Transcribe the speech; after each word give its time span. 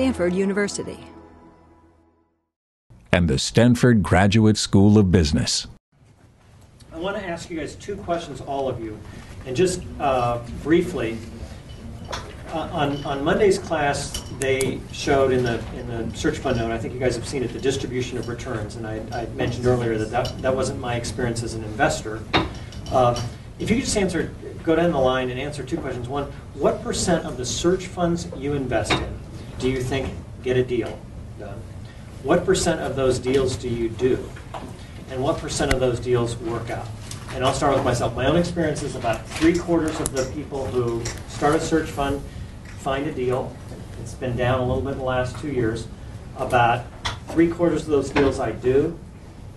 Stanford 0.00 0.32
University. 0.32 0.98
And 3.12 3.28
the 3.28 3.38
Stanford 3.38 4.02
Graduate 4.02 4.56
School 4.56 4.96
of 4.96 5.12
Business. 5.12 5.66
I 6.90 6.98
want 6.98 7.18
to 7.18 7.26
ask 7.26 7.50
you 7.50 7.60
guys 7.60 7.74
two 7.74 7.96
questions, 7.96 8.40
all 8.40 8.66
of 8.66 8.82
you. 8.82 8.98
And 9.44 9.54
just 9.54 9.82
uh, 10.00 10.38
briefly, 10.62 11.18
uh, 12.48 12.70
on, 12.72 13.04
on 13.04 13.22
Monday's 13.22 13.58
class, 13.58 14.24
they 14.38 14.80
showed 14.90 15.32
in 15.32 15.42
the, 15.42 15.62
in 15.76 15.86
the 15.86 16.16
search 16.16 16.38
fund 16.38 16.56
note, 16.56 16.70
I 16.70 16.78
think 16.78 16.94
you 16.94 16.98
guys 16.98 17.14
have 17.14 17.28
seen 17.28 17.42
it, 17.42 17.52
the 17.52 17.60
distribution 17.60 18.16
of 18.16 18.26
returns. 18.26 18.76
And 18.76 18.86
I, 18.86 19.02
I 19.12 19.26
mentioned 19.34 19.66
earlier 19.66 19.98
that, 19.98 20.10
that 20.12 20.40
that 20.40 20.56
wasn't 20.56 20.80
my 20.80 20.94
experience 20.94 21.42
as 21.42 21.52
an 21.52 21.62
investor. 21.62 22.22
Uh, 22.90 23.22
if 23.58 23.68
you 23.68 23.76
could 23.76 23.84
just 23.84 23.98
answer, 23.98 24.32
go 24.62 24.74
down 24.74 24.92
the 24.92 24.98
line 24.98 25.28
and 25.28 25.38
answer 25.38 25.62
two 25.62 25.76
questions. 25.76 26.08
One, 26.08 26.32
what 26.54 26.82
percent 26.82 27.26
of 27.26 27.36
the 27.36 27.44
search 27.44 27.86
funds 27.86 28.28
you 28.34 28.54
invest 28.54 28.92
in 28.92 29.19
do 29.60 29.70
you 29.70 29.82
think 29.82 30.12
get 30.42 30.56
a 30.56 30.64
deal 30.64 30.98
done? 31.38 31.60
What 32.22 32.44
percent 32.44 32.80
of 32.80 32.96
those 32.96 33.18
deals 33.18 33.56
do 33.56 33.68
you 33.68 33.90
do? 33.90 34.28
And 35.10 35.22
what 35.22 35.38
percent 35.38 35.72
of 35.72 35.80
those 35.80 36.00
deals 36.00 36.36
work 36.38 36.70
out? 36.70 36.86
And 37.34 37.44
I'll 37.44 37.52
start 37.52 37.74
with 37.74 37.84
myself. 37.84 38.16
My 38.16 38.26
own 38.26 38.36
experience 38.36 38.82
is 38.82 38.96
about 38.96 39.24
three 39.26 39.56
quarters 39.56 39.98
of 40.00 40.12
the 40.12 40.24
people 40.34 40.66
who 40.66 41.04
start 41.28 41.54
a 41.54 41.60
search 41.60 41.88
fund 41.88 42.22
find 42.78 43.06
a 43.06 43.12
deal. 43.12 43.54
It's 44.00 44.14
been 44.14 44.36
down 44.36 44.60
a 44.60 44.66
little 44.66 44.82
bit 44.82 44.92
in 44.92 44.98
the 44.98 45.04
last 45.04 45.38
two 45.38 45.52
years. 45.52 45.86
About 46.36 46.86
three 47.28 47.48
quarters 47.48 47.82
of 47.82 47.88
those 47.88 48.10
deals 48.10 48.40
I 48.40 48.52
do, 48.52 48.98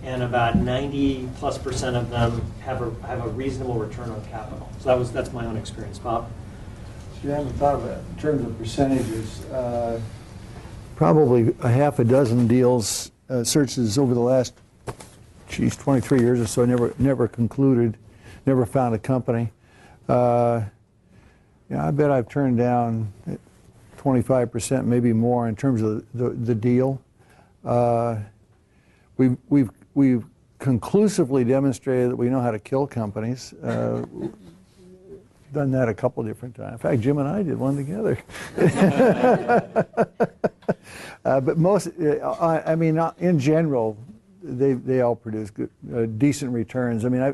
and 0.02 0.22
about 0.22 0.56
90 0.56 1.30
plus 1.36 1.56
percent 1.56 1.96
of 1.96 2.10
them 2.10 2.44
have 2.60 2.82
a, 2.82 3.06
have 3.06 3.24
a 3.24 3.28
reasonable 3.28 3.74
return 3.74 4.10
on 4.10 4.22
capital. 4.26 4.68
So 4.80 4.90
that 4.90 4.98
was, 4.98 5.10
that's 5.10 5.32
my 5.32 5.46
own 5.46 5.56
experience. 5.56 5.98
Bob? 5.98 6.30
You 7.24 7.30
haven't 7.30 7.54
thought 7.54 7.76
of 7.76 7.86
it 7.86 8.04
in 8.10 8.16
terms 8.20 8.44
of 8.44 8.58
percentages. 8.58 9.42
Uh, 9.46 9.98
Probably 10.94 11.54
a 11.60 11.70
half 11.70 11.98
a 11.98 12.04
dozen 12.04 12.46
deals, 12.46 13.12
uh, 13.30 13.42
searches 13.42 13.96
over 13.96 14.12
the 14.12 14.20
last, 14.20 14.52
geez, 15.48 15.74
23 15.74 16.20
years 16.20 16.38
or 16.38 16.46
so, 16.46 16.66
never, 16.66 16.92
never 16.98 17.26
concluded, 17.26 17.96
never 18.44 18.66
found 18.66 18.94
a 18.94 18.98
company. 18.98 19.50
Uh, 20.06 20.64
Yeah, 21.70 21.88
I 21.88 21.90
bet 21.92 22.10
I've 22.10 22.28
turned 22.28 22.58
down 22.58 23.10
25%, 23.96 24.84
maybe 24.84 25.14
more 25.14 25.48
in 25.48 25.56
terms 25.56 25.80
of 25.80 26.04
the, 26.12 26.28
the 26.28 26.54
deal. 26.54 27.00
Uh, 27.64 28.18
We've, 29.16 29.36
we've, 29.48 29.70
we've 29.94 30.24
conclusively 30.58 31.44
demonstrated 31.44 32.10
that 32.10 32.16
we 32.16 32.28
know 32.28 32.40
how 32.40 32.50
to 32.50 32.58
kill 32.58 32.86
companies. 32.86 33.54
Uh, 35.54 35.60
Done 35.60 35.70
that 35.72 35.88
a 35.88 35.94
couple 35.94 36.22
different 36.24 36.54
times. 36.56 36.72
In 36.72 36.78
fact, 36.78 37.00
Jim 37.00 37.18
and 37.18 37.28
I 37.28 37.42
did 37.42 37.58
one 37.58 37.76
together. 37.76 38.18
Uh, 41.24 41.40
But 41.40 41.56
most, 41.56 41.88
uh, 42.00 42.32
I 42.32 42.72
I 42.72 42.74
mean, 42.74 42.98
uh, 42.98 43.12
in 43.18 43.38
general, 43.38 43.96
they, 44.42 44.74
they 44.74 45.00
all 45.00 45.16
produce 45.16 45.50
good, 45.50 45.70
uh, 45.94 46.04
decent 46.04 46.52
returns. 46.52 47.04
I 47.06 47.08
mean, 47.08 47.22
I, 47.22 47.32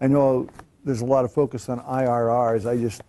I 0.00 0.08
know 0.08 0.48
there's 0.84 1.02
a 1.02 1.04
lot 1.06 1.24
of 1.24 1.32
focus 1.32 1.68
on 1.68 1.78
IRRs. 1.80 2.68
I 2.68 2.76
just, 2.76 3.02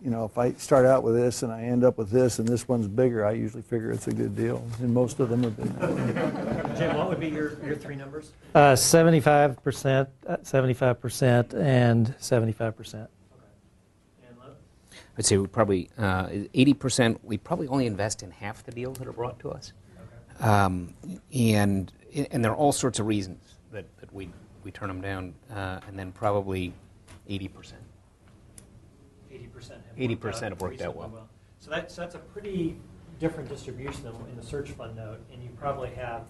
you 0.00 0.10
know, 0.10 0.24
if 0.24 0.38
I 0.38 0.52
start 0.52 0.86
out 0.86 1.02
with 1.02 1.16
this 1.16 1.42
and 1.42 1.52
I 1.52 1.62
end 1.62 1.82
up 1.82 1.98
with 1.98 2.10
this 2.10 2.38
and 2.38 2.46
this 2.46 2.68
one's 2.68 2.86
bigger, 2.86 3.26
I 3.26 3.32
usually 3.32 3.62
figure 3.62 3.90
it's 3.90 4.06
a 4.06 4.12
good 4.12 4.36
deal. 4.36 4.64
And 4.78 4.94
most 4.94 5.18
of 5.18 5.28
them 5.30 5.42
have 5.42 5.56
been 5.56 5.72
that 5.78 5.90
way. 5.90 6.78
Jim, 6.78 6.96
what 6.96 7.08
would 7.08 7.18
be 7.20 7.28
your, 7.28 7.58
your 7.64 7.74
three 7.74 7.96
numbers? 7.96 8.32
Uh, 8.54 8.74
75%, 8.74 10.06
uh, 10.28 10.36
75%, 10.44 11.54
and 11.54 12.14
75%. 12.20 13.08
I'd 15.18 15.26
say 15.26 15.36
we 15.36 15.46
probably, 15.46 15.90
uh, 15.98 16.26
80%, 16.26 17.18
we 17.22 17.36
probably 17.36 17.68
only 17.68 17.86
invest 17.86 18.22
in 18.22 18.30
half 18.30 18.64
the 18.64 18.72
deals 18.72 18.98
that 18.98 19.06
are 19.06 19.12
brought 19.12 19.38
to 19.40 19.50
us. 19.50 19.72
Um, 20.40 20.94
and, 21.32 21.92
and 22.30 22.44
there 22.44 22.52
are 22.52 22.56
all 22.56 22.72
sorts 22.72 22.98
of 22.98 23.06
reasons 23.06 23.58
that, 23.72 23.84
that 24.00 24.12
we, 24.12 24.30
we 24.64 24.70
turn 24.70 24.88
them 24.88 25.00
down. 25.00 25.34
Uh, 25.50 25.80
and 25.86 25.98
then 25.98 26.12
probably 26.12 26.72
80%. 27.28 27.74
80% 29.30 29.70
have 29.70 29.96
80% 29.96 30.20
worked 30.20 30.24
out 30.24 30.42
have 30.42 30.60
worked 30.60 30.62
out 30.62 30.70
reasonably 30.70 30.96
well. 30.96 31.28
So 31.60 31.70
that's, 31.70 31.94
that's 31.94 32.14
a 32.14 32.18
pretty 32.18 32.76
different 33.20 33.48
distribution 33.48 34.02
than 34.04 34.14
in 34.30 34.36
the 34.36 34.42
search 34.42 34.70
fund 34.70 34.96
note, 34.96 35.20
and 35.32 35.42
you 35.42 35.50
probably 35.58 35.90
have 35.90 36.22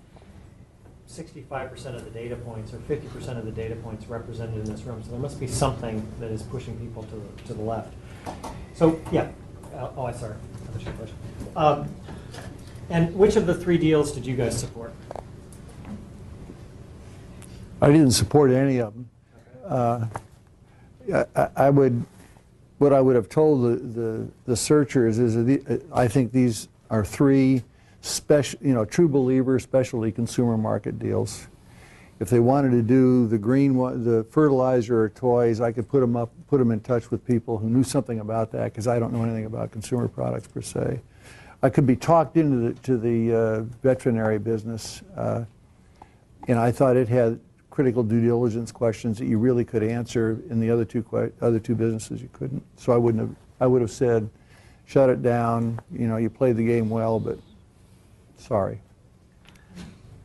65% 1.09 1.95
of 1.95 2.05
the 2.05 2.11
data 2.11 2.37
points 2.37 2.73
or 2.73 2.79
50% 2.79 3.39
of 3.39 3.45
the 3.45 3.51
data 3.51 3.77
points 3.77 4.07
represented 4.07 4.57
in 4.57 4.65
this 4.65 4.83
room. 4.83 5.03
So 5.03 5.11
there 5.11 5.21
must 5.21 5.41
be 5.41 5.47
something 5.47 6.07
that 6.21 6.31
is 6.31 6.43
pushing 6.43 6.79
people 6.79 7.03
to 7.05 7.17
the, 7.17 7.43
to 7.49 7.55
the 7.55 7.63
left. 7.63 7.93
So, 8.75 9.01
yeah. 9.11 9.29
Uh, 9.75 9.91
oh, 9.97 10.05
I 10.07 10.13
sorry. 10.13 10.35
I 10.35 10.67
understood 10.69 10.87
your 10.87 10.95
question. 10.95 11.17
Um, 11.57 11.89
and 12.91 13.15
which 13.15 13.37
of 13.37 13.47
the 13.47 13.55
three 13.55 13.79
deals 13.79 14.13
did 14.13 14.27
you 14.27 14.37
guys 14.37 14.59
support? 14.59 14.93
I 17.81 17.89
didn't 17.89 18.13
support 18.13 18.51
any 18.51 18.79
of 18.79 18.95
them. 18.95 19.09
Uh, 19.65 20.07
I- 21.37 21.49
I 21.57 21.71
would, 21.71 22.05
what 22.79 22.93
I 22.93 23.01
would 23.01 23.17
have 23.17 23.29
told 23.29 23.63
the, 23.65 23.77
the, 24.01 24.29
the 24.47 24.57
searchers 24.57 25.19
is 25.19 25.35
that 25.35 25.43
the- 25.45 25.83
I 25.93 26.07
think 26.07 26.33
these 26.33 26.69
are 26.91 27.05
three 27.05 27.63
special, 28.03 28.59
you 28.63 28.75
know, 28.75 28.85
true 28.85 29.09
believer 29.09 29.59
specialty 29.59 30.13
consumer 30.13 30.57
market 30.57 30.99
deals. 30.99 31.49
If 32.23 32.31
they 32.31 32.39
wanted 32.39 32.71
to 32.71 32.83
do 32.83 33.27
the 33.27 33.37
green 33.37 33.75
one, 33.75 34.05
the 34.05 34.23
fertilizer 34.31 35.03
or 35.03 35.09
toys, 35.09 35.61
I 35.61 35.73
could 35.73 35.89
put 35.89 35.99
them 35.99 36.15
up, 36.15 36.31
put 36.47 36.59
them 36.59 36.71
in 36.71 36.79
touch 36.79 37.11
with 37.11 37.27
people 37.27 37.59
who 37.59 37.69
knew 37.69 37.83
something 37.83 38.21
about 38.21 38.53
that 38.53 38.67
because 38.67 38.87
I 38.87 39.01
don't 39.01 39.13
know 39.13 39.25
anything 39.25 39.47
about 39.47 39.73
consumer 39.73 40.07
products 40.07 40.47
per 40.47 40.61
se. 40.63 41.01
I 41.65 41.69
could 41.69 41.85
be 41.85 41.97
talked 41.97 42.37
into 42.37 42.69
the, 42.69 42.75
to 42.83 42.97
the 42.97 43.35
uh, 43.35 43.61
veterinary 43.83 44.39
business. 44.39 45.03
Uh, 45.17 45.47
and 46.47 46.61
I 46.61 46.71
thought 46.71 46.97
it 46.97 47.09
had 47.09 47.41
critical 47.71 48.05
due 48.05 48.21
diligence 48.21 48.71
questions 48.71 49.19
that 49.19 49.27
you 49.27 49.39
really 49.39 49.65
could 49.65 49.83
answer 49.83 50.41
in 50.49 50.61
the 50.61 50.71
other 50.71 50.85
two 50.85 51.05
other 51.41 51.59
two 51.59 51.75
businesses 51.75 52.23
you 52.23 52.29
couldn't. 52.33 52.63
So 52.77 52.93
I 52.93 52.99
wouldn't 52.99 53.21
have 53.21 53.37
I 53.59 53.67
would 53.67 53.83
have 53.83 53.91
said, 53.91 54.31
shut 54.87 55.11
it 55.11 55.23
down. 55.23 55.81
You 55.91 56.07
know, 56.07 56.19
you 56.19 56.31
played 56.31 56.57
the 56.57 56.65
game 56.65 56.89
well, 56.89 57.19
but 57.19 57.41
sorry. 58.39 58.81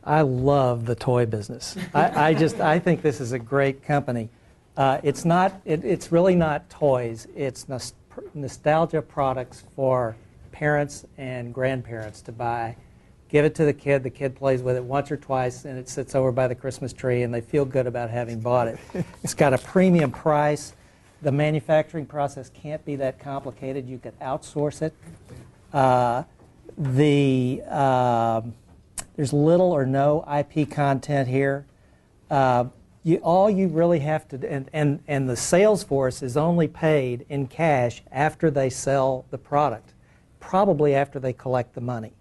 I 0.08 0.22
love 0.22 0.86
the 0.86 0.94
toy 0.94 1.26
business. 1.26 1.76
I, 1.92 2.30
I 2.30 2.34
just 2.34 2.60
I 2.60 2.78
think 2.78 3.02
this 3.02 3.20
is 3.20 3.32
a 3.32 3.38
great 3.38 3.82
company. 3.82 4.30
Uh, 4.74 5.00
it's 5.02 5.26
not. 5.26 5.60
It, 5.66 5.84
it's 5.84 6.10
really 6.10 6.34
not 6.34 6.70
toys. 6.70 7.28
It's 7.36 7.68
nos- 7.68 7.92
nostalgia 8.32 9.02
products 9.02 9.64
for 9.76 10.16
parents 10.50 11.04
and 11.18 11.52
grandparents 11.52 12.22
to 12.22 12.32
buy. 12.32 12.74
Give 13.28 13.44
it 13.44 13.54
to 13.56 13.66
the 13.66 13.74
kid. 13.74 14.02
The 14.02 14.08
kid 14.08 14.34
plays 14.34 14.62
with 14.62 14.76
it 14.76 14.82
once 14.82 15.10
or 15.10 15.18
twice, 15.18 15.66
and 15.66 15.78
it 15.78 15.90
sits 15.90 16.14
over 16.14 16.32
by 16.32 16.48
the 16.48 16.54
Christmas 16.54 16.94
tree, 16.94 17.22
and 17.22 17.34
they 17.34 17.42
feel 17.42 17.66
good 17.66 17.86
about 17.86 18.08
having 18.08 18.40
bought 18.40 18.68
it. 18.68 18.78
it's 19.22 19.34
got 19.34 19.52
a 19.52 19.58
premium 19.58 20.10
price. 20.10 20.72
The 21.20 21.32
manufacturing 21.32 22.06
process 22.06 22.48
can't 22.48 22.82
be 22.86 22.96
that 22.96 23.18
complicated. 23.18 23.86
You 23.86 23.98
could 23.98 24.18
outsource 24.20 24.80
it. 24.80 24.94
Uh, 25.70 26.22
the 26.78 27.60
um, 27.64 28.54
there's 29.18 29.32
little 29.32 29.72
or 29.72 29.84
no 29.84 30.24
IP 30.32 30.70
content 30.70 31.26
here. 31.28 31.66
Uh, 32.30 32.66
you, 33.02 33.16
all 33.16 33.50
you 33.50 33.66
really 33.66 33.98
have 33.98 34.28
to, 34.28 34.48
and, 34.48 34.70
and, 34.72 35.00
and 35.08 35.28
the 35.28 35.34
sales 35.34 35.82
force 35.82 36.22
is 36.22 36.36
only 36.36 36.68
paid 36.68 37.26
in 37.28 37.48
cash 37.48 38.00
after 38.12 38.48
they 38.48 38.70
sell 38.70 39.24
the 39.30 39.38
product, 39.38 39.92
probably 40.38 40.94
after 40.94 41.18
they 41.18 41.32
collect 41.32 41.74
the 41.74 41.80
money. 41.80 42.12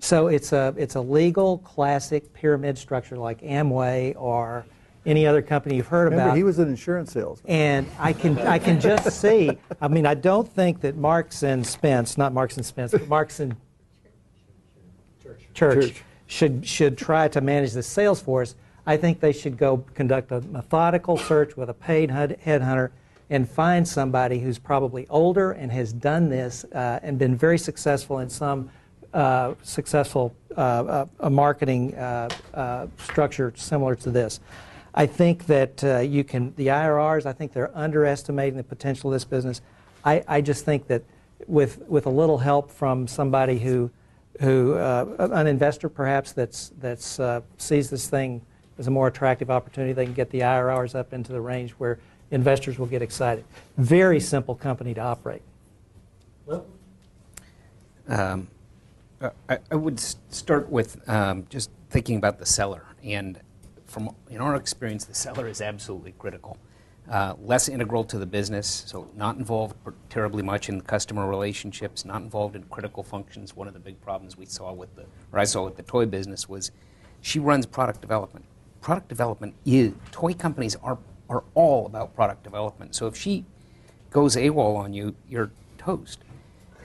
So 0.00 0.26
it's 0.26 0.52
a, 0.52 0.74
it's 0.76 0.96
a 0.96 1.00
legal, 1.00 1.58
classic 1.58 2.34
pyramid 2.34 2.78
structure 2.78 3.16
like 3.16 3.40
Amway 3.42 4.14
or 4.16 4.66
any 5.06 5.28
other 5.28 5.40
company 5.40 5.76
you've 5.76 5.86
heard 5.86 6.06
Remember, 6.06 6.30
about. 6.30 6.36
he 6.36 6.42
was 6.42 6.58
an 6.58 6.68
insurance 6.68 7.12
salesman. 7.12 7.48
And 7.48 7.86
I 7.96 8.12
can 8.12 8.38
I 8.40 8.58
can 8.58 8.80
just 8.80 9.08
see. 9.20 9.56
I 9.80 9.86
mean, 9.86 10.04
I 10.04 10.14
don't 10.14 10.48
think 10.48 10.80
that 10.80 10.96
Marks 10.96 11.44
and 11.44 11.64
Spence, 11.64 12.18
not 12.18 12.32
Marks 12.32 12.56
and 12.56 12.66
Spence, 12.66 12.90
but 12.90 13.06
Marks 13.06 13.38
and 13.38 13.54
Church, 15.22 15.46
Church. 15.54 16.02
Should 16.26 16.66
should 16.66 16.96
try 16.96 17.28
to 17.28 17.40
manage 17.40 17.72
the 17.72 17.82
sales 17.82 18.20
force. 18.20 18.54
I 18.86 18.96
think 18.96 19.20
they 19.20 19.32
should 19.32 19.56
go 19.56 19.84
conduct 19.94 20.30
a 20.30 20.40
methodical 20.42 21.16
search 21.16 21.56
with 21.56 21.70
a 21.70 21.74
paid 21.74 22.10
headhunter 22.10 22.90
and 23.30 23.48
find 23.48 23.88
somebody 23.88 24.38
who's 24.38 24.58
probably 24.58 25.06
older 25.08 25.52
and 25.52 25.72
has 25.72 25.92
done 25.92 26.28
this 26.28 26.64
uh, 26.64 27.00
and 27.02 27.18
been 27.18 27.34
very 27.34 27.58
successful 27.58 28.18
in 28.18 28.28
some 28.28 28.68
uh, 29.14 29.54
successful 29.62 30.34
uh, 30.56 31.06
uh, 31.20 31.30
marketing 31.30 31.94
uh, 31.94 32.28
uh, 32.52 32.86
structure 32.98 33.52
similar 33.56 33.94
to 33.94 34.10
this. 34.10 34.40
I 34.94 35.06
think 35.06 35.46
that 35.46 35.82
you 36.08 36.22
can, 36.22 36.54
the 36.56 36.68
IRRs, 36.68 37.26
I 37.26 37.32
think 37.32 37.52
they're 37.52 37.76
underestimating 37.76 38.56
the 38.56 38.64
potential 38.64 39.10
of 39.10 39.14
this 39.14 39.24
business. 39.24 39.60
I, 40.04 40.22
I 40.28 40.40
just 40.40 40.64
think 40.64 40.86
that 40.86 41.02
with, 41.48 41.78
with 41.88 42.06
a 42.06 42.10
little 42.10 42.38
help 42.38 42.70
from 42.70 43.08
somebody 43.08 43.58
who, 43.58 43.90
who 44.40 44.74
uh, 44.74 45.28
an 45.32 45.46
investor 45.46 45.88
perhaps 45.88 46.32
that's, 46.32 46.72
that's 46.80 47.20
uh, 47.20 47.40
sees 47.58 47.90
this 47.90 48.08
thing 48.08 48.42
as 48.78 48.86
a 48.86 48.90
more 48.90 49.06
attractive 49.06 49.50
opportunity, 49.50 49.92
they 49.92 50.04
can 50.04 50.14
get 50.14 50.30
the 50.30 50.40
IRRs 50.40 50.94
up 50.94 51.12
into 51.12 51.32
the 51.32 51.40
range 51.40 51.72
where 51.72 51.98
investors 52.30 52.78
will 52.78 52.86
get 52.86 53.02
excited. 53.02 53.44
Very 53.76 54.18
simple 54.18 54.54
company 54.54 54.94
to 54.94 55.00
operate. 55.00 55.42
Lil? 56.46 56.66
Um, 58.08 58.48
I, 59.48 59.58
I 59.70 59.74
would 59.74 59.98
start 60.00 60.68
with 60.68 61.08
um, 61.08 61.46
just 61.48 61.70
thinking 61.90 62.16
about 62.16 62.38
the 62.38 62.46
seller. 62.46 62.84
And 63.02 63.40
from 63.86 64.14
in 64.28 64.40
our 64.40 64.56
experience, 64.56 65.04
the 65.04 65.14
seller 65.14 65.46
is 65.46 65.60
absolutely 65.60 66.12
critical. 66.18 66.58
Uh, 67.10 67.34
less 67.42 67.68
integral 67.68 68.02
to 68.02 68.18
the 68.18 68.24
business, 68.24 68.84
so 68.86 69.06
not 69.14 69.36
involved 69.36 69.76
terribly 70.08 70.42
much 70.42 70.70
in 70.70 70.80
customer 70.80 71.28
relationships, 71.28 72.06
not 72.06 72.22
involved 72.22 72.56
in 72.56 72.62
critical 72.64 73.02
functions. 73.02 73.54
One 73.54 73.68
of 73.68 73.74
the 73.74 73.80
big 73.80 74.00
problems 74.00 74.38
we 74.38 74.46
saw 74.46 74.72
with 74.72 74.94
the, 74.96 75.02
or 75.30 75.38
I 75.38 75.44
saw 75.44 75.64
with 75.64 75.76
the 75.76 75.82
toy 75.82 76.06
business 76.06 76.48
was 76.48 76.70
she 77.20 77.38
runs 77.38 77.66
product 77.66 78.00
development. 78.00 78.46
Product 78.80 79.06
development 79.06 79.54
is, 79.66 79.92
toy 80.12 80.32
companies 80.32 80.76
are, 80.76 80.96
are 81.28 81.44
all 81.54 81.84
about 81.84 82.14
product 82.14 82.42
development. 82.42 82.94
So 82.94 83.06
if 83.06 83.16
she 83.16 83.44
goes 84.10 84.34
AWOL 84.34 84.76
on 84.76 84.94
you, 84.94 85.14
you're 85.28 85.50
toast. 85.76 86.20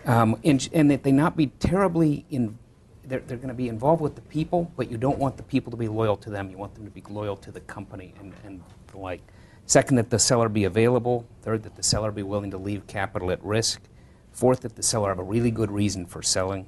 Um, 0.06 0.38
and, 0.44 0.68
and 0.74 0.92
that 0.92 1.04
they 1.04 1.14
not 1.14 1.38
be 1.38 1.48
terribly 1.48 2.26
in, 2.30 2.58
they're, 3.06 3.20
they're 3.22 3.38
going 3.38 3.50
to 3.50 3.54
be 3.54 3.70
involved 3.70 4.02
with 4.02 4.16
the 4.16 4.22
people, 4.22 4.70
but 4.76 4.92
you 4.92 4.98
don't 4.98 5.18
want 5.18 5.38
the 5.38 5.44
people 5.44 5.72
to 5.72 5.78
be 5.78 5.88
loyal 5.88 6.18
to 6.18 6.30
them. 6.30 6.50
You 6.50 6.58
want 6.58 6.76
them 6.76 6.84
to 6.84 6.92
be 6.92 7.04
loyal 7.10 7.38
to 7.38 7.52
the 7.52 7.62
company 7.62 8.14
and, 8.20 8.34
and 8.44 8.62
the 8.88 8.98
like. 8.98 9.22
Second, 9.70 9.98
that 9.98 10.10
the 10.10 10.18
seller 10.18 10.50
be 10.50 10.64
available. 10.64 11.28
Third, 11.44 11.62
that 11.62 11.76
the 11.76 11.84
seller 11.84 12.12
be 12.12 12.24
willing 12.24 12.50
to 12.50 12.58
leave 12.58 12.88
capital 12.88 13.30
at 13.30 13.40
risk. 13.44 13.80
Fourth, 14.32 14.62
that 14.62 14.76
the 14.76 14.82
seller 14.82 15.10
have 15.10 15.20
a 15.20 15.24
really 15.24 15.52
good 15.52 15.70
reason 15.70 16.08
for 16.08 16.24
selling. 16.24 16.66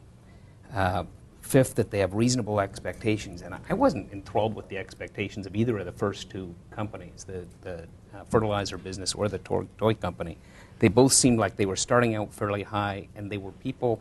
Uh, 0.72 1.06
fifth, 1.42 1.74
that 1.74 1.90
they 1.90 1.98
have 1.98 2.14
reasonable 2.14 2.60
expectations. 2.60 3.42
And 3.42 3.56
I- 3.68 3.74
wasn't 3.74 4.14
enthralled 4.14 4.54
with 4.54 4.68
the 4.70 4.78
expectations 4.78 5.48
of 5.48 5.56
either 5.56 5.80
of 5.80 5.88
the 5.88 5.92
first 5.92 6.30
two 6.30 6.54
companies, 6.70 7.24
the, 7.24 7.44
the 7.62 7.88
uh, 8.14 8.24
fertilizer 8.30 8.78
business 8.78 9.16
or 9.16 9.28
the 9.28 9.40
toy, 9.40 9.66
toy 9.80 9.96
company. 9.96 10.38
They 10.78 10.88
both 10.88 11.14
seemed 11.14 11.40
like 11.40 11.56
they 11.56 11.66
were 11.66 11.76
starting 11.76 12.14
out 12.14 12.32
fairly 12.32 12.62
high, 12.62 13.08
and 13.16 13.32
they 13.32 13.40
were 13.40 13.52
people. 13.54 14.00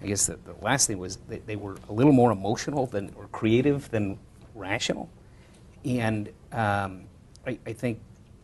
I 0.00 0.06
guess 0.06 0.26
the, 0.26 0.36
the 0.36 0.54
last 0.62 0.86
thing 0.86 0.98
was 0.98 1.16
they, 1.28 1.38
they 1.38 1.56
were 1.56 1.78
a 1.88 1.92
little 1.92 2.12
more 2.12 2.30
emotional 2.30 2.86
than 2.86 3.12
or 3.16 3.26
creative 3.32 3.90
than 3.90 4.20
rational. 4.54 5.10
And 5.84 6.28
um, 6.52 7.06
I, 7.44 7.58
I 7.66 7.72
think 7.72 7.98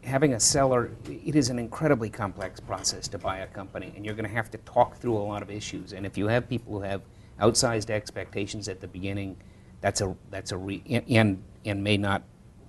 having 0.06 0.34
a 0.34 0.40
seller, 0.40 0.90
it 1.08 1.34
is 1.34 1.50
an 1.50 1.58
incredibly 1.58 2.08
complex 2.08 2.60
process 2.60 3.08
to 3.08 3.18
buy 3.18 3.38
a 3.38 3.46
company, 3.48 3.92
and 3.96 4.04
you're 4.04 4.14
going 4.14 4.28
to 4.28 4.34
have 4.34 4.50
to 4.52 4.58
talk 4.58 4.96
through 4.96 5.16
a 5.16 5.26
lot 5.32 5.42
of 5.42 5.50
issues. 5.50 5.92
And 5.92 6.06
if 6.06 6.16
you 6.16 6.28
have 6.28 6.48
people 6.48 6.74
who 6.74 6.80
have 6.80 7.02
outsized 7.40 7.90
expectations 7.90 8.68
at 8.68 8.80
the 8.80 8.86
beginning, 8.86 9.36
that's 9.80 10.00
a 10.00 10.16
that's 10.30 10.52
a 10.52 10.56
re, 10.56 10.82
and 11.08 11.42
and 11.64 11.84
may 11.84 11.96
not 11.96 12.22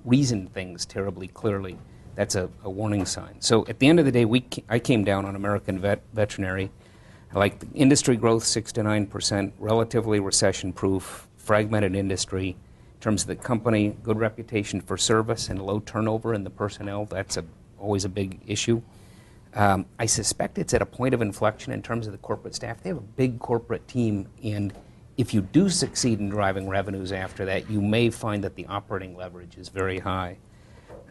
reason 0.04 0.48
things 0.48 0.86
terribly 0.86 1.28
clearly. 1.28 1.78
That's 2.16 2.36
a, 2.36 2.50
a 2.64 2.70
warning 2.70 3.06
sign. 3.06 3.36
So 3.40 3.66
at 3.68 3.78
the 3.78 3.88
end 3.88 4.00
of 4.00 4.06
the 4.06 4.12
day, 4.12 4.26
we 4.26 4.42
ca- 4.42 4.64
I 4.68 4.80
came 4.80 5.04
down 5.04 5.24
on 5.26 5.36
American 5.36 5.80
vet, 5.80 6.02
veterinary. 6.14 6.72
I 7.34 7.38
like 7.38 7.62
industry 7.76 8.18
growth, 8.18 8.44
six 8.44 8.72
to 8.74 8.84
nine 8.84 9.06
percent, 9.06 9.54
relatively 9.60 10.20
recession-proof, 10.20 11.28
fragmented 11.38 11.96
industry. 11.96 12.58
In 12.98 13.02
terms 13.02 13.22
of 13.22 13.28
the 13.28 13.36
company, 13.36 13.96
good 14.02 14.18
reputation 14.18 14.82
for 14.82 14.98
service 14.98 15.50
and 15.50 15.62
low 15.62 15.80
turnover 15.80 16.34
in 16.34 16.44
the 16.44 16.50
personnel. 16.50 17.06
That's 17.06 17.38
a, 17.38 17.46
always 17.80 18.06
a 18.06 18.10
big 18.10 18.40
issue. 18.48 18.82
Um, 19.54 19.86
I 20.00 20.08
suspect 20.08 20.58
it's 20.58 20.74
at 20.74 20.82
a 20.82 20.86
point 20.86 21.14
of 21.14 21.22
inflection 21.22 21.72
in 21.72 21.84
terms 21.84 22.08
of 22.08 22.12
the 22.12 22.18
corporate 22.18 22.56
staff. 22.56 22.82
They 22.82 22.90
have 22.90 22.98
a 22.98 23.02
big 23.02 23.38
corporate 23.38 23.88
team, 23.88 24.28
and 24.44 24.74
if 25.16 25.32
you 25.32 25.42
do 25.42 25.70
succeed 25.70 26.20
in 26.20 26.30
driving 26.30 26.68
revenues 26.68 27.12
after 27.12 27.46
that, 27.46 27.70
you 27.70 27.82
may 27.82 28.10
find 28.10 28.44
that 28.44 28.56
the 28.56 28.66
operating 28.66 29.16
leverage 29.16 29.58
is 29.58 29.70
very 29.70 30.00
high. 30.00 30.38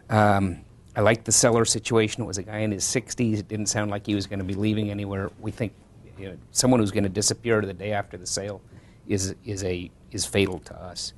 Um, 0.09 0.65
I 0.93 1.01
like 1.01 1.23
the 1.23 1.31
seller 1.31 1.63
situation. 1.63 2.23
It 2.23 2.25
was 2.25 2.37
a 2.37 2.43
guy 2.43 2.59
in 2.59 2.71
his 2.71 2.83
60s. 2.83 3.39
It 3.39 3.47
didn't 3.47 3.67
sound 3.67 3.91
like 3.91 4.05
he 4.05 4.15
was 4.15 4.27
going 4.27 4.39
to 4.39 4.45
be 4.45 4.55
leaving 4.55 4.91
anywhere. 4.91 5.31
We 5.39 5.51
think 5.51 5.71
you 6.17 6.31
know, 6.31 6.37
someone 6.51 6.81
who's 6.81 6.91
going 6.91 7.03
to 7.03 7.09
disappear 7.09 7.61
the 7.61 7.73
day 7.73 7.93
after 7.93 8.17
the 8.17 8.27
sale 8.27 8.61
is, 9.07 9.35
is, 9.45 9.63
a, 9.63 9.89
is 10.11 10.25
fatal 10.25 10.59
to 10.59 10.75
us. 10.75 11.13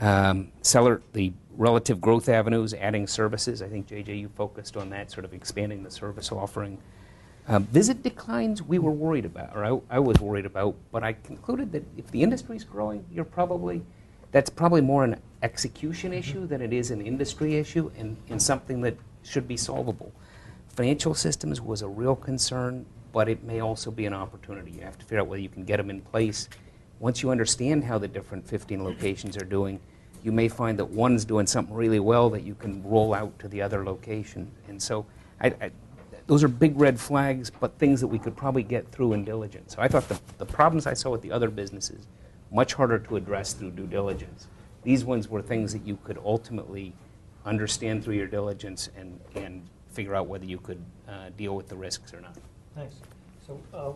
Um, 0.00 0.52
seller, 0.62 1.02
the 1.12 1.32
relative 1.56 2.00
growth 2.00 2.28
avenues, 2.28 2.74
adding 2.74 3.06
services. 3.06 3.62
I 3.62 3.68
think, 3.68 3.88
JJ, 3.88 4.20
you 4.20 4.28
focused 4.28 4.76
on 4.76 4.90
that, 4.90 5.10
sort 5.10 5.24
of 5.24 5.34
expanding 5.34 5.82
the 5.82 5.90
service 5.90 6.32
offering. 6.32 6.78
Um, 7.48 7.64
visit 7.66 8.02
declines, 8.02 8.62
we 8.62 8.78
were 8.78 8.92
worried 8.92 9.24
about, 9.24 9.56
or 9.56 9.64
I, 9.64 9.96
I 9.96 9.98
was 9.98 10.20
worried 10.20 10.46
about, 10.46 10.76
but 10.92 11.02
I 11.02 11.14
concluded 11.14 11.72
that 11.72 11.82
if 11.96 12.06
the 12.12 12.22
industry 12.22 12.56
is 12.56 12.62
growing, 12.62 13.04
you're 13.12 13.24
probably, 13.24 13.82
that's 14.30 14.48
probably 14.48 14.80
more 14.80 15.02
an 15.02 15.20
execution 15.42 16.12
issue 16.12 16.46
than 16.46 16.62
it 16.62 16.72
is 16.72 16.92
an 16.92 17.00
industry 17.00 17.56
issue 17.56 17.90
and, 17.98 18.16
and 18.28 18.40
something 18.40 18.80
that 18.82 18.96
should 19.24 19.48
be 19.48 19.56
solvable. 19.56 20.12
Financial 20.68 21.14
systems 21.14 21.60
was 21.60 21.82
a 21.82 21.88
real 21.88 22.14
concern, 22.14 22.86
but 23.12 23.28
it 23.28 23.42
may 23.42 23.60
also 23.60 23.90
be 23.90 24.06
an 24.06 24.14
opportunity. 24.14 24.70
You 24.70 24.82
have 24.82 24.98
to 24.98 25.04
figure 25.04 25.20
out 25.20 25.26
whether 25.26 25.42
you 25.42 25.48
can 25.48 25.64
get 25.64 25.78
them 25.78 25.90
in 25.90 26.00
place. 26.00 26.48
Once 27.02 27.20
you 27.20 27.30
understand 27.30 27.82
how 27.82 27.98
the 27.98 28.06
different 28.06 28.46
15 28.46 28.84
locations 28.84 29.36
are 29.36 29.44
doing, 29.44 29.80
you 30.22 30.30
may 30.30 30.46
find 30.46 30.78
that 30.78 30.84
one's 30.84 31.24
doing 31.24 31.48
something 31.48 31.74
really 31.74 31.98
well 31.98 32.30
that 32.30 32.44
you 32.44 32.54
can 32.54 32.80
roll 32.84 33.12
out 33.12 33.36
to 33.40 33.48
the 33.48 33.60
other 33.60 33.84
location. 33.84 34.48
And 34.68 34.80
so 34.80 35.04
I, 35.40 35.48
I, 35.48 35.70
those 36.28 36.44
are 36.44 36.48
big 36.48 36.78
red 36.78 37.00
flags, 37.00 37.50
but 37.50 37.76
things 37.76 38.00
that 38.00 38.06
we 38.06 38.20
could 38.20 38.36
probably 38.36 38.62
get 38.62 38.88
through 38.92 39.14
in 39.14 39.24
diligence. 39.24 39.74
So 39.74 39.82
I 39.82 39.88
thought 39.88 40.08
the, 40.08 40.20
the 40.38 40.46
problems 40.46 40.86
I 40.86 40.94
saw 40.94 41.10
with 41.10 41.22
the 41.22 41.32
other 41.32 41.50
businesses, 41.50 42.06
much 42.52 42.74
harder 42.74 43.00
to 43.00 43.16
address 43.16 43.52
through 43.52 43.72
due 43.72 43.88
diligence. 43.88 44.46
These 44.84 45.04
ones 45.04 45.28
were 45.28 45.42
things 45.42 45.72
that 45.72 45.84
you 45.84 45.98
could 46.04 46.18
ultimately 46.24 46.92
understand 47.44 48.04
through 48.04 48.14
your 48.14 48.28
diligence 48.28 48.90
and, 48.96 49.18
and 49.34 49.68
figure 49.90 50.14
out 50.14 50.28
whether 50.28 50.44
you 50.44 50.58
could 50.58 50.80
uh, 51.08 51.30
deal 51.36 51.56
with 51.56 51.68
the 51.68 51.74
risks 51.74 52.14
or 52.14 52.20
not. 52.20 52.36
Nice. 52.76 52.94
So 53.44 53.60
uh, 53.74 53.90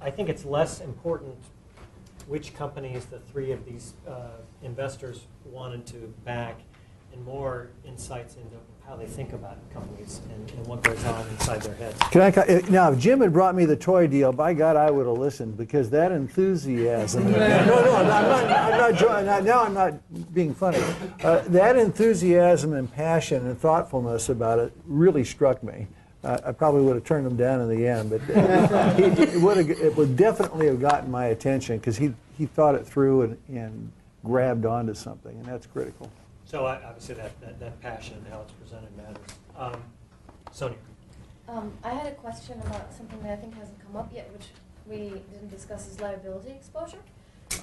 I 0.00 0.12
think 0.12 0.28
it's 0.28 0.44
less 0.44 0.80
important 0.80 1.34
which 2.28 2.54
companies 2.54 3.04
the 3.06 3.18
three 3.18 3.52
of 3.52 3.64
these 3.64 3.94
uh, 4.08 4.28
investors 4.62 5.26
wanted 5.44 5.86
to 5.86 6.12
back 6.24 6.60
and 7.12 7.24
more 7.24 7.68
insights 7.86 8.36
into 8.36 8.56
how 8.86 8.96
they 8.96 9.06
think 9.06 9.32
about 9.32 9.56
companies 9.72 10.20
and 10.34 10.50
and 10.50 10.66
what 10.66 10.82
goes 10.82 11.04
on 11.04 11.26
inside 11.28 11.62
their 11.62 11.74
heads. 11.76 11.96
Can 12.10 12.20
I, 12.20 12.28
eh, 12.48 12.62
now, 12.68 12.90
if 12.90 12.98
Jim 12.98 13.20
had 13.20 13.32
brought 13.32 13.54
me 13.54 13.64
the 13.64 13.76
toy 13.76 14.06
deal, 14.08 14.32
by 14.32 14.54
God, 14.54 14.74
I 14.76 14.90
would 14.90 15.06
have 15.06 15.18
listened, 15.18 15.56
because 15.56 15.88
that 15.90 16.10
enthusiasm. 16.10 17.30
No, 17.32 17.38
no, 17.38 17.94
I'm 17.96 18.06
not, 18.08 19.02
I'm 19.02 19.24
not, 19.26 19.44
now- 19.44 19.62
I'm 19.64 19.74
not 19.74 20.34
being 20.34 20.52
funny. 20.54 20.82
Uh, 21.22 21.40
That 21.48 21.76
enthusiasm 21.76 22.72
and 22.72 22.92
passion 22.92 23.46
and 23.46 23.58
thoughtfulness 23.58 24.28
about 24.28 24.58
it 24.58 24.72
really 24.86 25.24
struck 25.24 25.62
me. 25.62 25.86
Uh, 26.24 26.38
I 26.46 26.52
probably 26.52 26.82
would 26.82 26.94
have 26.96 27.04
turned 27.04 27.26
him 27.26 27.36
down 27.36 27.60
in 27.60 27.68
the 27.68 27.86
end, 27.86 28.10
but 28.10 28.20
he- 28.96 29.22
it 29.22 29.40
would 29.40 29.56
have, 29.58 29.70
it 29.70 29.96
would 29.96 30.16
definitely 30.16 30.66
have 30.66 30.80
gotten 30.80 31.10
my 31.10 31.26
attention, 31.26 31.78
because 31.78 31.96
he, 31.98 32.14
he 32.36 32.46
thought 32.46 32.74
it 32.74 32.86
through 32.86 33.22
and, 33.22 33.38
and 33.48 33.92
grabbed 34.24 34.66
onto 34.66 34.94
something, 34.94 35.36
and 35.36 35.44
that's 35.44 35.66
critical. 35.66 36.10
So 36.44 36.66
I- 36.66 36.82
obviously 36.84 37.14
that, 37.16 37.40
that, 37.40 37.58
that 37.60 37.80
passion 37.80 38.16
and 38.18 38.28
how 38.28 38.42
it's 38.42 38.52
presented 38.52 38.96
matters. 38.96 39.36
Um, 39.56 39.82
Sonia? 40.50 40.78
Um, 41.48 41.72
I 41.82 41.90
had 41.90 42.06
a 42.06 42.14
question 42.14 42.60
about 42.66 42.92
something 42.92 43.20
that 43.22 43.32
I 43.32 43.36
think 43.36 43.56
hasn't 43.56 43.80
come 43.84 43.96
up 43.96 44.10
yet, 44.14 44.30
which 44.32 44.46
we 44.86 45.20
didn't 45.32 45.50
discuss, 45.50 45.88
is 45.88 46.00
liability 46.00 46.50
exposure. 46.50 46.98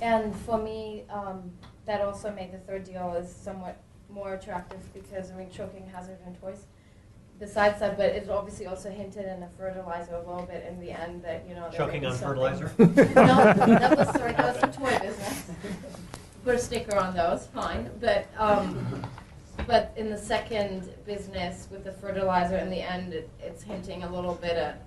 And 0.02 0.36
for 0.36 0.58
me, 0.58 1.04
um, 1.10 1.52
that 1.86 2.02
also 2.02 2.32
made 2.32 2.52
the 2.52 2.60
third 2.60 2.84
deal 2.84 3.14
is 3.14 3.34
somewhat 3.34 3.78
more 4.10 4.34
attractive 4.34 4.80
because, 4.94 5.32
I 5.32 5.36
mean, 5.36 5.50
choking 5.50 5.88
hazard 5.88 6.18
and 6.26 6.40
toys. 6.40 6.66
Besides 7.40 7.80
that, 7.80 7.96
but 7.96 8.08
it 8.08 8.30
obviously 8.30 8.66
also 8.66 8.90
hinted 8.90 9.26
in 9.26 9.40
the 9.40 9.48
fertilizer 9.58 10.16
a 10.16 10.20
little 10.20 10.46
bit 10.46 10.66
in 10.68 10.80
the 10.82 10.92
end 10.92 11.24
that, 11.24 11.46
you 11.48 11.56
know. 11.56 11.70
there 11.70 11.80
Choking 11.80 11.94
may 11.94 12.00
be 12.02 12.06
on 12.08 12.18
something- 12.18 12.28
fertilizer? 12.28 12.72
No, 13.16 13.54
that 13.80 13.98
was, 13.98 14.10
sorry, 14.10 14.34
that 14.34 14.54
was 14.54 14.62
the 14.62 14.68
toy 14.78 15.00
business. 15.00 15.46
Put 16.44 16.56
a 16.56 16.60
sticker 16.60 16.98
on 16.98 17.16
those, 17.16 17.48
fine, 17.48 17.90
but, 18.02 18.28
um, 18.38 19.06
but 19.68 19.94
in 19.96 20.10
the 20.10 20.18
second 20.18 20.90
business 21.06 21.68
with 21.72 21.86
the 21.86 21.92
fertilizer, 21.94 22.58
in 22.58 22.70
the 22.70 22.82
end, 22.82 23.14
it, 23.14 23.30
it's 23.42 23.64
hinting 23.64 24.04
a 24.04 24.14
little 24.14 24.36
bit 24.36 24.58
at 24.58 24.84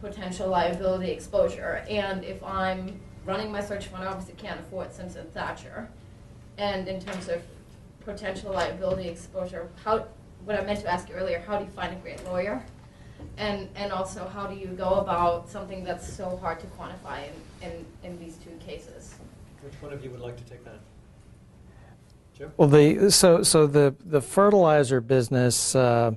potential 0.00 0.48
liability 0.48 1.10
exposure. 1.10 1.84
And 1.88 2.24
if 2.24 2.42
I'm 2.42 3.00
running 3.24 3.52
my 3.52 3.60
search 3.62 3.86
fund, 3.86 4.02
I 4.04 4.06
obviously 4.08 4.34
can't 4.34 4.60
afford 4.60 4.92
Simpson 4.92 5.26
Thacher. 5.32 5.88
And 6.58 6.88
in 6.88 7.00
terms 7.00 7.28
of 7.28 7.42
potential 8.04 8.52
liability 8.52 9.08
exposure, 9.08 9.68
how, 9.84 10.06
what 10.46 10.58
I 10.58 10.64
meant 10.64 10.80
to 10.80 10.88
ask 10.88 11.08
you 11.08 11.16
earlier, 11.16 11.42
how 11.44 11.58
do 11.58 11.64
you 11.64 11.70
find 11.72 11.92
a 11.92 11.96
great 11.96 12.24
lawyer? 12.24 12.64
And, 13.36 13.68
and 13.74 13.92
also, 13.92 14.28
how 14.28 14.46
do 14.46 14.54
you 14.54 14.68
go 14.68 14.94
about 14.94 15.50
something 15.50 15.82
that's 15.82 16.10
so 16.10 16.36
hard 16.36 16.60
to 16.60 16.66
quantify 16.68 17.24
in, 17.62 17.68
in, 17.68 17.86
in 18.04 18.18
these 18.18 18.36
two 18.36 18.52
cases? 18.64 19.16
Which 19.62 19.74
one 19.82 19.92
of 19.92 20.04
you 20.04 20.10
would 20.10 20.20
like 20.20 20.36
to 20.36 20.44
take 20.44 20.64
that? 20.64 20.78
Joe? 22.38 22.52
Well, 22.56 22.68
the 22.68 23.10
so 23.10 23.42
so 23.42 23.66
the 23.66 23.94
the 24.04 24.20
fertilizer 24.20 25.00
business, 25.00 25.74
uh, 25.74 26.12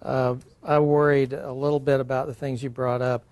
uh, 0.00 0.36
I 0.62 0.78
worried 0.78 1.32
a 1.32 1.52
little 1.52 1.80
bit 1.80 2.00
about 2.00 2.28
the 2.28 2.34
things 2.34 2.62
you 2.62 2.70
brought 2.70 3.02
up. 3.02 3.24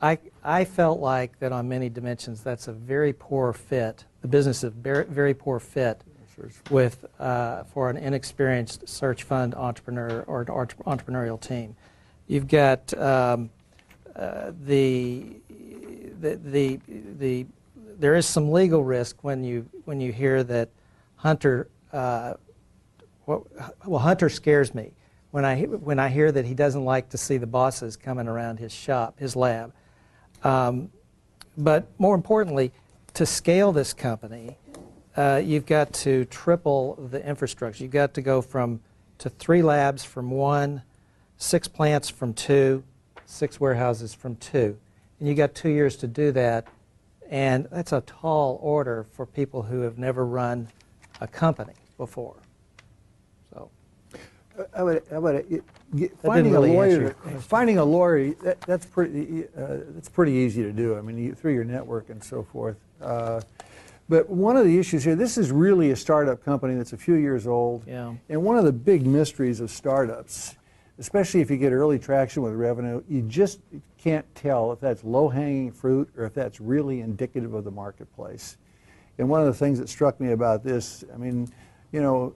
I 0.00 0.18
I 0.42 0.64
felt 0.64 1.00
like 1.00 1.38
that 1.40 1.52
on 1.52 1.68
many 1.68 1.88
dimensions, 1.88 2.42
that's 2.42 2.68
a 2.68 2.72
very 2.72 3.12
poor 3.12 3.52
fit. 3.52 4.04
The 4.22 4.28
business 4.28 4.62
is 4.64 4.72
very 4.72 5.04
very 5.04 5.34
poor 5.34 5.58
fit 5.58 6.02
with 6.70 7.04
uh, 7.18 7.64
for 7.64 7.90
an 7.90 7.96
inexperienced 7.96 8.88
search 8.88 9.22
fund 9.22 9.54
entrepreneur 9.54 10.22
or 10.26 10.42
an 10.42 10.46
entrepreneurial 10.46 11.40
team. 11.40 11.76
You've 12.26 12.48
got 12.48 12.92
um, 12.98 13.50
uh, 14.16 14.52
the 14.64 15.36
the 16.20 16.36
the 16.36 16.80
the 17.18 17.46
there 17.98 18.14
is 18.14 18.26
some 18.26 18.50
legal 18.50 18.84
risk 18.84 19.22
when 19.22 19.44
you 19.44 19.68
when 19.84 20.00
you 20.00 20.12
hear 20.12 20.42
that 20.44 20.68
Hunter. 21.16 21.68
Uh, 21.92 22.34
well, 23.26 23.46
well, 23.86 24.00
Hunter 24.00 24.28
scares 24.28 24.74
me 24.74 24.92
when 25.30 25.44
I 25.44 25.62
when 25.62 25.98
I 25.98 26.08
hear 26.08 26.30
that 26.32 26.44
he 26.44 26.54
doesn't 26.54 26.84
like 26.84 27.08
to 27.10 27.18
see 27.18 27.38
the 27.38 27.46
bosses 27.46 27.96
coming 27.96 28.28
around 28.28 28.58
his 28.58 28.72
shop, 28.72 29.18
his 29.18 29.34
lab. 29.34 29.72
Um, 30.44 30.90
but 31.56 31.88
more 31.98 32.14
importantly, 32.14 32.72
to 33.14 33.26
scale 33.26 33.72
this 33.72 33.92
company, 33.92 34.56
uh, 35.16 35.40
you've 35.44 35.66
got 35.66 35.92
to 35.92 36.24
triple 36.26 36.94
the 37.10 37.26
infrastructure. 37.26 37.82
You've 37.82 37.92
got 37.92 38.14
to 38.14 38.22
go 38.22 38.42
from 38.42 38.80
to 39.18 39.28
three 39.28 39.62
labs 39.62 40.04
from 40.04 40.30
one, 40.30 40.82
six 41.36 41.68
plants 41.68 42.08
from 42.08 42.34
two, 42.34 42.82
six 43.26 43.60
warehouses 43.60 44.14
from 44.14 44.36
two, 44.36 44.76
and 45.18 45.28
you 45.28 45.34
got 45.34 45.54
two 45.54 45.68
years 45.70 45.96
to 45.96 46.06
do 46.06 46.32
that. 46.32 46.66
And 47.30 47.66
that's 47.70 47.92
a 47.92 48.02
tall 48.02 48.58
order 48.62 49.06
for 49.12 49.24
people 49.24 49.62
who 49.62 49.80
have 49.80 49.96
never 49.96 50.26
run 50.26 50.68
a 51.20 51.26
company 51.26 51.72
before. 51.96 52.36
So, 53.54 53.70
I 54.76 54.82
would, 54.82 55.02
I 55.10 55.18
would, 55.18 55.46
it- 55.50 55.64
finding 56.22 56.54
a 56.54 56.60
really 56.60 56.76
answer 56.76 57.16
lawyer, 57.24 57.40
finding 57.40 57.78
a 57.78 57.84
lawyer, 57.84 58.32
that, 58.42 58.60
that's 58.62 58.86
pretty, 58.86 59.44
uh, 59.56 59.78
that's 59.88 60.08
pretty 60.08 60.32
easy 60.32 60.62
to 60.62 60.72
do. 60.72 60.96
I 60.96 61.00
mean, 61.00 61.18
you, 61.18 61.34
through 61.34 61.54
your 61.54 61.64
network 61.64 62.10
and 62.10 62.22
so 62.22 62.42
forth. 62.42 62.76
Uh, 63.00 63.40
but 64.12 64.28
one 64.28 64.58
of 64.58 64.66
the 64.66 64.78
issues 64.78 65.04
here, 65.04 65.16
this 65.16 65.38
is 65.38 65.50
really 65.50 65.90
a 65.90 65.96
startup 65.96 66.44
company 66.44 66.74
that's 66.74 66.92
a 66.92 66.98
few 66.98 67.14
years 67.14 67.46
old. 67.46 67.82
Yeah. 67.86 68.12
And 68.28 68.42
one 68.42 68.58
of 68.58 68.64
the 68.66 68.72
big 68.72 69.06
mysteries 69.06 69.58
of 69.60 69.70
startups, 69.70 70.54
especially 70.98 71.40
if 71.40 71.50
you 71.50 71.56
get 71.56 71.72
early 71.72 71.98
traction 71.98 72.42
with 72.42 72.52
revenue, 72.52 73.02
you 73.08 73.22
just 73.22 73.60
can't 73.96 74.26
tell 74.34 74.70
if 74.70 74.80
that's 74.80 75.02
low-hanging 75.02 75.72
fruit 75.72 76.10
or 76.14 76.26
if 76.26 76.34
that's 76.34 76.60
really 76.60 77.00
indicative 77.00 77.54
of 77.54 77.64
the 77.64 77.70
marketplace. 77.70 78.58
And 79.16 79.30
one 79.30 79.40
of 79.40 79.46
the 79.46 79.54
things 79.54 79.78
that 79.78 79.88
struck 79.88 80.20
me 80.20 80.32
about 80.32 80.62
this, 80.62 81.04
I 81.14 81.16
mean, 81.16 81.48
you 81.90 82.02
know, 82.02 82.34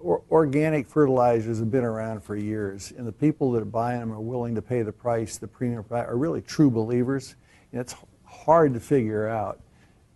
or, 0.00 0.22
organic 0.28 0.88
fertilizers 0.88 1.60
have 1.60 1.70
been 1.70 1.84
around 1.84 2.24
for 2.24 2.34
years, 2.34 2.92
and 2.98 3.06
the 3.06 3.12
people 3.12 3.52
that 3.52 3.62
are 3.62 3.64
buying 3.64 4.00
them 4.00 4.12
are 4.12 4.18
willing 4.18 4.56
to 4.56 4.62
pay 4.62 4.82
the 4.82 4.90
price, 4.90 5.38
the 5.38 5.46
premium 5.46 5.84
price, 5.84 6.08
are 6.08 6.16
really 6.16 6.42
true 6.42 6.68
believers. 6.68 7.36
And 7.70 7.80
it's 7.80 7.94
hard 8.24 8.74
to 8.74 8.80
figure 8.80 9.28
out 9.28 9.60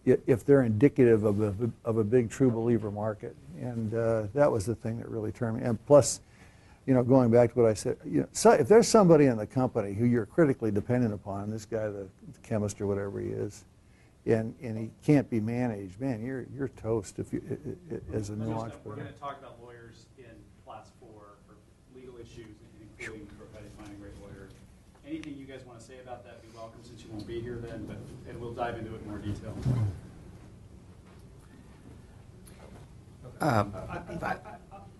if 0.06 0.44
they're 0.44 0.62
indicative 0.62 1.24
of 1.24 1.40
a, 1.40 1.70
of 1.84 1.96
a 1.98 2.04
big 2.04 2.30
true 2.30 2.50
believer 2.50 2.90
market. 2.90 3.34
And 3.60 3.94
uh, 3.94 4.24
that 4.34 4.50
was 4.50 4.66
the 4.66 4.74
thing 4.74 4.98
that 4.98 5.08
really 5.08 5.32
turned 5.32 5.58
me. 5.58 5.64
And 5.64 5.84
plus, 5.86 6.20
you 6.86 6.92
know, 6.92 7.02
going 7.02 7.30
back 7.30 7.54
to 7.54 7.60
what 7.60 7.70
I 7.70 7.74
said, 7.74 7.96
you 8.04 8.20
know, 8.20 8.28
so 8.32 8.50
if 8.50 8.68
there's 8.68 8.88
somebody 8.88 9.26
in 9.26 9.38
the 9.38 9.46
company 9.46 9.94
who 9.94 10.04
you're 10.04 10.26
critically 10.26 10.70
dependent 10.70 11.14
upon, 11.14 11.50
this 11.50 11.64
guy, 11.64 11.88
the 11.88 12.06
chemist 12.42 12.80
or 12.80 12.86
whatever 12.86 13.20
he 13.20 13.28
is, 13.28 13.64
and, 14.26 14.54
and 14.62 14.76
he 14.76 14.90
can't 15.04 15.28
be 15.30 15.40
managed, 15.40 16.00
man, 16.00 16.24
you're, 16.24 16.46
you're 16.54 16.68
toast 16.68 17.18
if 17.18 17.32
you, 17.32 17.42
as 18.12 18.30
a 18.30 18.36
new 18.36 18.52
entrepreneur. 18.52 18.96
We're 18.96 18.96
going 18.96 19.12
to 19.12 19.20
talk 19.20 19.38
about 19.38 19.56
lawyers 19.62 20.06
in 20.18 20.32
class 20.64 20.90
four 21.00 21.36
for 21.46 21.56
legal 21.98 22.16
issues, 22.16 22.56
including 22.98 23.26
providing 23.38 23.70
finding 23.78 23.96
a 23.96 24.00
great 24.00 24.20
lawyers. 24.20 24.52
Anything 25.06 25.36
you 25.38 25.44
guys 25.44 25.60
want 25.66 25.78
to 25.78 25.84
say 25.84 26.00
about 26.02 26.24
that, 26.24 26.40
be 26.42 26.48
welcome, 26.56 26.80
since 26.82 27.03
you 27.03 27.03
won't 27.14 27.26
be 27.28 27.40
here 27.40 27.56
then, 27.62 27.84
but, 27.86 27.96
and 28.28 28.40
we'll 28.40 28.52
dive 28.52 28.76
into 28.76 28.92
it 28.94 29.00
in 29.02 29.08
more 29.08 29.18
detail. 29.18 29.54
Um, 33.40 33.72
I- 33.88 33.98
I- 33.98 34.26
I- 34.32 34.36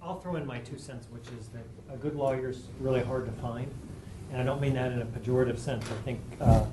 I'll 0.02 0.20
throw 0.20 0.36
in 0.36 0.46
my 0.46 0.58
two 0.60 0.78
cents, 0.78 1.08
which 1.10 1.26
is 1.38 1.48
that 1.48 1.64
a 1.92 1.96
good 1.96 2.14
lawyer 2.14 2.50
is 2.50 2.62
really 2.80 3.02
hard 3.02 3.26
to 3.26 3.32
find. 3.32 3.72
And 4.30 4.40
I 4.40 4.44
don't 4.44 4.60
mean 4.60 4.74
that 4.74 4.92
in 4.92 5.00
a 5.02 5.06
pejorative 5.06 5.58
sense. 5.58 5.84
I 5.90 5.94
think 6.04 6.20
uh, 6.40 6.64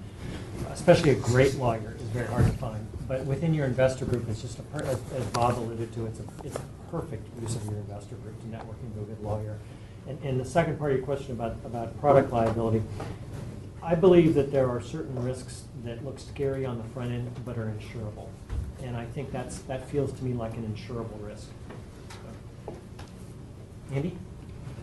especially 0.72 1.12
a 1.12 1.16
great 1.16 1.56
lawyer 1.56 1.96
is 1.96 2.02
very 2.10 2.28
hard 2.28 2.46
to 2.46 2.52
find. 2.54 2.86
But 3.08 3.26
within 3.26 3.54
your 3.54 3.66
investor 3.66 4.06
group, 4.06 4.28
it's 4.30 4.42
just 4.42 4.60
a, 4.60 4.64
per- 4.64 4.84
as 4.84 5.00
as 5.14 5.26
Bob 5.28 5.58
alluded 5.58 5.94
to, 5.94 6.06
it's 6.08 6.20
a, 6.20 6.24
it's 6.44 6.56
a 6.56 6.62
perfect 6.90 7.28
use 7.42 7.56
of 7.56 7.66
your 7.66 7.76
investor 7.76 8.16
group 8.16 8.40
to 8.42 8.48
network 8.50 8.78
into 8.84 9.00
a 9.02 9.04
good 9.04 9.22
lawyer. 9.22 9.58
And, 10.08 10.20
and 10.24 10.40
the 10.40 10.46
second 10.46 10.78
part 10.78 10.92
of 10.92 10.98
your 10.98 11.06
question 11.06 11.32
about, 11.34 11.56
about 11.64 11.98
product 12.00 12.32
liability, 12.34 12.82
I 13.84 13.96
believe 13.96 14.36
that 14.36 14.52
there 14.52 14.70
are 14.70 14.80
certain 14.80 15.22
risks 15.24 15.64
that 15.84 16.06
look 16.06 16.20
scary 16.20 16.66
on 16.66 16.78
the 16.78 16.84
front 16.90 17.12
end 17.12 17.32
but 17.46 17.58
are 17.58 17.74
insurable. 17.74 18.28
And 18.84 18.96
I 18.96 19.06
think 19.06 19.32
that's, 19.32 19.60
that 19.60 19.90
feels 19.90 20.12
to 20.14 20.24
me 20.24 20.34
like 20.34 20.54
an 20.56 20.72
insurable 20.76 21.26
risk. 21.26 21.48
Andy? 23.92 24.18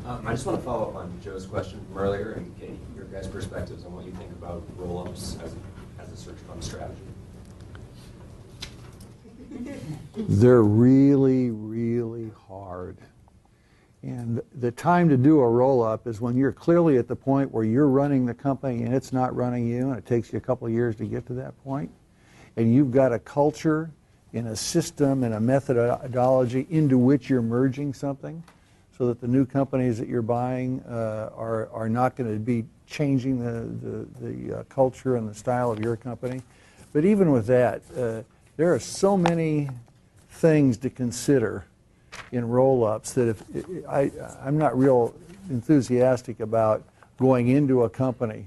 Um, 0.04 0.26
I 0.26 0.32
just 0.32 0.46
want 0.46 0.58
to 0.58 0.64
follow 0.64 0.88
up 0.88 0.96
on 0.96 1.12
Joe's 1.22 1.46
question 1.46 1.80
from 1.86 1.98
earlier 1.98 2.32
and 2.32 2.58
get 2.58 2.70
your 2.96 3.04
guys' 3.06 3.26
perspectives 3.26 3.84
on 3.84 3.94
what 3.94 4.04
you 4.04 4.12
think 4.12 4.30
about 4.32 4.62
roll-ups 4.76 5.36
as, 5.42 5.54
as 6.00 6.12
a 6.12 6.16
search 6.16 6.38
fund 6.46 6.62
strategy. 6.62 7.00
They're 10.16 10.62
really, 10.62 11.50
really 11.50 12.32
hard. 12.48 12.98
And 14.02 14.40
the 14.54 14.70
time 14.70 15.08
to 15.08 15.16
do 15.16 15.40
a 15.40 15.48
roll-up 15.48 16.06
is 16.06 16.20
when 16.20 16.36
you're 16.36 16.52
clearly 16.52 16.98
at 16.98 17.08
the 17.08 17.16
point 17.16 17.52
where 17.52 17.64
you're 17.64 17.88
running 17.88 18.26
the 18.26 18.34
company 18.34 18.84
and 18.84 18.94
it's 18.94 19.12
not 19.12 19.34
running 19.34 19.66
you, 19.66 19.88
and 19.88 19.98
it 19.98 20.06
takes 20.06 20.32
you 20.32 20.38
a 20.38 20.40
couple 20.40 20.66
of 20.66 20.72
years 20.72 20.94
to 20.96 21.04
get 21.04 21.26
to 21.26 21.34
that 21.34 21.52
point. 21.64 21.90
And 22.56 22.72
you've 22.72 22.92
got 22.92 23.12
a 23.12 23.18
culture 23.18 23.90
and 24.32 24.48
a 24.48 24.56
system 24.56 25.24
and 25.24 25.34
a 25.34 25.40
methodology 25.40 26.66
into 26.70 26.96
which 26.96 27.28
you're 27.28 27.42
merging 27.42 27.92
something 27.92 28.42
so 28.96 29.06
that 29.06 29.20
the 29.20 29.28
new 29.28 29.46
companies 29.46 29.98
that 29.98 30.08
you're 30.08 30.22
buying 30.22 30.80
uh, 30.82 31.30
are, 31.36 31.68
are 31.70 31.88
not 31.88 32.16
going 32.16 32.32
to 32.32 32.38
be 32.38 32.64
changing 32.86 33.38
the, 33.38 33.62
the, 33.86 34.26
the 34.26 34.58
uh, 34.58 34.62
culture 34.64 35.16
and 35.16 35.28
the 35.28 35.34
style 35.34 35.70
of 35.70 35.80
your 35.80 35.96
company. 35.96 36.42
But 36.92 37.04
even 37.04 37.30
with 37.30 37.46
that, 37.46 37.82
uh, 37.96 38.22
there 38.56 38.72
are 38.74 38.80
so 38.80 39.16
many 39.16 39.70
things 40.30 40.76
to 40.78 40.90
consider 40.90 41.64
in 42.32 42.48
roll-ups 42.48 43.12
that 43.14 43.28
if 43.28 43.42
I, 43.88 44.10
I'm 44.42 44.58
not 44.58 44.78
real 44.78 45.14
enthusiastic 45.50 46.40
about 46.40 46.84
going 47.18 47.48
into 47.48 47.84
a 47.84 47.90
company 47.90 48.46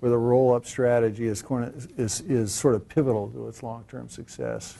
where 0.00 0.10
the 0.10 0.18
roll-up 0.18 0.66
strategy 0.66 1.26
is, 1.26 1.42
is, 1.96 2.20
is 2.22 2.52
sort 2.52 2.74
of 2.74 2.88
pivotal 2.88 3.30
to 3.30 3.48
its 3.48 3.62
long-term 3.62 4.08
success. 4.08 4.76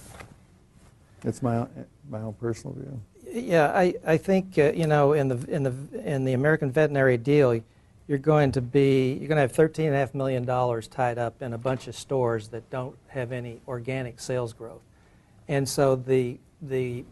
It's 1.24 1.42
my, 1.42 1.56
own- 1.56 1.86
my 2.10 2.20
own 2.20 2.34
personal 2.34 2.76
view. 2.76 3.00
Yeah, 3.26 3.72
I, 3.74 3.94
I 4.06 4.16
think, 4.18 4.58
uh, 4.58 4.72
you 4.72 4.86
know, 4.86 5.14
in 5.14 5.28
the, 5.28 5.36
in 5.50 5.62
the, 5.62 5.74
in 6.04 6.24
the 6.24 6.34
American 6.34 6.70
veterinary 6.70 7.16
deal, 7.16 7.58
you're 8.06 8.18
going 8.18 8.52
to 8.52 8.60
be, 8.60 9.14
you're 9.14 9.28
going 9.28 9.36
to 9.36 9.40
have 9.40 9.52
$13.5 9.52 10.14
million 10.14 10.44
tied 10.82 11.18
up 11.18 11.40
in 11.40 11.54
a 11.54 11.58
bunch 11.58 11.88
of 11.88 11.96
stores 11.96 12.48
that 12.48 12.68
don't 12.70 12.96
have 13.08 13.32
any 13.32 13.60
organic 13.66 14.20
sales 14.20 14.52
growth. 14.52 14.82
And 15.48 15.66
so 15.68 15.96
the, 15.96 16.38
the 16.60 17.04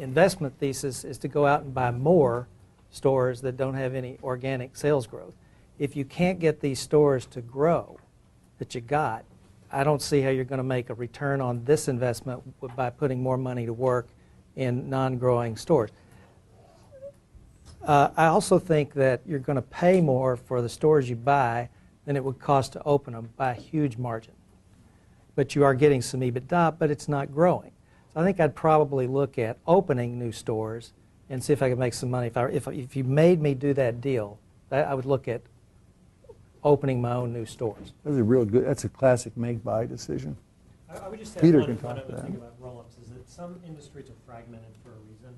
investment 0.00 0.58
thesis 0.58 1.04
is 1.04 1.18
to 1.18 1.28
go 1.28 1.46
out 1.46 1.62
and 1.62 1.74
buy 1.74 1.90
more 1.90 2.48
stores 2.90 3.40
that 3.42 3.56
don't 3.56 3.74
have 3.74 3.94
any 3.94 4.18
organic 4.22 4.76
sales 4.76 5.06
growth. 5.06 5.34
If 5.78 5.96
you 5.96 6.04
can't 6.04 6.38
get 6.38 6.60
these 6.60 6.80
stores 6.80 7.26
to 7.26 7.40
grow 7.40 7.98
that 8.58 8.74
you 8.74 8.80
got, 8.80 9.24
I 9.72 9.84
don't 9.84 10.02
see 10.02 10.20
how 10.20 10.30
you're 10.30 10.44
going 10.44 10.58
to 10.58 10.64
make 10.64 10.90
a 10.90 10.94
return 10.94 11.40
on 11.40 11.64
this 11.64 11.88
investment 11.88 12.42
by 12.74 12.90
putting 12.90 13.22
more 13.22 13.36
money 13.36 13.66
to 13.66 13.72
work 13.72 14.08
in 14.56 14.90
non-growing 14.90 15.56
stores. 15.56 15.90
Uh, 17.82 18.10
I 18.16 18.26
also 18.26 18.58
think 18.58 18.92
that 18.94 19.20
you're 19.24 19.38
going 19.38 19.56
to 19.56 19.62
pay 19.62 20.00
more 20.00 20.36
for 20.36 20.60
the 20.60 20.68
stores 20.68 21.08
you 21.08 21.16
buy 21.16 21.68
than 22.04 22.16
it 22.16 22.24
would 22.24 22.38
cost 22.38 22.72
to 22.72 22.82
open 22.82 23.14
them 23.14 23.30
by 23.36 23.52
a 23.52 23.54
huge 23.54 23.96
margin. 23.96 24.34
But 25.34 25.54
you 25.54 25.64
are 25.64 25.74
getting 25.74 26.02
some 26.02 26.20
EBITDA, 26.20 26.78
but 26.78 26.90
it's 26.90 27.08
not 27.08 27.32
growing. 27.32 27.70
So 28.12 28.20
I 28.20 28.24
think 28.24 28.40
I'd 28.40 28.54
probably 28.54 29.06
look 29.06 29.38
at 29.38 29.58
opening 29.66 30.18
new 30.18 30.32
stores 30.32 30.92
and 31.28 31.42
see 31.42 31.52
if 31.52 31.62
I 31.62 31.68
could 31.68 31.78
make 31.78 31.94
some 31.94 32.10
money. 32.10 32.26
If, 32.26 32.36
I, 32.36 32.46
if, 32.46 32.66
if 32.68 32.96
you 32.96 33.04
made 33.04 33.40
me 33.40 33.54
do 33.54 33.72
that 33.74 34.00
deal, 34.00 34.38
I, 34.70 34.78
I 34.78 34.94
would 34.94 35.06
look 35.06 35.28
at 35.28 35.42
opening 36.64 37.00
my 37.00 37.14
own 37.14 37.32
new 37.32 37.46
stores. 37.46 37.92
That's 38.04 38.16
a 38.16 38.22
real 38.22 38.44
good, 38.44 38.66
that's 38.66 38.84
a 38.84 38.88
classic 38.88 39.36
make-buy 39.36 39.86
decision. 39.86 40.36
I 40.90 40.98
I 40.98 41.08
would 41.08 41.20
just 41.20 41.36
add 41.36 41.42
Peter 41.42 41.58
one, 41.60 41.66
can 41.68 41.76
one 41.76 41.96
talk 41.96 42.06
to 42.06 42.12
other 42.12 42.22
thing 42.22 42.36
about 42.36 42.54
roll-ups, 42.58 42.96
is 43.02 43.10
that 43.10 43.28
some 43.30 43.60
industries 43.66 44.10
are 44.10 44.18
fragmented 44.26 44.74
for 44.82 44.90
a 44.90 45.00
reason. 45.08 45.34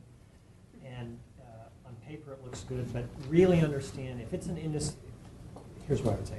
And 0.85 1.19
uh, 1.41 1.88
on 1.88 1.95
paper, 2.09 2.33
it 2.33 2.43
looks 2.43 2.61
good, 2.64 2.91
but 2.93 3.05
really 3.29 3.61
understand, 3.61 4.21
if 4.21 4.33
it's 4.33 4.47
an 4.47 4.57
industry, 4.57 4.99
here's 5.87 6.00
what 6.00 6.14
I 6.14 6.17
would 6.17 6.26
say. 6.26 6.38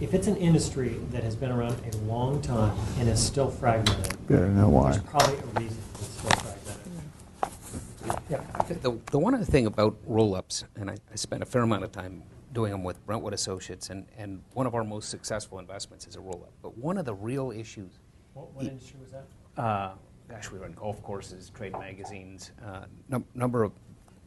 If 0.00 0.14
it's 0.14 0.26
an 0.26 0.36
industry 0.36 0.96
that 1.10 1.22
has 1.24 1.36
been 1.36 1.50
around 1.50 1.76
a 1.92 1.96
long 2.06 2.40
time 2.40 2.76
and 2.98 3.08
is 3.08 3.22
still 3.22 3.50
fragmented, 3.50 4.26
Better 4.26 4.48
know 4.48 4.68
why. 4.68 4.92
there's 4.92 5.02
probably 5.04 5.34
a 5.36 5.60
reason 5.60 5.78
it's 5.94 6.06
still 6.06 6.30
fragmented. 6.30 8.20
Yeah. 8.30 8.40
The, 8.80 8.98
the 9.10 9.18
one 9.18 9.34
other 9.34 9.44
thing 9.44 9.66
about 9.66 9.96
roll-ups, 10.06 10.64
and 10.76 10.90
I, 10.90 10.94
I 11.12 11.16
spent 11.16 11.42
a 11.42 11.46
fair 11.46 11.62
amount 11.62 11.84
of 11.84 11.92
time 11.92 12.22
doing 12.54 12.72
them 12.72 12.82
with 12.82 13.04
Brentwood 13.04 13.34
Associates, 13.34 13.90
and, 13.90 14.06
and 14.16 14.42
one 14.54 14.66
of 14.66 14.74
our 14.74 14.84
most 14.84 15.10
successful 15.10 15.58
investments 15.58 16.06
is 16.06 16.16
a 16.16 16.20
roll-up. 16.20 16.52
But 16.62 16.78
one 16.78 16.96
of 16.96 17.04
the 17.04 17.14
real 17.14 17.50
issues, 17.50 17.90
What, 18.34 18.52
what 18.54 18.64
industry 18.66 18.98
was 19.02 19.10
that? 19.12 19.24
uh, 19.62 19.90
gosh, 20.28 20.50
we 20.50 20.58
run 20.58 20.72
golf 20.72 21.02
courses, 21.02 21.50
trade 21.50 21.72
magazines, 21.72 22.52
uh, 22.64 22.84
num- 23.08 23.26
number 23.34 23.64
of 23.64 23.72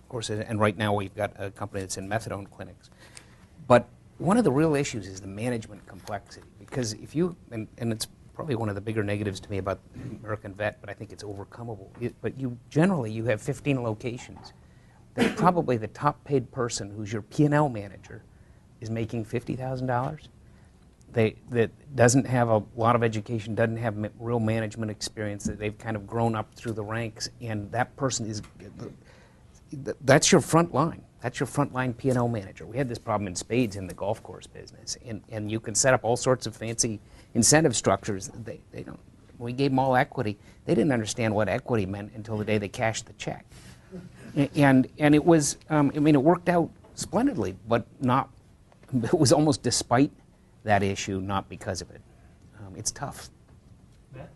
courses, 0.08 0.42
and 0.48 0.60
right 0.60 0.78
now 0.78 0.94
we've 0.94 1.16
got 1.16 1.34
a 1.38 1.50
company 1.50 1.82
that's 1.82 1.98
in 1.98 2.08
methadone 2.08 2.50
clinics. 2.52 2.92
But 3.68 3.88
one 4.24 4.38
of 4.38 4.46
the 4.46 4.52
real 4.52 4.74
issues 4.74 5.06
is 5.06 5.20
the 5.20 5.28
management 5.28 5.86
complexity, 5.86 6.48
because 6.58 6.94
if 6.94 7.14
you, 7.14 7.36
and, 7.52 7.68
and 7.78 7.92
it's 7.92 8.08
probably 8.34 8.56
one 8.56 8.70
of 8.70 8.76
the 8.76 8.82
bigger 8.82 9.04
negatives 9.04 9.40
to 9.42 9.52
me 9.52 9.58
about 9.58 9.80
American 10.22 10.54
Vet, 10.54 10.80
but 10.80 10.90
I 10.90 10.94
think 10.94 11.12
it's 11.12 11.24
overcomable. 11.24 11.88
It, 12.00 12.16
but 12.22 12.40
you 12.40 12.58
generally 12.70 13.12
you 13.12 13.26
have 13.26 13.42
15 13.42 13.84
locations. 13.84 14.54
That 15.16 15.36
probably 15.36 15.76
the 15.76 15.90
top 15.90 16.24
paid 16.24 16.52
person 16.52 16.90
who's 16.90 17.12
your 17.12 17.22
P&L 17.22 17.68
manager 17.68 18.24
is 18.80 18.90
making 18.90 19.26
$50,000. 19.26 20.28
They 21.12 21.36
that 21.52 21.70
doesn't 21.96 22.26
have 22.26 22.50
a 22.50 22.64
lot 22.76 22.96
of 22.96 23.04
education, 23.04 23.54
doesn't 23.54 23.78
have 23.78 24.10
real 24.18 24.40
management 24.40 24.90
experience. 24.90 25.44
That 25.44 25.60
they've 25.60 25.78
kind 25.78 25.96
of 25.96 26.08
grown 26.08 26.34
up 26.34 26.56
through 26.56 26.74
the 26.74 26.84
ranks, 26.84 27.30
and 27.40 27.72
that 27.72 27.96
person 27.98 28.26
is 28.26 28.42
that's 30.02 30.32
your 30.32 30.42
front 30.42 30.74
line. 30.74 31.04
That's 31.24 31.40
your 31.40 31.48
frontline 31.48 31.96
P&L 31.96 32.28
manager. 32.28 32.66
We 32.66 32.78
had 32.78 32.90
this 32.90 33.00
problem 33.00 33.28
in 33.28 33.36
spades 33.36 33.78
in 33.78 33.88
the 33.88 33.94
golf 33.94 34.22
course 34.22 34.46
business, 34.46 34.98
and, 35.08 35.22
and 35.30 35.50
you 35.50 35.62
can 35.62 35.74
set 35.74 35.94
up 35.94 36.04
all 36.04 36.18
sorts 36.18 36.46
of 36.46 36.54
fancy 36.54 37.00
incentive 37.34 37.78
structures. 37.78 38.30
They, 38.44 38.60
they 38.74 38.84
don't. 38.84 39.00
We 39.40 39.54
gave 39.54 39.72
them 39.72 39.80
all 39.80 39.96
equity. 39.96 40.38
They 40.66 40.76
didn't 40.76 40.92
understand 40.92 41.34
what 41.34 41.48
equity 41.48 41.86
meant 41.86 42.12
until 42.14 42.38
the 42.38 42.44
day 42.44 42.58
they 42.58 42.68
cashed 42.68 43.06
the 43.06 43.14
check, 43.14 43.46
and 44.56 44.88
and 45.00 45.16
it 45.16 45.24
was. 45.24 45.58
Um, 45.70 45.92
I 45.96 46.00
mean, 46.00 46.16
it 46.16 46.22
worked 46.22 46.50
out 46.50 46.70
splendidly, 46.96 47.56
but 47.68 47.86
not. 48.02 48.30
It 48.94 49.14
was 49.14 49.32
almost 49.34 49.64
despite 49.64 50.12
that 50.66 50.84
issue, 50.84 51.20
not 51.20 51.50
because 51.50 51.82
of 51.82 51.90
it. 51.92 52.02
Um, 52.60 52.76
it's 52.76 52.92
tough. 52.92 53.30
Matt? 54.14 54.30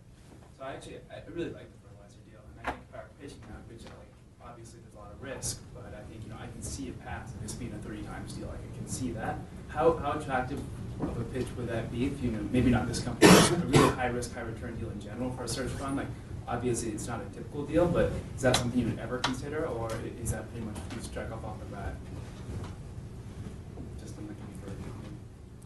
So 0.58 0.66
I 0.66 0.74
actually, 0.74 0.96
I 1.12 1.22
really 1.30 1.52
like 1.52 1.70
the 1.72 1.78
fertilizer 1.88 2.18
deal, 2.30 2.40
and 2.42 2.68
I 2.68 2.72
think 2.72 2.84
if 2.90 2.96
I 2.96 3.04
were 3.04 3.10
pitching 3.22 3.42
that, 3.50 3.62
which 3.72 3.84
like, 3.86 4.12
obviously 4.44 4.80
there's 4.82 4.96
a 4.96 5.00
lot 5.00 5.12
of 5.12 5.22
risk, 5.22 5.62
but 5.76 5.94
I 5.94 6.02
think, 6.10 6.24
you 6.24 6.30
know, 6.32 6.38
I 6.42 6.48
can 6.48 6.62
see 6.62 6.90
a 6.90 6.94
path 7.06 7.32
to 7.32 7.38
this 7.44 7.54
being 7.54 7.72
a 7.72 7.78
thirty 7.88 8.02
times 8.28 8.40
deal, 8.40 8.50
I 8.50 8.78
can 8.78 8.88
see 8.88 9.12
that. 9.12 9.40
How, 9.70 9.94
how 9.98 10.14
attractive 10.14 10.60
of 11.00 11.18
a 11.18 11.24
pitch 11.26 11.48
would 11.58 11.68
that 11.70 11.92
be 11.92 12.06
if, 12.06 12.22
you 12.24 12.32
know, 12.32 12.40
maybe 12.52 12.70
not 12.72 12.88
this 12.88 13.00
company, 13.00 13.32
but 13.32 13.52
a 13.52 13.68
really 13.68 13.96
high 13.96 14.08
risk, 14.08 14.34
high 14.34 14.42
return 14.42 14.76
deal 14.78 14.90
in 14.90 15.00
general 15.00 15.32
for 15.32 15.44
a 15.44 15.48
search 15.48 15.70
fund? 15.72 15.98
Like, 15.98 16.08
obviously, 16.48 16.90
it's 16.90 17.08
not 17.08 17.22
a 17.22 17.26
typical 17.36 17.66
deal, 17.66 17.86
but 17.86 18.12
is 18.36 18.42
that 18.42 18.56
something 18.56 18.80
you 18.80 18.88
would 18.88 19.00
ever 19.00 19.20
consider, 19.20 19.66
or 19.66 19.90
is 20.22 20.32
that 20.32 20.50
pretty 20.52 20.66
much 20.66 20.76
you 20.96 21.02
strike 21.02 21.32
off 21.32 21.44
off 21.44 21.60
the 21.60 21.76
bat? 21.76 21.96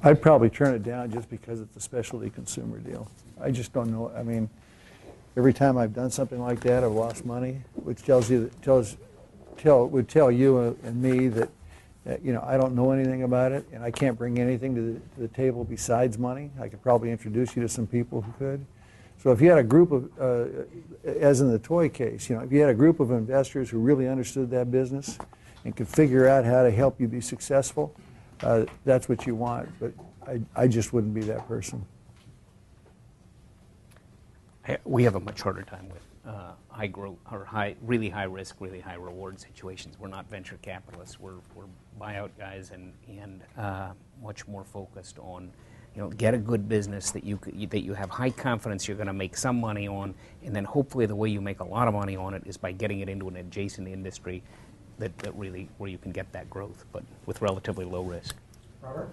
I'd 0.03 0.19
probably 0.19 0.49
turn 0.49 0.73
it 0.73 0.81
down 0.81 1.11
just 1.11 1.29
because 1.29 1.61
it's 1.61 1.77
a 1.77 1.79
specialty 1.79 2.31
consumer 2.31 2.79
deal. 2.79 3.07
I 3.39 3.51
just 3.51 3.71
don't 3.71 3.91
know, 3.91 4.11
I 4.17 4.23
mean, 4.23 4.49
every 5.37 5.53
time 5.53 5.77
I've 5.77 5.93
done 5.93 6.09
something 6.09 6.41
like 6.41 6.59
that, 6.61 6.83
I've 6.83 6.91
lost 6.91 7.23
money, 7.23 7.61
which 7.75 8.01
tells 8.03 8.27
you, 8.27 8.45
that 8.45 8.61
tells, 8.63 8.97
tell, 9.57 9.85
would 9.87 10.09
tell 10.09 10.31
you 10.31 10.75
and 10.83 11.01
me 11.01 11.27
that, 11.27 11.49
that, 12.05 12.23
you 12.25 12.33
know, 12.33 12.43
I 12.45 12.57
don't 12.57 12.73
know 12.73 12.91
anything 12.91 13.23
about 13.23 13.51
it, 13.51 13.65
and 13.71 13.83
I 13.83 13.91
can't 13.91 14.17
bring 14.17 14.39
anything 14.39 14.75
to 14.75 14.81
the, 14.81 14.99
to 14.99 15.19
the 15.19 15.27
table 15.27 15.63
besides 15.63 16.17
money. 16.17 16.49
I 16.59 16.67
could 16.67 16.81
probably 16.81 17.11
introduce 17.11 17.55
you 17.55 17.61
to 17.61 17.69
some 17.69 17.85
people 17.85 18.21
who 18.21 18.31
could. 18.33 18.65
So 19.21 19.31
if 19.31 19.39
you 19.39 19.49
had 19.49 19.59
a 19.59 19.63
group 19.63 19.91
of, 19.91 20.09
uh, 20.19 20.45
as 21.05 21.41
in 21.41 21.51
the 21.51 21.59
toy 21.59 21.89
case, 21.89 22.27
you 22.27 22.35
know, 22.35 22.41
if 22.41 22.51
you 22.51 22.59
had 22.59 22.71
a 22.71 22.75
group 22.75 22.99
of 22.99 23.11
investors 23.11 23.69
who 23.69 23.77
really 23.77 24.07
understood 24.07 24.49
that 24.49 24.71
business 24.71 25.19
and 25.63 25.75
could 25.75 25.87
figure 25.87 26.27
out 26.27 26.43
how 26.43 26.63
to 26.63 26.71
help 26.71 26.99
you 26.99 27.07
be 27.07 27.21
successful, 27.21 27.93
uh, 28.41 28.65
that's 28.83 29.07
what 29.07 29.27
you 29.27 29.35
want. 29.35 29.69
But 29.79 29.93
I, 30.25 30.41
I 30.55 30.67
just 30.67 30.91
wouldn't 30.91 31.13
be 31.13 31.21
that 31.21 31.47
person. 31.47 31.85
I- 34.67 34.77
we 34.85 35.03
have 35.03 35.15
a 35.15 35.19
much 35.19 35.41
harder 35.41 35.63
time 35.63 35.89
with 35.89 36.01
uh, 36.25 36.51
high 36.69 36.87
growth 36.87 37.17
or 37.31 37.45
high, 37.45 37.75
really 37.81 38.09
high 38.09 38.25
risk, 38.25 38.57
really 38.59 38.79
high 38.79 38.95
reward 38.95 39.39
situations. 39.39 39.97
We're 39.99 40.07
not 40.07 40.29
venture 40.29 40.59
capitalists. 40.61 41.19
We're, 41.19 41.39
we're 41.55 41.65
buyout 41.99 42.29
guys 42.37 42.71
and 42.71 42.93
and 43.07 43.41
uh, 43.57 43.91
much 44.23 44.47
more 44.47 44.63
focused 44.63 45.17
on, 45.19 45.49
you 45.95 46.01
know, 46.01 46.09
get 46.09 46.35
a 46.35 46.37
good 46.37 46.69
business 46.69 47.09
that 47.11 47.23
you 47.23 47.39
that 47.71 47.81
you 47.83 47.93
have 47.95 48.09
high 48.11 48.29
confidence 48.29 48.87
you're 48.87 48.97
going 48.97 49.07
to 49.07 49.13
make 49.13 49.35
some 49.35 49.59
money 49.59 49.87
on, 49.87 50.13
and 50.43 50.55
then 50.55 50.63
hopefully 50.63 51.07
the 51.07 51.15
way 51.15 51.29
you 51.29 51.41
make 51.41 51.59
a 51.59 51.63
lot 51.65 51.87
of 51.87 51.95
money 51.95 52.15
on 52.15 52.35
it 52.35 52.43
is 52.45 52.55
by 52.55 52.71
getting 52.71 52.99
it 52.99 53.09
into 53.09 53.27
an 53.27 53.37
adjacent 53.37 53.87
industry 53.87 54.43
that, 54.99 55.17
that 55.19 55.33
really 55.35 55.67
where 55.79 55.89
you 55.89 55.97
can 55.97 56.11
get 56.11 56.31
that 56.33 56.47
growth, 56.51 56.85
but 56.91 57.03
with 57.25 57.41
relatively 57.41 57.83
low 57.85 58.03
risk. 58.03 58.35
Robert? 58.83 59.09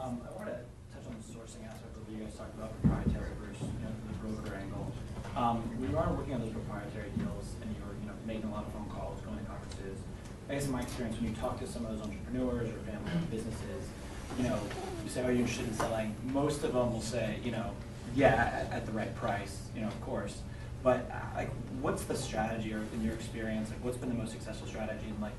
Um, 0.00 0.20
I 0.28 0.36
want 0.36 0.46
to 0.48 0.54
touch 0.94 1.06
on 1.08 1.16
the 1.18 1.32
sourcing 1.32 1.66
aspect 1.66 1.96
of 1.96 2.06
what 2.08 2.16
you 2.16 2.24
guys 2.24 2.34
talked 2.34 2.54
about 2.54 2.70
proprietary 2.80 3.30
versus, 3.42 3.62
you 3.62 3.84
know, 3.84 3.92
the 4.08 4.42
broker 4.42 4.54
angle. 4.56 4.92
Um, 5.36 5.62
are 5.96 6.12
working 6.12 6.34
on 6.34 6.40
those 6.40 6.50
proprietary 6.50 7.10
deals 7.16 7.54
and 7.62 7.74
you're, 7.76 7.94
you 8.00 8.06
know, 8.06 8.14
making 8.26 8.44
a 8.44 8.52
lot 8.52 8.66
of 8.66 8.72
phone 8.72 8.88
calls, 8.90 9.20
going 9.20 9.38
to 9.38 9.44
conferences, 9.44 9.98
I 10.48 10.54
guess 10.54 10.66
in 10.66 10.72
my 10.72 10.82
experience, 10.82 11.16
when 11.20 11.30
you 11.30 11.36
talk 11.36 11.58
to 11.60 11.66
some 11.66 11.86
of 11.86 11.92
those 11.92 12.02
entrepreneurs 12.06 12.68
or 12.68 12.78
family-owned 12.90 13.30
businesses, 13.30 13.88
you 14.38 14.44
know, 14.44 14.58
you 15.02 15.10
say, 15.10 15.24
are 15.24 15.32
you 15.32 15.40
interested 15.40 15.66
in 15.66 15.74
selling? 15.74 16.14
Most 16.24 16.64
of 16.64 16.72
them 16.72 16.92
will 16.92 17.00
say, 17.00 17.38
you 17.44 17.50
know, 17.50 17.70
yeah, 18.14 18.66
at, 18.70 18.72
at 18.72 18.86
the 18.86 18.92
right 18.92 19.14
price, 19.16 19.58
you 19.74 19.80
know, 19.80 19.88
of 19.88 20.00
course. 20.02 20.42
But 20.82 21.10
uh, 21.10 21.36
like, 21.36 21.50
what's 21.80 22.04
the 22.04 22.16
strategy, 22.16 22.72
or 22.74 22.82
in 22.92 23.02
your 23.02 23.14
experience, 23.14 23.70
like, 23.70 23.82
what's 23.82 23.96
been 23.96 24.10
the 24.10 24.14
most 24.14 24.32
successful 24.32 24.66
strategy 24.68 25.06
in 25.08 25.20
like, 25.20 25.32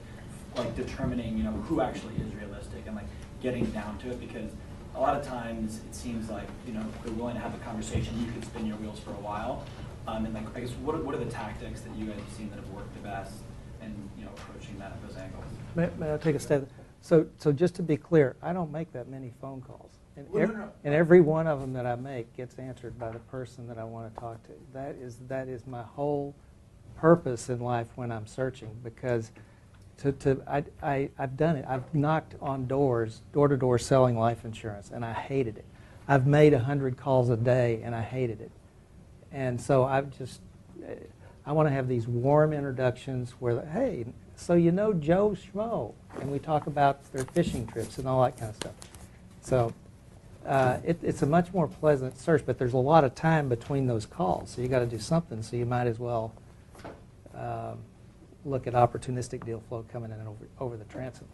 like 0.55 0.75
determining, 0.75 1.38
you 1.38 1.43
know, 1.43 1.51
who 1.51 1.81
actually 1.81 2.15
is 2.15 2.34
realistic 2.34 2.84
and 2.88 2.95
like 2.95 3.08
getting 3.41 3.65
down 3.67 3.97
to 3.99 4.10
it? 4.10 4.19
Because 4.19 4.51
a 4.95 4.99
lot 4.99 5.15
of 5.15 5.25
times 5.25 5.81
it 5.88 5.93
seems 5.93 6.29
like, 6.29 6.47
you 6.65 6.73
know, 6.73 6.81
if 6.81 7.03
they're 7.03 7.13
willing 7.13 7.36
to 7.36 7.41
have 7.41 7.53
a 7.53 7.60
conversation, 7.60 8.17
you 8.19 8.31
can 8.31 8.41
spin 8.43 8.65
your 8.65 8.77
wheels 8.77 8.99
for 8.99 9.12
a 9.12 9.21
while. 9.21 9.63
Um, 10.07 10.25
and 10.25 10.33
like, 10.33 10.55
I 10.55 10.59
guess, 10.59 10.71
what 10.83 10.95
are, 10.95 11.01
what 11.01 11.15
are 11.15 11.23
the 11.23 11.31
tactics 11.31 11.81
that 11.81 11.95
you 11.95 12.05
guys 12.05 12.19
have 12.19 12.33
seen 12.37 12.49
that 12.51 12.57
have 12.57 12.69
worked 12.69 12.93
the 12.93 13.01
best 13.01 13.33
in, 13.81 13.93
you 14.17 14.25
know, 14.25 14.31
approaching 14.31 14.77
that, 14.79 14.91
at 14.91 15.07
those 15.07 15.17
angles? 15.17 15.43
May, 15.75 15.89
may 15.97 16.13
I 16.13 16.17
take 16.17 16.35
a 16.35 16.39
step? 16.39 16.67
So, 17.01 17.27
so 17.37 17.51
just 17.51 17.75
to 17.75 17.83
be 17.83 17.97
clear, 17.97 18.35
I 18.41 18.53
don't 18.53 18.71
make 18.71 18.91
that 18.93 19.07
many 19.07 19.31
phone 19.41 19.61
calls. 19.61 19.91
And, 20.17 20.29
Well, 20.29 20.47
no, 20.47 20.53
no. 20.53 20.71
and 20.83 20.93
every 20.93 21.21
one 21.21 21.47
of 21.47 21.59
them 21.59 21.73
that 21.73 21.85
I 21.85 21.95
make 21.95 22.35
gets 22.35 22.57
answered 22.57 22.97
by 22.97 23.11
the 23.11 23.19
person 23.19 23.67
that 23.67 23.77
I 23.77 23.83
want 23.83 24.13
to 24.13 24.19
talk 24.19 24.41
to. 24.43 24.51
That 24.73 24.95
is, 24.95 25.17
that 25.27 25.47
is 25.47 25.67
my 25.67 25.83
whole 25.83 26.33
purpose 26.97 27.49
in 27.49 27.59
life 27.59 27.87
when 27.95 28.11
I'm 28.11 28.25
searching 28.27 28.69
because 28.83 29.31
to, 29.97 30.11
to, 30.13 30.41
I, 30.47 30.63
I, 30.81 31.09
I've 31.17 31.37
done 31.37 31.55
it. 31.55 31.65
I've 31.67 31.93
knocked 31.93 32.35
on 32.41 32.67
doors, 32.67 33.21
door 33.33 33.47
to 33.47 33.57
door 33.57 33.77
selling 33.79 34.17
life 34.17 34.45
insurance, 34.45 34.91
and 34.91 35.03
I 35.03 35.13
hated 35.13 35.57
it. 35.57 35.65
I've 36.07 36.27
made 36.27 36.53
100 36.53 36.97
calls 36.97 37.29
a 37.29 37.37
day, 37.37 37.81
and 37.83 37.95
I 37.95 38.01
hated 38.01 38.41
it. 38.41 38.51
And 39.35 39.59
so 39.59 39.83
I've 39.83 40.17
just, 40.17 40.39
I 41.45 41.51
want 41.51 41.67
to 41.67 41.73
have 41.73 41.89
these 41.89 42.07
warm 42.07 42.53
introductions 42.53 43.31
where, 43.39 43.65
hey, 43.65 44.05
so 44.37 44.53
you 44.53 44.71
know 44.71 44.93
Joe 44.93 45.35
Schmo, 45.35 45.93
and 46.21 46.31
we 46.31 46.39
talk 46.39 46.67
about 46.67 47.11
their 47.11 47.25
fishing 47.25 47.67
trips 47.67 47.97
and 47.97 48.07
all 48.07 48.23
that 48.23 48.37
kind 48.37 48.51
of 48.51 48.55
stuff. 48.55 48.71
So 49.41 49.73
uh, 50.45 50.77
it, 50.85 50.99
it's 51.03 51.21
a 51.21 51.25
much 51.25 51.53
more 51.53 51.67
pleasant 51.67 52.17
search, 52.17 52.43
but 52.45 52.57
there's 52.57 52.71
a 52.71 52.77
lot 52.77 53.03
of 53.03 53.13
time 53.13 53.49
between 53.49 53.87
those 53.87 54.05
calls, 54.05 54.51
so 54.51 54.61
you 54.61 54.69
got 54.69 54.79
to 54.79 54.85
do 54.85 54.99
something. 54.99 55.43
So 55.43 55.57
you 55.57 55.65
might 55.65 55.87
as 55.87 55.99
well 55.99 56.33
um, 57.35 57.79
look 58.45 58.67
at 58.67 58.73
opportunistic 58.73 59.45
deal 59.45 59.61
flow 59.67 59.83
coming 59.91 60.11
in 60.11 60.21
over, 60.21 60.47
over 60.61 60.77
the 60.77 60.85
transom. 60.85 61.27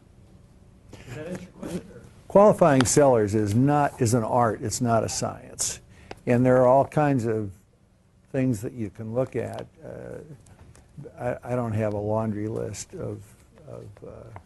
Does 1.05 1.15
that 1.17 1.27
answer 1.27 1.41
your 1.43 1.51
question? 1.51 1.81
or- 1.93 2.01
Qualifying 2.27 2.85
sellers 2.85 3.35
is 3.35 3.53
not, 3.53 4.01
is 4.01 4.15
an 4.15 4.23
art, 4.23 4.61
it's 4.63 4.81
not 4.81 5.03
a 5.03 5.09
science. 5.09 5.81
And 6.25 6.43
there 6.43 6.57
are 6.57 6.67
all 6.67 6.85
kinds 6.85 7.25
of 7.25 7.51
things 8.31 8.61
that 8.61 8.73
you 8.73 8.89
can 8.89 9.13
look 9.13 9.35
at. 9.35 9.65
Uh, 9.83 10.19
I, 11.19 11.53
I 11.53 11.55
don't 11.55 11.73
have 11.73 11.93
a 11.93 11.97
laundry 11.97 12.47
list 12.47 12.93
of, 12.93 13.21
of 13.67 13.85
uh, 14.05 14.39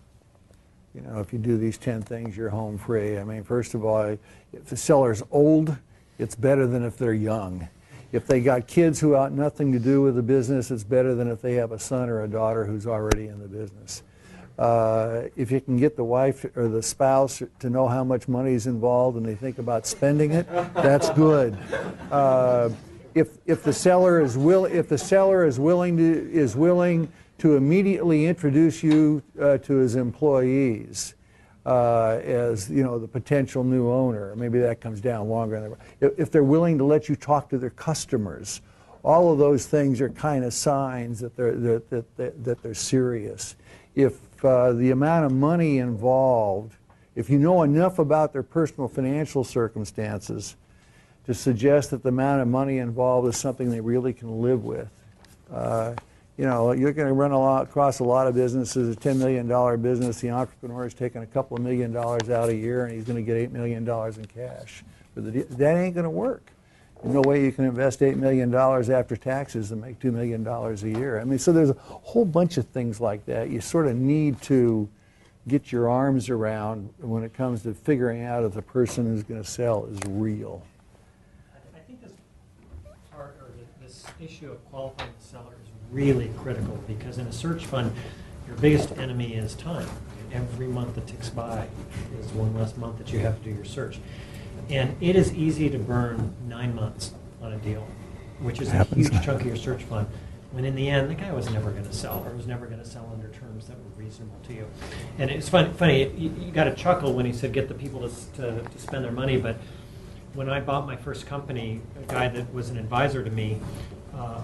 you 0.93 1.01
know, 1.01 1.19
if 1.19 1.33
you 1.33 1.39
do 1.39 1.57
these 1.57 1.77
10 1.77 2.01
things, 2.01 2.37
you're 2.37 2.49
home 2.49 2.77
free. 2.77 3.17
I 3.17 3.23
mean, 3.23 3.43
first 3.43 3.73
of 3.73 3.83
all, 3.83 4.17
if 4.53 4.65
the 4.65 4.77
seller's 4.77 5.21
old, 5.31 5.75
it's 6.17 6.35
better 6.35 6.65
than 6.67 6.83
if 6.85 6.97
they're 6.97 7.13
young. 7.13 7.67
If 8.11 8.27
they 8.27 8.39
got 8.39 8.67
kids 8.67 9.01
who 9.01 9.11
have 9.11 9.33
nothing 9.33 9.73
to 9.73 9.79
do 9.79 10.01
with 10.01 10.15
the 10.15 10.23
business, 10.23 10.71
it's 10.71 10.85
better 10.85 11.13
than 11.13 11.29
if 11.29 11.41
they 11.41 11.55
have 11.55 11.73
a 11.73 11.79
son 11.79 12.09
or 12.09 12.23
a 12.23 12.27
daughter 12.27 12.63
who's 12.65 12.87
already 12.87 13.27
in 13.27 13.39
the 13.39 13.47
business. 13.47 14.03
Uh, 14.57 15.23
if 15.35 15.51
you 15.51 15.59
can 15.59 15.75
get 15.75 15.97
the 15.97 16.03
wife 16.03 16.45
or 16.55 16.69
the 16.69 16.81
spouse 16.81 17.43
to 17.59 17.69
know 17.69 17.89
how 17.89 18.05
much 18.05 18.29
money 18.29 18.53
is 18.53 18.67
involved 18.67 19.17
and 19.17 19.25
they 19.25 19.35
think 19.35 19.57
about 19.57 19.85
spending 19.85 20.31
it, 20.31 20.47
that's 20.75 21.09
good. 21.09 21.57
Uh, 22.09 22.69
if, 23.15 23.37
if 23.45 23.63
the 23.63 23.73
seller 23.73 24.21
is 24.21 24.37
will, 24.37 24.65
if 24.65 24.89
the 24.89 24.97
seller 24.97 25.45
is 25.45 25.57
willing 25.57 25.95
to 25.97 26.31
is 26.31 26.55
willing 26.55 27.11
to 27.37 27.55
immediately 27.55 28.25
introduce 28.25 28.83
you 28.83 29.23
uh, 29.41 29.57
to 29.59 29.75
his 29.75 29.95
employees 29.95 31.15
uh, 31.65 32.19
as 32.23 32.69
you 32.69 32.83
know 32.83 32.99
the 32.99 33.07
potential 33.07 33.63
new 33.63 33.89
owner, 33.89 34.35
maybe 34.35 34.59
that 34.59 34.81
comes 34.81 34.99
down 34.99 35.29
longer. 35.29 35.77
If, 36.01 36.19
if 36.19 36.31
they're 36.31 36.43
willing 36.43 36.77
to 36.77 36.83
let 36.83 37.07
you 37.07 37.15
talk 37.15 37.49
to 37.49 37.57
their 37.57 37.69
customers, 37.69 38.61
all 39.01 39.31
of 39.31 39.39
those 39.39 39.65
things 39.65 40.01
are 40.01 40.09
kind 40.09 40.43
of 40.43 40.53
signs 40.53 41.21
that 41.21 41.37
they're 41.37 41.55
that, 41.55 41.89
that, 41.89 42.17
that, 42.17 42.43
that 42.43 42.61
they're 42.61 42.73
serious. 42.73 43.55
If 43.95 44.43
uh, 44.43 44.73
the 44.73 44.91
amount 44.91 45.25
of 45.25 45.31
money 45.31 45.77
involved, 45.77 46.73
if 47.15 47.29
you 47.29 47.39
know 47.39 47.63
enough 47.63 47.97
about 47.97 48.33
their 48.33 48.43
personal 48.43 48.89
financial 48.89 49.45
circumstances 49.45 50.57
to 51.25 51.33
suggest 51.33 51.91
that 51.91 52.03
the 52.03 52.09
amount 52.09 52.41
of 52.41 52.47
money 52.47 52.77
involved 52.77 53.27
is 53.27 53.37
something 53.37 53.69
they 53.69 53.81
really 53.81 54.13
can 54.13 54.41
live 54.41 54.63
with. 54.63 54.87
Uh, 55.51 55.93
you 56.37 56.45
know, 56.45 56.73
you're 56.73 56.91
going 56.91 57.07
to 57.07 57.13
run 57.13 57.31
a 57.31 57.39
lot, 57.39 57.63
across 57.63 57.99
a 57.99 58.03
lot 58.03 58.27
of 58.27 58.35
businesses. 58.35 58.95
A 58.95 58.99
$10 58.99 59.17
million 59.17 59.81
business, 59.81 60.19
the 60.19 60.31
entrepreneur 60.31 60.85
is 60.85 60.93
taking 60.93 61.21
a 61.23 61.25
couple 61.25 61.55
of 61.55 61.63
million 61.63 61.93
dollars 61.93 62.29
out 62.29 62.49
a 62.49 62.55
year, 62.55 62.85
and 62.85 62.93
he's 62.93 63.05
going 63.05 63.15
to 63.15 63.21
get 63.23 63.51
$8 63.51 63.53
million 63.53 63.87
in 63.87 64.25
cash. 64.25 64.83
But 65.13 65.33
the, 65.33 65.43
that 65.43 65.77
ain't 65.77 65.95
going 65.95 66.03
to 66.03 66.09
work. 66.09 66.51
There's 67.01 67.13
no 67.13 67.21
way 67.21 67.43
you 67.43 67.51
can 67.51 67.65
invest 67.65 67.99
$8 67.99 68.15
million 68.15 68.53
after 68.53 69.15
taxes 69.15 69.71
and 69.71 69.81
make 69.81 69.99
$2 69.99 70.11
million 70.11 70.45
a 70.45 70.99
year. 70.99 71.19
I 71.19 71.23
mean, 71.23 71.39
so 71.39 71.51
there's 71.51 71.69
a 71.69 71.77
whole 71.79 72.25
bunch 72.25 72.57
of 72.57 72.67
things 72.67 72.99
like 72.99 73.25
that. 73.27 73.49
You 73.49 73.61
sort 73.61 73.87
of 73.87 73.95
need 73.95 74.41
to 74.43 74.89
get 75.47 75.71
your 75.71 75.89
arms 75.89 76.29
around 76.29 76.89
when 76.99 77.23
it 77.23 77.33
comes 77.33 77.63
to 77.63 77.73
figuring 77.73 78.23
out 78.23 78.43
if 78.43 78.53
the 78.53 78.61
person 78.61 79.05
who's 79.05 79.23
going 79.23 79.41
to 79.41 79.49
sell 79.49 79.85
is 79.85 79.99
real. 80.07 80.63
I 81.53 81.77
I 81.77 81.81
think 81.81 82.01
this 82.01 82.13
part, 83.11 83.37
or 83.41 83.49
thi- 83.49 83.85
this 83.85 84.04
issue 84.19 84.51
of 84.51 84.63
qualifying 84.69 85.11
the 85.19 85.25
seller 85.25 85.55
is 85.63 85.69
really 85.91 86.31
critical, 86.37 86.79
because 86.87 87.17
in 87.17 87.27
a 87.27 87.31
search 87.31 87.65
fund, 87.65 87.91
your 88.47 88.55
biggest 88.57 88.91
enemy 88.97 89.35
is 89.35 89.55
time. 89.55 89.87
Every 90.31 90.67
month 90.67 90.95
that 90.95 91.07
ticks 91.07 91.29
by 91.29 91.67
is 92.19 92.31
one 92.33 92.55
less 92.55 92.75
month 92.77 92.97
that 92.97 93.11
you 93.11 93.19
have 93.19 93.37
to 93.37 93.43
do 93.43 93.55
your 93.55 93.65
search. 93.65 93.99
And 94.69 94.95
it 95.01 95.15
is 95.15 95.33
easy 95.33 95.69
to 95.69 95.77
burn 95.77 96.35
nine 96.47 96.75
months 96.75 97.13
on 97.41 97.53
a 97.53 97.57
deal, 97.57 97.87
which 98.39 98.61
is 98.61 98.71
a 98.73 98.83
huge 98.85 99.23
chunk 99.23 99.41
of 99.41 99.47
your 99.47 99.55
search 99.55 99.83
fund, 99.83 100.07
when 100.51 100.65
in 100.65 100.75
the 100.75 100.89
end, 100.89 101.09
the 101.09 101.15
guy 101.15 101.31
was 101.31 101.49
never 101.49 101.71
gonna 101.71 101.93
sell, 101.93 102.25
or 102.25 102.35
was 102.35 102.47
never 102.47 102.65
gonna 102.65 102.85
sell 102.85 103.09
under 103.13 103.27
terms 103.27 103.67
that 103.67 103.77
were 103.77 104.03
reasonable 104.03 104.37
to 104.47 104.53
you. 104.53 104.67
And 105.17 105.29
it's 105.29 105.49
funny, 105.49 105.71
funny, 105.73 106.09
you, 106.17 106.33
you 106.39 106.51
got 106.51 106.65
to 106.65 106.73
chuckle 106.73 107.13
when 107.13 107.25
he 107.25 107.33
said, 107.33 107.53
get 107.53 107.67
the 107.67 107.73
people 107.73 108.07
to, 108.07 108.15
to, 108.37 108.61
to 108.61 108.79
spend 108.79 109.03
their 109.03 109.11
money, 109.11 109.37
but 109.37 109.57
when 110.33 110.49
I 110.49 110.59
bought 110.59 110.85
my 110.85 110.95
first 110.97 111.27
company, 111.27 111.81
a 111.97 112.11
guy 112.11 112.27
that 112.27 112.53
was 112.53 112.69
an 112.69 112.77
advisor 112.77 113.23
to 113.23 113.29
me, 113.29 113.61
uh, 114.15 114.41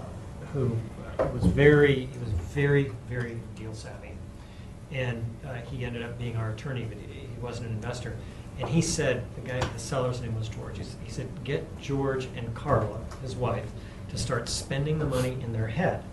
who 0.52 0.76
was 1.32 1.44
very, 1.44 2.06
he 2.06 2.18
was 2.18 2.30
very, 2.30 2.92
very 3.08 3.38
deal 3.56 3.74
savvy. 3.74 4.12
And 4.90 5.24
uh, 5.46 5.54
he 5.54 5.84
ended 5.84 6.02
up 6.02 6.18
being 6.18 6.36
our 6.36 6.50
attorney, 6.50 6.84
but 6.84 6.98
he, 6.98 7.20
he 7.20 7.40
wasn't 7.40 7.68
an 7.68 7.74
investor. 7.74 8.16
And 8.58 8.68
he 8.68 8.82
said, 8.82 9.24
the 9.34 9.40
guy, 9.40 9.58
the 9.60 9.78
seller's 9.78 10.20
name 10.20 10.34
was 10.38 10.48
George, 10.48 10.78
he 10.78 11.10
said, 11.10 11.28
get 11.44 11.64
George 11.80 12.28
and 12.36 12.54
Carla, 12.54 13.00
his 13.22 13.34
wife, 13.34 13.70
to 14.10 14.18
start 14.18 14.48
spending 14.48 14.98
the 14.98 15.06
money 15.06 15.38
in 15.42 15.52
their 15.52 15.66
head. 15.66 16.04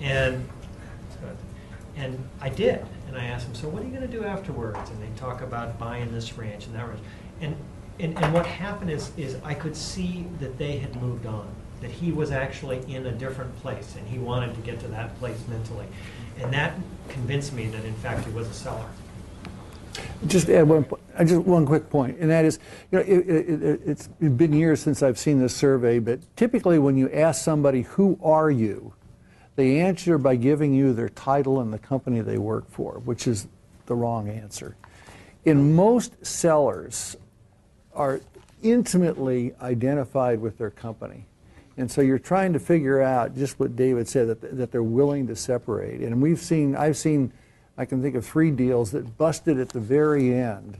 And, 0.00 0.48
and 1.96 2.28
I 2.40 2.48
did. 2.48 2.86
And 3.08 3.16
I 3.16 3.24
asked 3.24 3.48
him, 3.48 3.54
so 3.54 3.68
what 3.68 3.82
are 3.82 3.86
you 3.86 3.90
going 3.90 4.08
to 4.08 4.16
do 4.16 4.24
afterwards? 4.24 4.90
And 4.90 5.02
they 5.02 5.18
talk 5.18 5.40
about 5.40 5.78
buying 5.78 6.12
this 6.12 6.38
ranch 6.38 6.66
and 6.66 6.74
that 6.76 6.86
ranch. 6.86 7.00
And, 7.40 7.56
and, 7.98 8.16
and 8.16 8.32
what 8.32 8.46
happened 8.46 8.90
is, 8.90 9.10
is 9.16 9.36
I 9.42 9.54
could 9.54 9.74
see 9.74 10.26
that 10.38 10.58
they 10.58 10.78
had 10.78 10.94
moved 11.02 11.26
on, 11.26 11.50
that 11.80 11.90
he 11.90 12.12
was 12.12 12.30
actually 12.30 12.80
in 12.92 13.06
a 13.06 13.12
different 13.12 13.56
place 13.60 13.94
and 13.96 14.06
he 14.08 14.18
wanted 14.18 14.54
to 14.54 14.60
get 14.60 14.80
to 14.80 14.88
that 14.88 15.16
place 15.18 15.38
mentally. 15.48 15.86
And 16.40 16.52
that 16.52 16.74
convinced 17.08 17.52
me 17.52 17.66
that 17.68 17.84
in 17.84 17.94
fact 17.94 18.24
he 18.24 18.32
was 18.32 18.48
a 18.48 18.54
seller. 18.54 18.86
Just 20.26 20.48
add 20.48 20.68
one, 20.68 20.86
just 21.20 21.42
one 21.42 21.66
quick 21.66 21.90
point, 21.90 22.18
and 22.18 22.30
that 22.30 22.44
is, 22.44 22.58
you 22.90 22.98
know, 22.98 23.04
it, 23.04 23.28
it, 23.28 23.62
it, 23.62 23.80
it's 23.84 24.06
been 24.06 24.52
years 24.52 24.80
since 24.80 25.02
I've 25.02 25.18
seen 25.18 25.40
this 25.40 25.54
survey, 25.54 25.98
but 25.98 26.20
typically 26.36 26.78
when 26.78 26.96
you 26.96 27.10
ask 27.10 27.44
somebody, 27.44 27.82
who 27.82 28.18
are 28.22 28.50
you? 28.50 28.92
They 29.56 29.80
answer 29.80 30.18
by 30.18 30.36
giving 30.36 30.72
you 30.72 30.92
their 30.92 31.08
title 31.08 31.60
and 31.60 31.72
the 31.72 31.78
company 31.78 32.20
they 32.20 32.38
work 32.38 32.70
for, 32.70 33.00
which 33.04 33.26
is 33.26 33.48
the 33.86 33.94
wrong 33.94 34.28
answer. 34.28 34.76
In 35.44 35.74
most 35.74 36.24
sellers 36.24 37.16
are 37.92 38.20
intimately 38.62 39.54
identified 39.60 40.40
with 40.40 40.58
their 40.58 40.70
company. 40.70 41.26
And 41.78 41.88
so 41.88 42.00
you're 42.00 42.18
trying 42.18 42.52
to 42.54 42.58
figure 42.58 43.00
out 43.00 43.36
just 43.36 43.60
what 43.60 43.76
David 43.76 44.08
said, 44.08 44.26
that, 44.26 44.56
that 44.58 44.72
they're 44.72 44.82
willing 44.82 45.28
to 45.28 45.36
separate. 45.36 46.00
And 46.00 46.20
we've 46.20 46.40
seen, 46.40 46.74
I've 46.74 46.96
seen, 46.96 47.32
I 47.78 47.84
can 47.84 48.02
think 48.02 48.16
of 48.16 48.26
three 48.26 48.50
deals 48.50 48.90
that 48.90 49.16
busted 49.16 49.60
at 49.60 49.68
the 49.68 49.78
very 49.78 50.34
end 50.34 50.76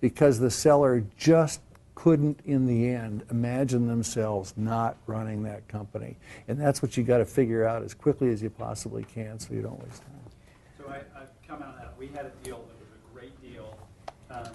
because 0.00 0.38
the 0.38 0.50
seller 0.50 1.04
just 1.18 1.60
couldn't, 1.94 2.40
in 2.46 2.64
the 2.66 2.88
end, 2.88 3.24
imagine 3.30 3.88
themselves 3.88 4.54
not 4.56 4.96
running 5.06 5.42
that 5.42 5.68
company. 5.68 6.16
And 6.48 6.58
that's 6.58 6.80
what 6.80 6.96
you 6.96 7.02
got 7.04 7.18
to 7.18 7.26
figure 7.26 7.66
out 7.66 7.82
as 7.82 7.92
quickly 7.92 8.30
as 8.30 8.42
you 8.42 8.48
possibly 8.48 9.04
can 9.04 9.38
so 9.38 9.52
you 9.52 9.60
don't 9.60 9.78
waste 9.84 10.00
time. 10.02 10.12
So 10.78 10.88
I, 10.88 10.96
I 11.18 11.24
comment 11.46 11.70
on 11.72 11.76
that. 11.76 11.92
We 11.98 12.06
had 12.06 12.24
a 12.24 12.30
deal 12.42 12.56
that 12.56 12.78
was 12.78 12.88
a 12.94 13.14
great 13.14 13.38
deal. 13.42 13.76
Um, 14.30 14.52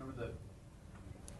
Remember 0.00 0.28
the 0.28 0.30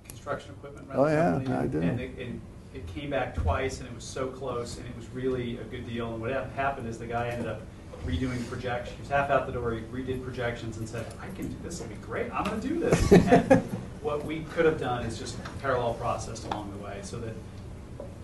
construction 0.09 0.51
equipment 0.51 0.87
rental 0.87 1.07
Oh, 1.07 1.09
yeah, 1.09 1.31
company? 1.31 1.55
I 1.57 1.67
do. 1.67 1.81
And 1.81 2.01
and 2.01 2.41
it 2.77 2.87
came 2.95 3.11
back 3.11 3.35
twice, 3.35 3.81
and 3.81 3.89
it 3.89 3.95
was 3.95 4.05
so 4.05 4.29
close, 4.29 4.77
and 4.77 4.87
it 4.87 4.97
was 4.97 5.09
really 5.11 5.57
a 5.59 5.65
good 5.65 5.89
deal. 5.89 6.13
And 6.13 6.21
what 6.21 6.31
happened 6.55 6.87
is 6.89 6.99
the 6.99 7.07
guy 7.07 7.29
ended 7.29 7.49
up 7.49 7.63
redoing 8.05 8.47
projections. 8.49 8.95
He 8.95 9.03
was 9.03 9.11
half 9.11 9.31
out 9.31 9.47
the 9.47 9.53
door, 9.53 9.73
he 9.73 9.81
redid 9.81 10.23
projections 10.23 10.77
and 10.77 10.89
said, 10.89 11.07
I 11.21 11.35
can 11.35 11.49
do 11.49 11.57
this, 11.63 11.81
it'll 11.81 11.91
be 11.91 12.01
great, 12.03 12.31
I'm 12.33 12.45
gonna 12.45 12.61
do 12.61 12.79
this. 12.79 13.13
And 13.13 13.63
what 14.03 14.25
we 14.25 14.45
could 14.55 14.67
have 14.67 14.79
done 14.79 15.05
is 15.05 15.19
just 15.19 15.37
parallel 15.61 15.95
processed 15.95 16.45
along 16.47 16.71
the 16.71 16.85
way, 16.85 17.01
so 17.03 17.19
that, 17.19 17.35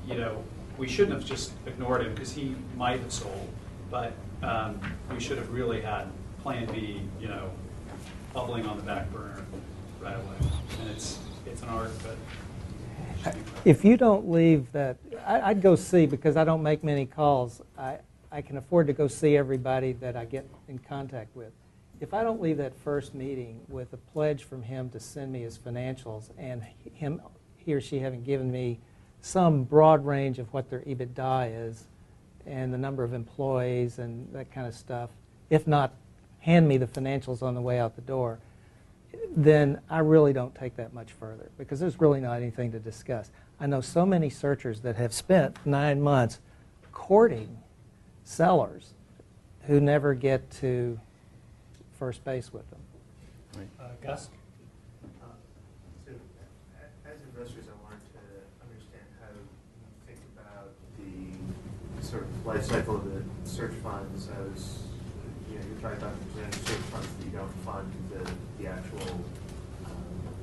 you 0.07 0.15
know, 0.15 0.45
we 0.79 0.87
shouldn't 0.87 1.15
have 1.19 1.25
just 1.25 1.53
ignored 1.67 2.03
him, 2.03 2.15
because 2.15 2.33
he 2.33 2.55
might 2.77 3.01
have 3.01 3.13
sold, 3.13 3.49
but 3.91 4.13
um, 4.43 4.79
we 5.13 5.19
should 5.19 5.39
have 5.39 5.51
really 5.51 5.81
had 5.81 6.07
Plan 6.43 6.67
B, 6.67 7.01
you 7.21 7.29
know, 7.29 7.51
bubbling 8.33 8.67
on 8.67 8.77
the 8.77 8.83
back 8.83 9.11
burner 9.11 9.41
right 10.01 10.15
away. 10.15 10.51
And 10.81 10.91
it's, 10.91 11.19
it's 11.47 11.63
an 11.63 11.69
art, 11.69 11.93
but. 12.05 12.13
it 12.13 12.17
should 12.17 12.99
be 12.99 13.09
done. 13.09 13.12
If 13.65 13.85
you 13.85 13.97
don't 13.97 14.31
leave 14.31 14.71
that, 14.73 14.97
I, 15.25 15.41
I'd 15.41 15.63
go 15.63 15.77
see, 15.77 16.07
because 16.07 16.37
I 16.37 16.45
don't 16.45 16.63
make 16.63 16.83
many 16.83 17.07
calls, 17.07 17.63
I, 17.79 17.99
I 18.31 18.43
can 18.43 18.57
afford 18.57 18.89
to 18.89 18.93
go 18.93 19.07
see 19.07 19.37
everybody 19.37 19.93
that 19.95 20.17
I 20.17 20.25
get 20.25 20.49
in 20.69 20.79
contact 20.79 21.37
with. 21.37 21.53
If 22.01 22.15
I 22.15 22.25
don't 22.25 22.41
leave 22.41 22.57
that 22.57 22.77
first 22.77 23.15
meeting 23.15 23.61
with 23.69 23.93
a 23.93 23.97
pledge 23.97 24.43
from 24.43 24.63
him 24.63 24.91
to 24.91 24.99
send 24.99 25.31
me 25.31 25.43
his 25.43 25.57
financials 25.57 26.31
and 26.37 26.63
him, 26.95 27.21
he 27.57 27.75
or 27.75 27.81
she 27.81 28.01
having 28.01 28.25
given 28.25 28.51
me 28.51 28.81
some 29.21 29.63
broad 29.63 30.05
range 30.05 30.41
of 30.41 30.53
what 30.53 30.69
their 30.69 30.81
EBITDA 30.81 31.69
is 31.69 31.85
and 32.45 32.75
the 32.75 32.79
number 32.79 33.05
of 33.05 33.13
employees 33.13 34.01
and 34.01 34.33
that 34.33 34.51
kind 34.51 34.67
of 34.67 34.75
stuff, 34.75 35.11
if 35.49 35.69
not 35.69 35.95
hand 36.41 36.67
me 36.67 36.77
the 36.77 36.89
financials 36.89 37.41
on 37.41 37.55
the 37.55 37.61
way 37.61 37.79
out 37.79 37.95
the 37.95 38.03
door, 38.03 38.41
then 39.37 39.81
I 39.89 39.99
really 40.01 40.33
don't 40.33 40.55
take 40.55 40.77
that 40.77 40.93
much 40.93 41.13
further 41.13 41.51
because 41.59 41.81
there's 41.81 42.01
really 42.01 42.21
not 42.21 42.37
anything 42.37 42.73
to 42.73 42.79
discuss. 42.79 43.31
I 43.61 43.67
know 43.67 43.81
so 43.81 44.05
many 44.05 44.31
searchers 44.31 44.81
that 44.81 44.97
have 44.97 45.13
spent 45.13 45.57
nine 45.65 46.01
months 46.01 46.41
courting 46.93 47.59
sellers 48.25 48.95
who 49.67 49.81
never 49.81 50.15
get 50.15 50.51
to 50.51 50.99
first 51.99 52.25
base 52.25 52.53
with 52.53 52.69
them. 52.71 52.81
Uh, 53.81 53.85
Gus? 54.03 54.29
Uh, 55.23 55.27
So, 56.05 56.13
as 57.07 57.21
investors, 57.35 57.65
I 57.69 57.77
wanted 57.85 58.03
to 58.13 58.23
understand 58.65 59.07
how 59.21 59.29
you 59.33 59.47
think 60.07 60.19
about 60.37 60.73
the 60.99 62.05
sort 62.05 62.23
of 62.25 62.47
life 62.47 62.65
cycle 62.65 62.97
of 62.97 63.05
the 63.05 63.23
search 63.49 63.75
funds 63.83 64.29
as, 64.29 64.83
you 65.49 65.59
know, 65.59 65.65
you're 65.67 65.81
talking 65.81 65.99
about 65.99 66.15
presenting 66.33 66.61
search 66.67 66.85
funds 66.91 67.07
that 67.07 67.22
you 67.33 67.39
don't 67.39 67.53
fund 67.65 67.91
the, 68.13 68.31
the 68.63 68.69
actual 68.69 69.01
um, 69.87 69.93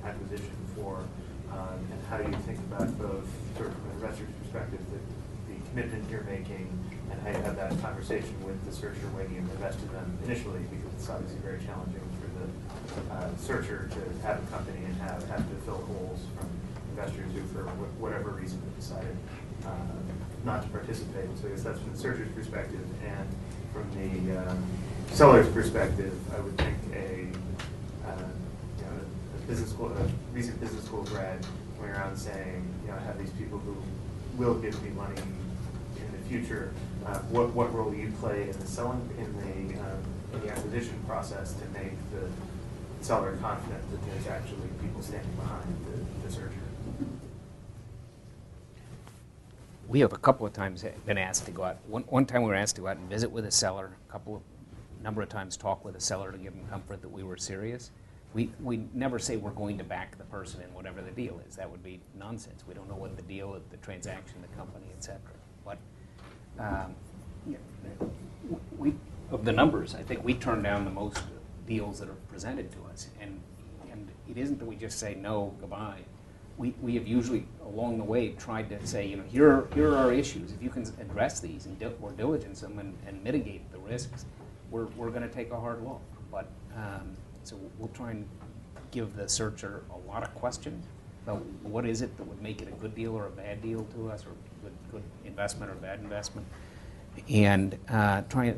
acquisition 0.03 0.55
for, 0.75 1.03
um, 1.51 1.79
and 1.91 2.01
how 2.09 2.17
do 2.17 2.23
you 2.29 2.37
think 2.43 2.57
about 2.71 2.87
both 2.97 3.27
sort 3.55 3.69
of 3.69 3.75
from 3.75 3.85
an 3.91 3.95
investor's 4.01 4.29
perspective, 4.41 4.79
the, 4.91 5.53
the 5.53 5.59
commitment 5.69 6.09
you're 6.09 6.23
making, 6.23 6.67
and 7.11 7.21
how 7.21 7.29
you 7.29 7.43
have 7.45 7.55
that 7.55 7.79
conversation 7.81 8.33
with 8.45 8.57
the 8.65 8.71
searcher 8.71 9.05
when 9.13 9.29
you 9.29 9.37
invest 9.37 9.79
in 9.81 9.87
them 9.93 10.17
initially, 10.25 10.59
because 10.73 10.89
it's 10.97 11.09
obviously 11.09 11.39
very 11.45 11.61
challenging 11.61 12.01
for 12.17 12.29
the 12.41 13.13
uh, 13.13 13.29
searcher 13.37 13.89
to 13.93 14.01
have 14.25 14.41
a 14.41 14.47
company 14.49 14.81
and 14.85 14.95
have, 15.01 15.21
have 15.29 15.45
to 15.45 15.55
fill 15.65 15.81
holes 15.93 16.25
from 16.37 16.49
investors 16.89 17.29
who, 17.33 17.41
for 17.53 17.63
wh- 17.77 18.01
whatever 18.01 18.31
reason, 18.31 18.57
decided 18.77 19.15
uh, 19.65 19.69
not 20.43 20.63
to 20.63 20.69
participate. 20.69 21.29
So 21.37 21.47
I 21.47 21.51
guess 21.51 21.63
that's 21.63 21.79
from 21.79 21.91
the 21.93 21.97
searcher's 21.99 22.31
perspective, 22.33 22.81
and 23.05 23.27
from 23.73 23.85
the 23.93 24.37
um, 24.37 24.63
seller's 25.11 25.49
perspective, 25.49 26.13
I 26.33 26.39
would 26.39 26.57
think 26.57 26.77
a, 26.93 27.29
uh, 28.07 28.29
you 28.77 28.85
know, 28.85 28.95
a 29.35 29.38
business 29.49 29.71
school, 29.71 29.87
a 29.87 30.09
recent 30.31 30.61
business 30.61 30.85
school 30.85 31.03
grad 31.05 31.43
going 31.79 31.89
around 31.89 32.15
saying, 32.15 32.63
you 32.83 32.91
know, 32.91 32.97
I 32.97 32.99
have 32.99 33.17
these 33.17 33.31
people 33.31 33.57
who 33.57 33.75
will 34.37 34.53
give 34.53 34.81
me 34.83 34.91
money 34.91 35.19
in 35.97 36.11
the 36.11 36.29
future. 36.29 36.71
Uh, 37.03 37.17
what, 37.31 37.49
what 37.55 37.73
role 37.73 37.89
do 37.89 37.97
you 37.97 38.11
play 38.19 38.43
in 38.43 38.59
the 38.59 38.67
selling, 38.67 39.09
in 39.17 39.33
the, 39.39 39.81
um, 39.81 39.97
in 40.33 40.41
the 40.41 40.51
acquisition 40.51 40.93
process 41.07 41.53
to 41.53 41.65
make 41.69 41.93
the 42.11 42.29
seller 43.03 43.35
confident 43.41 43.81
that 43.89 44.05
there's 44.05 44.27
actually 44.27 44.67
people 44.83 45.01
standing 45.01 45.31
behind 45.31 45.65
the, 45.87 46.27
the 46.27 46.31
searcher? 46.31 46.53
We 49.87 50.01
have 50.01 50.13
a 50.13 50.17
couple 50.17 50.45
of 50.45 50.53
times 50.53 50.85
been 51.07 51.17
asked 51.17 51.45
to 51.45 51.51
go 51.51 51.63
out. 51.63 51.77
One, 51.87 52.03
one 52.03 52.27
time 52.27 52.43
we 52.43 52.49
were 52.49 52.55
asked 52.55 52.75
to 52.75 52.83
go 52.83 52.87
out 52.87 52.97
and 52.97 53.09
visit 53.09 53.31
with 53.31 53.45
a 53.45 53.51
seller. 53.51 53.89
A 54.07 54.11
couple 54.11 54.35
of 54.35 54.41
number 55.03 55.23
of 55.23 55.29
times 55.29 55.57
talk 55.57 55.83
with 55.83 55.95
a 55.95 55.99
seller 55.99 56.31
to 56.31 56.37
give 56.37 56.53
them 56.53 56.67
comfort 56.69 57.01
that 57.01 57.09
we 57.09 57.23
were 57.23 57.37
serious. 57.37 57.89
We, 58.33 58.51
we 58.61 58.83
never 58.93 59.17
say 59.17 59.37
we're 59.37 59.51
going 59.51 59.77
to 59.79 59.83
back 59.83 60.17
the 60.17 60.23
person 60.25 60.61
in 60.61 60.71
whatever 60.73 61.01
the 61.01 61.11
deal 61.11 61.41
is. 61.47 61.55
That 61.55 61.69
would 61.69 61.83
be 61.83 61.99
nonsense. 62.17 62.63
We 62.67 62.75
don't 62.75 62.87
know 62.87 62.95
what 62.95 63.15
the 63.15 63.23
deal, 63.23 63.59
the 63.71 63.77
transaction, 63.77 64.35
the 64.41 64.55
company, 64.55 64.85
et 64.95 65.03
cetera. 65.03 65.19
But 65.65 65.77
um, 66.59 66.95
we, 68.77 68.93
of 69.31 69.45
the 69.45 69.51
numbers, 69.51 69.95
I 69.95 70.03
think 70.03 70.23
we 70.23 70.35
turn 70.35 70.61
down 70.61 70.85
the 70.85 70.91
most 70.91 71.23
deals 71.67 71.99
that 71.99 72.09
are 72.09 72.17
presented 72.29 72.71
to 72.73 72.77
us. 72.91 73.07
And, 73.19 73.39
and 73.91 74.07
it 74.29 74.37
isn't 74.37 74.59
that 74.59 74.65
we 74.65 74.75
just 74.75 74.99
say 74.99 75.15
no, 75.15 75.55
goodbye. 75.59 76.01
we, 76.59 76.75
we 76.81 76.93
have 76.95 77.07
usually 77.07 77.45
along 77.63 77.97
the 77.97 78.03
way 78.03 78.29
tried 78.33 78.69
to 78.69 78.85
say, 78.85 79.07
you 79.07 79.15
know, 79.15 79.23
here 79.23 79.49
are, 79.49 79.67
here 79.73 79.93
are 79.93 79.97
our 79.97 80.13
issues. 80.13 80.51
If 80.51 80.61
you 80.61 80.69
can 80.69 80.83
address 80.99 81.39
these 81.39 81.65
and 81.65 81.79
dil- 81.79 81.97
or 82.01 82.11
diligence 82.11 82.59
them 82.59 82.77
and, 82.79 82.93
and 83.07 83.23
mitigate 83.23 83.71
the 83.71 83.79
risks, 83.79 84.25
we're, 84.69 84.87
we're 84.97 85.09
going 85.09 85.27
to 85.27 85.33
take 85.33 85.51
a 85.51 85.59
hard 85.59 85.81
look. 85.83 86.01
But 86.29 86.47
um, 86.75 87.15
so 87.43 87.57
we'll 87.77 87.89
try 87.89 88.11
and 88.11 88.27
give 88.91 89.15
the 89.15 89.27
searcher 89.27 89.83
a 89.93 90.09
lot 90.09 90.23
of 90.23 90.33
questions 90.35 90.85
about 91.25 91.45
what 91.63 91.85
is 91.85 92.01
it 92.01 92.15
that 92.17 92.23
would 92.23 92.41
make 92.41 92.61
it 92.61 92.67
a 92.67 92.71
good 92.71 92.95
deal 92.95 93.13
or 93.15 93.27
a 93.27 93.31
bad 93.31 93.61
deal 93.61 93.85
to 93.95 94.09
us, 94.09 94.25
or 94.25 94.31
good, 94.63 94.73
good 94.91 95.03
investment 95.25 95.71
or 95.71 95.75
bad 95.75 95.99
investment, 95.99 96.47
and 97.29 97.77
uh, 97.89 98.21
try 98.29 98.55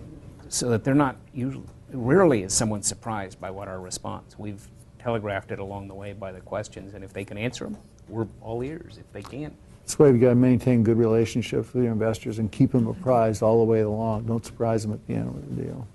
so 0.48 0.70
that 0.70 0.84
they're 0.84 0.94
not 0.94 1.16
usually 1.34 1.66
rarely 1.94 2.44
is 2.44 2.54
someone 2.54 2.82
surprised 2.82 3.40
by 3.40 3.50
what 3.50 3.68
our 3.68 3.80
response. 3.80 4.38
We've 4.38 4.66
telegraphed 5.00 5.52
it 5.52 5.60
along 5.60 5.88
the 5.88 5.94
way 5.94 6.14
by 6.14 6.32
the 6.32 6.42
questions, 6.42 6.94
and 6.94 7.04
if 7.04 7.12
they 7.14 7.26
can 7.26 7.38
answer 7.38 7.66
them, 7.66 7.78
we're 8.08 8.28
all 8.42 8.64
ears. 8.64 8.98
If 8.98 9.12
they 9.12 9.24
can't, 9.24 9.54
That's 9.82 9.98
why 9.98 10.12
we've 10.12 10.22
got 10.22 10.30
to 10.30 10.36
maintain 10.36 10.84
good 10.84 10.98
relationships 10.98 11.74
with 11.74 11.84
your 11.84 11.92
investors 11.92 12.40
and 12.40 12.52
keep 12.52 12.72
them 12.72 12.88
apprised 12.88 13.42
all 13.42 13.60
the 13.60 13.66
way 13.70 13.82
along. 13.82 14.26
Don't 14.26 14.46
surprise 14.46 14.84
them 14.84 14.94
at 14.94 15.06
the 15.08 15.16
end 15.16 15.30
of 15.30 15.56
the 15.56 15.64
deal. 15.64 15.88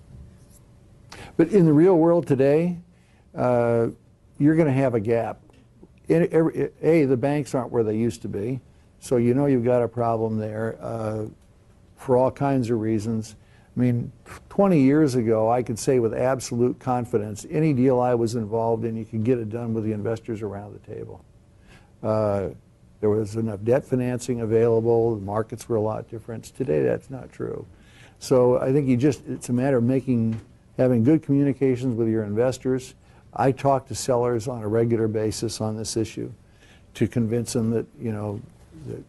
But 1.37 1.49
in 1.49 1.67
the 1.67 1.73
real 1.73 1.97
world 1.97 2.27
today, 2.27 2.79
uh, 3.35 3.89
you're 4.39 4.57
going 4.57 4.69
to 4.69 4.73
have 4.73 4.95
a 4.95 5.01
gap. 5.01 5.41
In 6.09 6.29
every, 6.31 6.71
a, 6.83 7.05
the 7.05 7.17
banks 7.17 7.55
aren't 7.55 7.73
where 7.73 7.83
they 7.83 7.97
used 7.97 8.23
to 8.23 8.29
be, 8.29 8.61
so 9.01 9.17
you 9.17 9.35
know 9.35 9.47
you've 9.47 9.65
got 9.65 9.83
a 9.83 9.89
problem 9.89 10.39
there 10.39 10.79
uh, 10.81 11.27
for 11.97 12.17
all 12.17 12.31
kinds 12.31 12.71
of 12.71 12.81
reasons. 12.81 13.35
I 13.77 13.81
mean, 13.81 14.13
20 14.49 14.81
years 14.81 15.17
ago, 15.17 15.51
I 15.51 15.63
could 15.63 15.79
say 15.79 15.99
with 15.99 16.15
absolute 16.15 16.79
confidence, 16.79 17.45
any 17.51 17.75
deal 17.75 18.01
I 18.01 18.15
was 18.15 18.35
involved 18.35 18.85
in, 18.85 18.97
you 18.97 19.05
could 19.05 19.25
get 19.25 19.39
it 19.39 19.51
done 19.51 19.75
with 19.75 19.85
the 19.85 19.93
investors 19.93 20.41
around 20.41 20.73
the 20.73 20.95
table. 20.95 21.25
Uh, 22.03 22.49
there 23.01 23.11
was 23.11 23.37
enough 23.37 23.63
debt 23.65 23.85
financing 23.85 24.41
available. 24.41 25.17
The 25.17 25.25
markets 25.25 25.69
were 25.69 25.77
a 25.77 25.81
lot 25.81 26.09
different. 26.09 26.45
Today, 26.45 26.83
that's 26.83 27.11
not 27.11 27.31
true. 27.31 27.67
So 28.19 28.59
I 28.59 28.73
think 28.73 28.89
you 28.89 28.97
just, 28.97 29.27
it's 29.27 29.51
a 29.51 29.53
matter 29.53 29.77
of 29.77 29.85
making, 29.85 30.41
having 30.77 31.05
good 31.05 31.23
communications 31.23 31.97
with 31.97 32.09
your 32.09 32.25
investors. 32.25 32.95
I 33.35 33.53
talk 33.53 33.87
to 33.89 33.95
sellers 33.95 34.49
on 34.49 34.63
a 34.63 34.69
regular 34.69 35.09
basis 35.09 35.61
on 35.61 35.77
this 35.77 35.97
issue 35.97 36.33
to 36.95 37.07
convince 37.07 37.53
them 37.53 37.71
that, 37.71 37.87
you 38.01 38.13
know, 38.13 38.41
that 38.87 39.03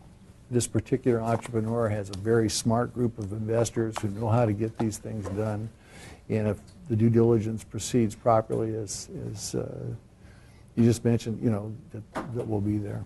this 0.49 0.67
particular 0.67 1.21
entrepreneur 1.21 1.89
has 1.89 2.09
a 2.09 2.17
very 2.17 2.49
smart 2.49 2.93
group 2.93 3.17
of 3.19 3.31
investors 3.31 3.95
who 4.01 4.09
know 4.09 4.29
how 4.29 4.45
to 4.45 4.53
get 4.53 4.77
these 4.77 4.97
things 4.97 5.27
done. 5.29 5.69
And 6.29 6.47
if 6.47 6.59
the 6.89 6.95
due 6.95 7.09
diligence 7.09 7.63
proceeds 7.63 8.15
properly, 8.15 8.75
as, 8.75 9.09
as 9.31 9.55
uh, 9.55 9.67
you 10.75 10.83
just 10.83 11.03
mentioned, 11.03 11.41
you 11.41 11.49
know, 11.49 11.73
that, 11.91 12.35
that 12.35 12.47
will 12.47 12.61
be 12.61 12.77
there. 12.77 13.03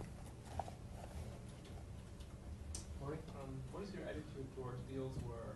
Morning. 2.99 3.19
Um, 3.39 3.47
what 3.71 3.83
is 3.83 3.93
your 3.93 4.03
attitude 4.03 4.45
towards 4.55 4.77
deals 4.91 5.11
where 5.25 5.55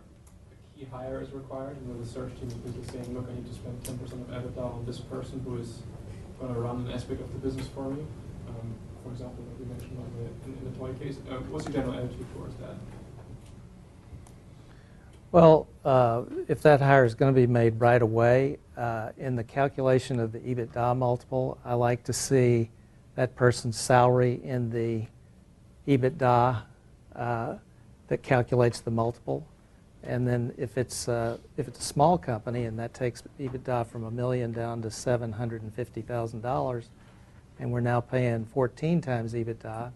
hire 0.90 1.20
is 1.20 1.30
required 1.32 1.76
and 1.76 1.88
where 1.88 1.98
the 1.98 2.06
search 2.06 2.32
team 2.40 2.48
is 2.48 2.90
saying, 2.90 3.14
look, 3.14 3.26
I 3.28 3.34
need 3.34 3.46
to 3.46 3.54
spend 3.54 3.82
ten 3.84 3.98
percent 3.98 4.22
of 4.22 4.28
EBITDA 4.28 4.58
on 4.58 4.84
this 4.86 4.98
person 4.98 5.42
who 5.44 5.58
is 5.58 5.82
going 6.40 6.52
to 6.52 6.60
run 6.60 6.86
an 6.86 6.92
aspect 6.92 7.20
of 7.20 7.32
the 7.32 7.38
business 7.38 7.66
for 7.68 7.90
me? 7.90 8.04
Um, 8.48 8.74
for 9.02 9.10
example, 9.10 9.44
like 9.48 9.58
we 9.58 9.66
mentioned 9.66 9.98
on 9.98 10.10
the, 10.16 10.50
in, 10.50 10.58
in 10.58 10.72
the 10.72 10.78
toy 10.78 10.92
case. 10.94 11.16
Uh, 11.30 11.34
what's 11.50 11.64
your 11.64 11.74
general 11.74 11.94
attitude 11.94 12.26
towards 12.34 12.54
that? 12.56 12.74
Well, 15.32 15.66
uh, 15.84 16.22
if 16.48 16.62
that 16.62 16.80
hire 16.80 17.04
is 17.04 17.14
going 17.14 17.34
to 17.34 17.38
be 17.38 17.46
made 17.46 17.80
right 17.80 18.00
away, 18.00 18.58
uh, 18.76 19.10
in 19.16 19.36
the 19.36 19.44
calculation 19.44 20.20
of 20.20 20.32
the 20.32 20.38
EBITDA 20.40 20.96
multiple, 20.96 21.58
I 21.64 21.74
like 21.74 22.04
to 22.04 22.12
see 22.12 22.70
that 23.14 23.34
person's 23.34 23.78
salary 23.78 24.40
in 24.44 24.70
the 24.70 25.06
EBITDA 25.88 26.62
uh, 27.14 27.54
that 28.08 28.22
calculates 28.22 28.80
the 28.80 28.90
multiple. 28.90 29.46
And 30.06 30.26
then 30.26 30.52
if 30.56 30.78
it's, 30.78 31.08
uh, 31.08 31.38
if 31.56 31.66
it's 31.66 31.80
a 31.80 31.82
small 31.82 32.16
company 32.16 32.64
and 32.64 32.78
that 32.78 32.94
takes 32.94 33.22
EBITDA 33.40 33.86
from 33.86 34.04
a 34.04 34.10
million 34.10 34.52
down 34.52 34.82
to 34.82 34.88
$750,000, 34.88 36.84
and 37.58 37.72
we're 37.72 37.80
now 37.80 38.00
paying 38.00 38.44
14 38.44 39.00
times 39.00 39.34
EBITDA, 39.34 39.90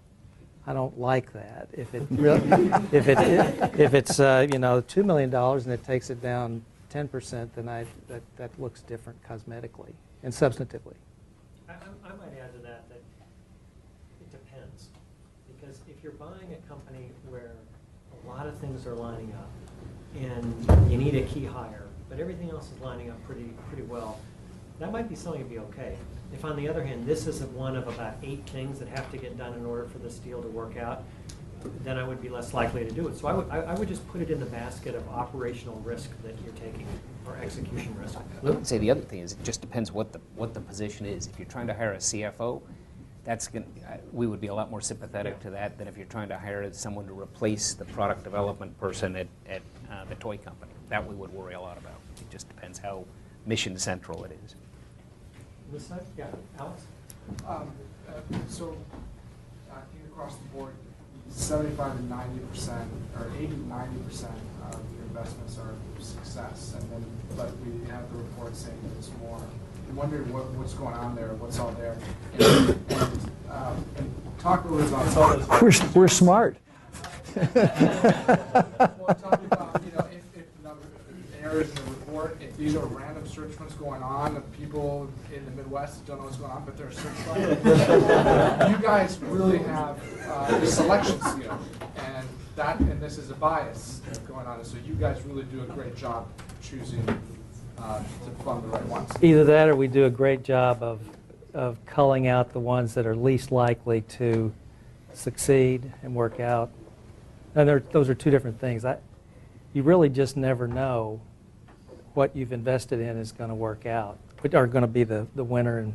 I 0.67 0.73
don't 0.73 0.99
like 0.99 1.33
that. 1.33 1.69
If 1.73 1.95
it 1.95 2.07
really, 2.11 2.71
if 2.93 3.09
it 3.09 3.19
if 3.79 3.95
it's 3.95 4.21
uh, 4.21 4.47
you 4.51 4.59
know 4.59 4.81
two 4.83 5.03
million 5.03 5.31
dollars 5.31 5.65
and 5.65 5.73
it 5.73 5.83
takes 5.85 6.11
it 6.11 6.23
down 6.23 6.63
10 6.91 7.09
percent, 7.09 7.55
then 7.55 7.69
I 7.69 7.87
that, 8.09 8.23
that 8.37 8.51
looks 8.61 8.83
different 8.83 9.19
cosmetically 9.27 9.93
and 10.23 10.33
substantively. 10.33 10.95
I, 11.69 11.73
I 11.73 11.77
I 12.05 12.17
might 12.17 12.39
add 12.41 12.53
to 12.53 12.59
that 12.61 12.89
that 12.89 13.01
it 14.21 14.31
depends. 14.31 14.89
Because 15.49 15.81
if 15.89 16.03
you're 16.03 16.13
buying 16.13 16.53
a 16.53 16.69
company 16.69 17.11
where 17.29 17.53
a 18.25 18.29
lot 18.29 18.47
of 18.47 18.57
things 18.59 18.87
are 18.87 18.95
lining 18.95 19.33
up 19.33 19.51
and 20.19 20.91
you 20.91 20.99
need 20.99 21.15
a 21.15 21.23
key 21.23 21.45
hire, 21.45 21.85
but 22.09 22.19
everything 22.19 22.51
else 22.51 22.71
is 22.71 22.81
lining 22.81 23.11
up 23.11 23.23
pretty, 23.25 23.51
pretty 23.69 23.83
well, 23.83 24.19
that 24.79 24.93
might 24.93 25.09
be 25.09 25.15
something 25.15 25.43
to 25.43 25.49
be 25.49 25.59
okay. 25.59 25.97
If 26.33 26.45
on 26.45 26.57
the 26.57 26.69
other 26.69 26.83
hand, 26.83 27.07
this 27.07 27.27
isn't 27.27 27.53
one 27.53 27.77
of 27.77 27.87
about 27.89 28.15
eight 28.23 28.47
things 28.47 28.79
that 28.79 28.89
have 28.89 29.11
to 29.11 29.19
get 29.19 29.37
done 29.37 29.55
in 29.55 29.67
order 29.67 29.85
for 29.87 29.99
this 29.99 30.19
deal 30.19 30.41
to 30.41 30.49
work 30.49 30.77
out, 30.77 31.05
then 31.85 31.99
I 31.99 32.05
would 32.05 32.23
be 32.23 32.29
less 32.29 32.55
likely 32.55 32.85
to 32.85 32.91
do 32.91 33.09
it. 33.09 33.19
So 33.19 33.29
I 33.29 33.35
would, 33.35 33.51
I 33.51 33.59
I 33.59 33.75
would 33.75 33.89
just 33.89 34.07
put 34.09 34.23
it 34.23 34.31
in 34.31 34.41
the 34.41 34.47
basket 34.47 34.95
of 34.95 35.07
operational 35.09 35.77
risk 35.81 36.11
that 36.23 36.35
you're 36.43 36.55
taking, 36.55 36.87
or 37.27 37.37
execution 37.37 37.95
risk. 38.01 38.17
I 38.17 38.47
would 38.47 38.67
say 38.67 38.79
the 38.79 38.91
other 38.91 39.03
thing 39.03 39.21
is 39.21 39.33
it 39.33 39.45
just 39.45 39.61
depends 39.61 39.93
what 39.93 40.13
the 40.13 40.21
what 40.37 40.55
the 40.55 40.61
position 40.61 41.05
is. 41.05 41.27
If 41.27 41.39
you're 41.39 41.49
trying 41.49 41.67
to 41.67 41.75
hire 41.75 41.93
a 41.93 41.99
CFO, 41.99 42.63
that's 43.25 43.49
going 43.49 43.65
we 44.13 44.27
would 44.27 44.41
be 44.41 44.47
a 44.47 44.55
lot 44.55 44.71
more 44.71 44.81
sympathetic 44.81 45.41
to 45.41 45.51
that 45.51 45.79
than 45.79 45.89
if 45.89 45.97
you're 45.97 46.07
trying 46.07 46.29
to 46.29 46.39
hire 46.39 46.73
someone 46.73 47.07
to 47.07 47.13
replace 47.19 47.75
the 47.75 47.85
product 47.87 48.25
development 48.25 48.79
person 48.79 49.17
at, 49.17 49.27
at 49.49 49.63
uh, 49.91 50.05
the 50.09 50.15
toy 50.17 50.37
company. 50.39 50.73
That 50.89 51.07
we 51.07 51.15
would 51.15 51.33
worry 51.33 51.55
a 51.55 51.61
lot 51.61 51.79
about. 51.79 52.01
It 52.21 52.31
just 52.31 52.49
depends 52.49 52.79
how 52.79 53.05
mission 53.47 53.79
central 53.79 54.25
it 54.25 54.39
is. 54.45 54.55
This 55.73 55.87
side? 55.87 56.03
Yeah, 56.19 56.27
Alex? 56.59 56.83
Um, 57.47 57.71
uh, 58.09 58.13
So, 58.49 58.77
I 59.71 59.81
think 59.93 60.11
across 60.11 60.35
the 60.35 60.49
board, 60.49 60.73
seventy-five 61.29 61.97
to 61.97 62.05
ninety 62.05 62.41
percent, 62.51 62.91
or 63.17 63.31
80 63.39 63.47
to 63.49 63.69
ninety 63.69 63.99
percent 64.03 64.35
of 64.73 64.81
your 64.97 65.07
investments 65.07 65.59
are 65.59 65.75
success. 66.03 66.75
And 66.77 66.91
then, 66.91 67.05
but 67.37 67.51
we 67.59 67.89
have 67.91 68.11
the 68.11 68.19
report 68.19 68.57
saying 68.57 68.79
that 68.83 68.99
it's 68.99 69.11
more, 69.21 69.41
I'm 69.91 70.33
what, 70.33 70.45
what's 70.53 70.75
going 70.75 70.95
on 70.95 71.17
there, 71.17 71.29
what's 71.35 71.59
all 71.59 71.73
there? 71.73 71.97
And, 72.39 72.69
and, 72.91 73.31
um, 73.51 73.85
and 73.97 74.15
talk 74.39 74.65
a 74.65 74.69
little 74.69 74.99
bit 75.03 75.13
about. 75.13 75.63
We're, 75.63 75.73
we're 75.95 76.09
smart. 76.09 76.57
Well, 77.35 77.45
talk 79.15 79.41
about, 79.45 79.83
you 79.85 79.93
know, 79.93 80.07
if, 80.13 80.23
if 80.37 80.57
the 80.57 80.69
number, 80.69 80.87
areas 81.43 81.71
in 81.71 81.75
the 81.75 81.83
report, 81.83 82.37
if 82.41 82.57
these 82.57 82.77
are 82.77 82.87
random 82.87 83.27
search 83.27 83.51
funds 83.53 83.75
going 83.75 84.03
on, 84.03 84.37
of 84.37 84.53
people 84.53 85.11
in 85.35 85.45
the 85.45 85.51
Midwest 85.51 86.07
don't 86.07 86.19
know 86.19 86.25
what's 86.25 86.37
going 86.37 86.53
on, 86.53 86.65
but 86.65 86.77
they're 86.77 86.93
search 86.93 87.13
funds. 87.13 88.71
You 88.71 88.77
guys 88.79 89.19
really 89.23 89.59
have, 89.59 89.99
uh, 90.29 90.59
the 90.59 90.67
selection 90.67 91.21
skill, 91.21 91.59
and 91.97 92.29
that, 92.55 92.79
and 92.79 93.01
this 93.01 93.19
is 93.19 93.31
a 93.31 93.35
bias 93.35 94.03
going 94.29 94.47
on, 94.47 94.65
so 94.65 94.77
you 94.87 94.95
guys 94.95 95.21
really 95.27 95.45
do 95.45 95.63
a 95.63 95.67
great 95.67 95.97
job 95.97 96.29
choosing, 96.63 97.05
uh, 97.83 97.99
to 97.99 98.31
fund 98.45 98.63
the 98.65 98.69
right 98.69 98.87
ones. 98.87 99.11
Either 99.23 99.45
that 99.45 99.69
or 99.69 99.77
we 99.77 99.89
do 99.89 100.05
a 100.05 100.11
great 100.11 100.43
job 100.43 100.83
of, 100.83 101.01
of 101.55 101.79
culling 101.87 102.27
out 102.27 102.53
the 102.53 102.61
ones 102.61 102.95
that 102.95 103.07
are 103.07 103.17
least 103.17 103.51
likely 103.53 104.03
to 104.03 104.53
succeed 105.13 105.93
and 106.03 106.15
work 106.15 106.41
out. 106.41 106.71
And 107.55 107.69
those 107.91 108.09
are 108.09 108.15
two 108.15 108.31
different 108.31 108.61
things. 108.61 108.85
I, 108.85 108.99
you 109.73 109.83
really 109.83 110.09
just 110.09 110.37
never 110.37 110.69
know 110.69 111.21
what 112.15 112.35
you've 112.35 112.53
invested 112.53 113.01
in 113.01 113.17
is 113.17 113.33
going 113.33 113.51
to 113.51 113.55
work 113.55 113.87
out, 113.87 114.19
which 114.41 114.55
are 114.55 114.67
going 114.67 114.83
to 114.83 114.89
be 114.89 115.05
the, 115.05 115.27
the 115.35 115.45
winner. 115.45 115.79
And 115.79 115.95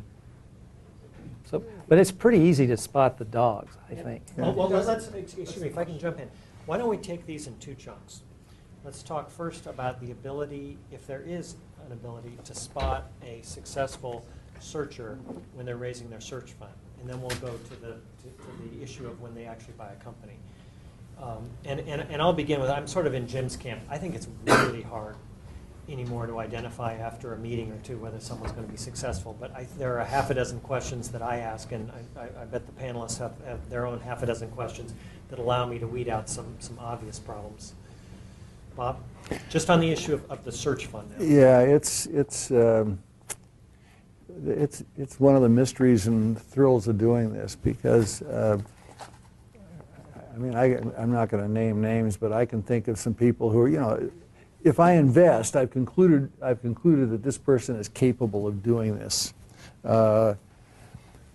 so, 1.44 1.62
but 1.88 1.98
it's 1.98 2.12
pretty 2.12 2.38
easy 2.38 2.66
to 2.66 2.76
spot 2.76 3.18
the 3.18 3.24
dogs, 3.24 3.76
I 3.90 3.94
think. 3.94 4.22
Well, 4.36 4.52
well, 4.52 4.68
let's, 4.68 5.08
excuse 5.08 5.60
me, 5.60 5.68
if 5.68 5.78
I 5.78 5.84
can 5.84 5.98
jump 5.98 6.20
in. 6.20 6.28
Why 6.66 6.78
don't 6.78 6.88
we 6.88 6.96
take 6.96 7.26
these 7.26 7.46
in 7.46 7.56
two 7.58 7.74
chunks? 7.74 8.22
Let's 8.84 9.02
talk 9.02 9.30
first 9.30 9.66
about 9.66 10.00
the 10.00 10.10
ability, 10.10 10.78
if 10.90 11.06
there 11.06 11.22
is 11.26 11.56
an 11.86 11.92
ability, 11.92 12.36
to 12.44 12.54
spot 12.54 13.10
a 13.24 13.40
successful 13.42 14.24
searcher 14.60 15.18
when 15.54 15.66
they're 15.66 15.76
raising 15.76 16.10
their 16.10 16.20
search 16.20 16.52
fund. 16.52 16.72
And 17.00 17.08
then 17.08 17.20
we'll 17.20 17.38
go 17.40 17.56
to 17.56 17.80
the, 17.80 17.92
to 17.92 18.28
to 18.38 18.76
the 18.76 18.82
issue 18.82 19.06
of 19.06 19.20
when 19.20 19.34
they 19.34 19.44
actually 19.44 19.74
buy 19.78 19.90
a 19.92 20.04
company. 20.04 20.34
Um, 21.20 21.48
And, 21.64 21.80
and, 21.80 22.02
and 22.10 22.20
I'll 22.20 22.32
begin 22.32 22.60
with, 22.60 22.70
I'm 22.70 22.86
sort 22.86 23.06
of 23.06 23.14
in 23.14 23.26
Jim's 23.26 23.56
camp. 23.56 23.82
I 23.88 23.98
think 23.98 24.14
it's 24.14 24.28
really 24.44 24.82
hard 24.82 25.16
anymore 25.88 26.26
to 26.26 26.40
identify 26.40 26.94
after 26.94 27.32
a 27.32 27.38
meeting 27.38 27.70
or 27.70 27.78
two 27.78 27.96
whether 27.98 28.18
someone's 28.18 28.52
going 28.52 28.66
to 28.66 28.70
be 28.70 28.78
successful. 28.78 29.36
But 29.38 29.54
I, 29.54 29.66
there 29.78 29.94
are 29.94 30.00
a 30.00 30.04
half 30.04 30.30
a 30.30 30.34
dozen 30.34 30.60
questions 30.60 31.10
that 31.10 31.22
I 31.22 31.38
ask, 31.38 31.70
and 31.72 31.90
I, 32.16 32.22
I, 32.22 32.42
I 32.42 32.44
bet 32.44 32.66
the 32.66 32.72
panelists 32.72 33.18
have, 33.18 33.34
have 33.46 33.70
their 33.70 33.86
own 33.86 34.00
half 34.00 34.22
a 34.22 34.26
dozen 34.26 34.50
questions 34.50 34.94
that 35.28 35.38
allow 35.38 35.64
me 35.64 35.78
to 35.78 35.86
weed 35.86 36.08
out 36.08 36.28
some, 36.28 36.56
some 36.58 36.78
obvious 36.80 37.18
problems. 37.18 37.74
Bob, 38.76 38.98
just 39.48 39.70
on 39.70 39.80
the 39.80 39.90
issue 39.90 40.12
of, 40.12 40.30
of 40.30 40.44
the 40.44 40.52
search 40.52 40.86
fund 40.86 41.10
now. 41.10 41.24
Yeah, 41.24 41.60
it's, 41.60 42.06
it's, 42.06 42.50
um, 42.50 42.98
it's, 44.44 44.84
it's 44.98 45.18
one 45.18 45.34
of 45.34 45.40
the 45.40 45.48
mysteries 45.48 46.06
and 46.06 46.38
thrills 46.38 46.86
of 46.86 46.98
doing 46.98 47.32
this 47.32 47.56
because, 47.56 48.20
uh, 48.22 48.58
I 50.34 50.38
mean, 50.38 50.54
I, 50.54 50.76
I'm 50.98 51.10
not 51.10 51.30
going 51.30 51.42
to 51.42 51.50
name 51.50 51.80
names, 51.80 52.18
but 52.18 52.32
I 52.32 52.44
can 52.44 52.62
think 52.62 52.86
of 52.88 52.98
some 52.98 53.14
people 53.14 53.50
who 53.50 53.62
are, 53.62 53.68
you 53.68 53.80
know, 53.80 54.10
if 54.62 54.78
I 54.78 54.92
invest, 54.92 55.56
I've 55.56 55.70
concluded, 55.70 56.30
I've 56.42 56.60
concluded 56.60 57.10
that 57.10 57.22
this 57.22 57.38
person 57.38 57.76
is 57.76 57.88
capable 57.88 58.46
of 58.46 58.62
doing 58.62 58.98
this. 58.98 59.32
Uh, 59.84 60.34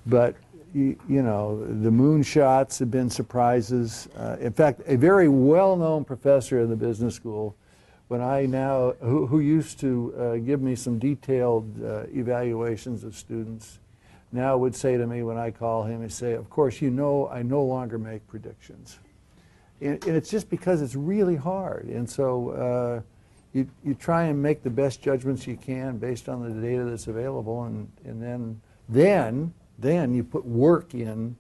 but 0.06 0.36
you, 0.74 0.98
you 1.08 1.22
know, 1.22 1.66
the 1.66 1.90
moonshots 1.90 2.80
have 2.80 2.92
been 2.92 3.10
surprises. 3.10 4.08
Uh, 4.16 4.38
in 4.40 4.54
fact, 4.54 4.82
a 4.86 4.96
very 4.96 5.28
well-known 5.28 6.06
professor 6.06 6.60
in 6.62 6.70
the 6.70 6.76
business 6.76 7.16
school, 7.16 7.56
when 8.08 8.22
I 8.22 8.46
now, 8.46 8.94
who, 9.02 9.26
who 9.26 9.40
used 9.40 9.80
to 9.80 10.14
uh, 10.18 10.36
give 10.38 10.62
me 10.62 10.76
some 10.76 11.00
detailed 11.00 11.82
uh, 11.84 12.04
evaluations 12.14 13.04
of 13.04 13.16
students, 13.16 13.80
now 14.32 14.58
would 14.58 14.76
say 14.76 14.98
to 14.98 15.08
me 15.08 15.24
when 15.24 15.38
I 15.38 15.52
call 15.52 15.84
him, 15.84 16.02
he 16.02 16.10
say, 16.10 16.34
of 16.34 16.50
course, 16.50 16.82
you 16.82 16.90
know 16.90 17.30
I 17.30 17.42
no 17.42 17.64
longer 17.64 17.98
make 17.98 18.28
predictions. 18.28 19.00
And, 19.82 20.04
and 20.06 20.16
it's 20.16 20.30
just 20.30 20.50
because 20.50 20.82
it's 20.82 20.96
really 20.96 21.36
hard. 21.36 21.86
And 21.86 22.10
so 22.10 22.50
uh, 22.50 23.02
you, 23.54 23.70
you 23.84 23.94
try 23.94 24.26
and 24.26 24.42
make 24.42 24.64
the 24.64 24.70
best 24.70 25.02
judgments 25.02 25.48
you 25.48 25.58
can 25.58 25.98
based 25.98 26.30
on 26.30 26.44
the 26.44 26.62
data 26.62 26.86
that's 26.86 27.08
available, 27.08 27.64
and, 27.64 27.92
and 28.06 28.22
then, 28.22 28.62
then, 28.88 29.54
then 29.82 30.14
you 30.14 30.24
put 30.24 30.46
work 30.46 30.94
in 30.94 31.36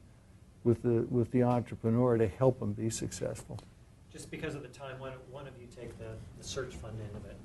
with 0.63 0.82
the, 0.84 1.06
with 1.10 1.32
the 1.32 1.43
entrepreneur 1.43 2.17
to 2.17 2.27
help 2.27 2.60
them 2.60 2.73
be 2.73 2.89
successful. 2.89 3.60
Just 4.12 4.30
because 4.30 4.56
of 4.56 4.62
the 4.62 4.67
time, 4.67 4.99
why 4.99 5.10
don't 5.10 5.30
one 5.30 5.47
of 5.47 5.54
you 5.60 5.67
take 5.67 5.97
the, 5.97 6.10
the 6.38 6.43
search 6.43 6.75
fund 6.75 6.99
end 6.99 7.15
of 7.15 7.25
it? 7.25 7.38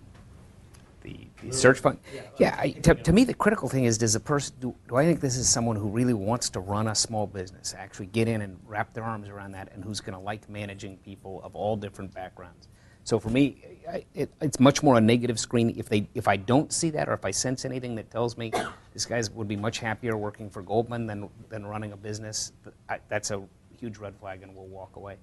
the, 1.07 1.29
the 1.43 1.53
search 1.53 1.79
fund. 1.79 1.99
Yeah, 2.15 2.23
Yeah, 2.39 2.57
I, 2.59 2.71
to, 2.71 2.95
to 2.95 3.13
me, 3.13 3.25
the 3.25 3.35
critical 3.35 3.69
thing 3.69 3.85
is, 3.85 3.99
does 3.99 4.15
a 4.15 4.21
person, 4.21 4.55
do, 4.61 4.75
do 4.89 4.97
I 4.97 5.05
think 5.05 5.21
this 5.21 5.37
is 5.37 5.49
someone 5.49 5.77
who 5.77 5.89
really 5.89 6.15
wants 6.15 6.51
to 6.51 6.61
run 6.61 6.89
a 6.89 6.95
small 6.95 7.27
business, 7.27 7.75
actually 7.77 8.07
get 8.07 8.29
in 8.29 8.43
and 8.43 8.59
wrap 8.67 8.93
their 8.93 9.05
arms 9.05 9.29
around 9.29 9.53
that, 9.53 9.73
and 9.73 9.85
who's 9.85 10.01
going 10.01 10.15
to 10.15 10.21
like 10.21 10.49
managing 10.49 10.97
people 10.99 11.41
of 11.45 11.55
all 11.55 11.77
different 11.77 12.13
backgrounds? 12.13 12.69
So 13.05 13.21
for 13.21 13.31
me, 13.31 13.79
I, 13.89 14.05
it, 14.15 14.31
it's 14.41 14.59
much 14.59 14.83
more 14.83 14.97
a 14.97 15.01
negative 15.01 15.39
screen. 15.39 15.75
If 15.77 15.89
they, 15.89 16.09
if 16.15 16.27
I 16.27 16.37
don't 16.37 16.73
see 16.73 16.91
that, 16.91 17.09
or 17.09 17.13
if 17.13 17.25
I 17.25 17.31
sense 17.31 17.65
anything 17.65 17.95
that 17.97 18.11
tells 18.11 18.37
me 18.37 18.53
this 18.97 19.05
guy 19.05 19.23
would 19.35 19.47
be 19.47 19.57
much 19.57 19.79
happier 19.79 20.17
working 20.17 20.49
for 20.49 20.63
Goldman 20.63 21.07
than 21.07 21.29
than 21.51 21.67
running 21.67 21.93
a 21.93 21.97
business, 21.99 22.53
I, 22.89 22.99
that's 23.11 23.31
a 23.31 23.43
huge 23.79 23.99
red 23.99 24.17
flag, 24.17 24.43
and 24.43 24.57
we'll 24.57 24.65
walk 24.65 24.97
away. 24.97 25.17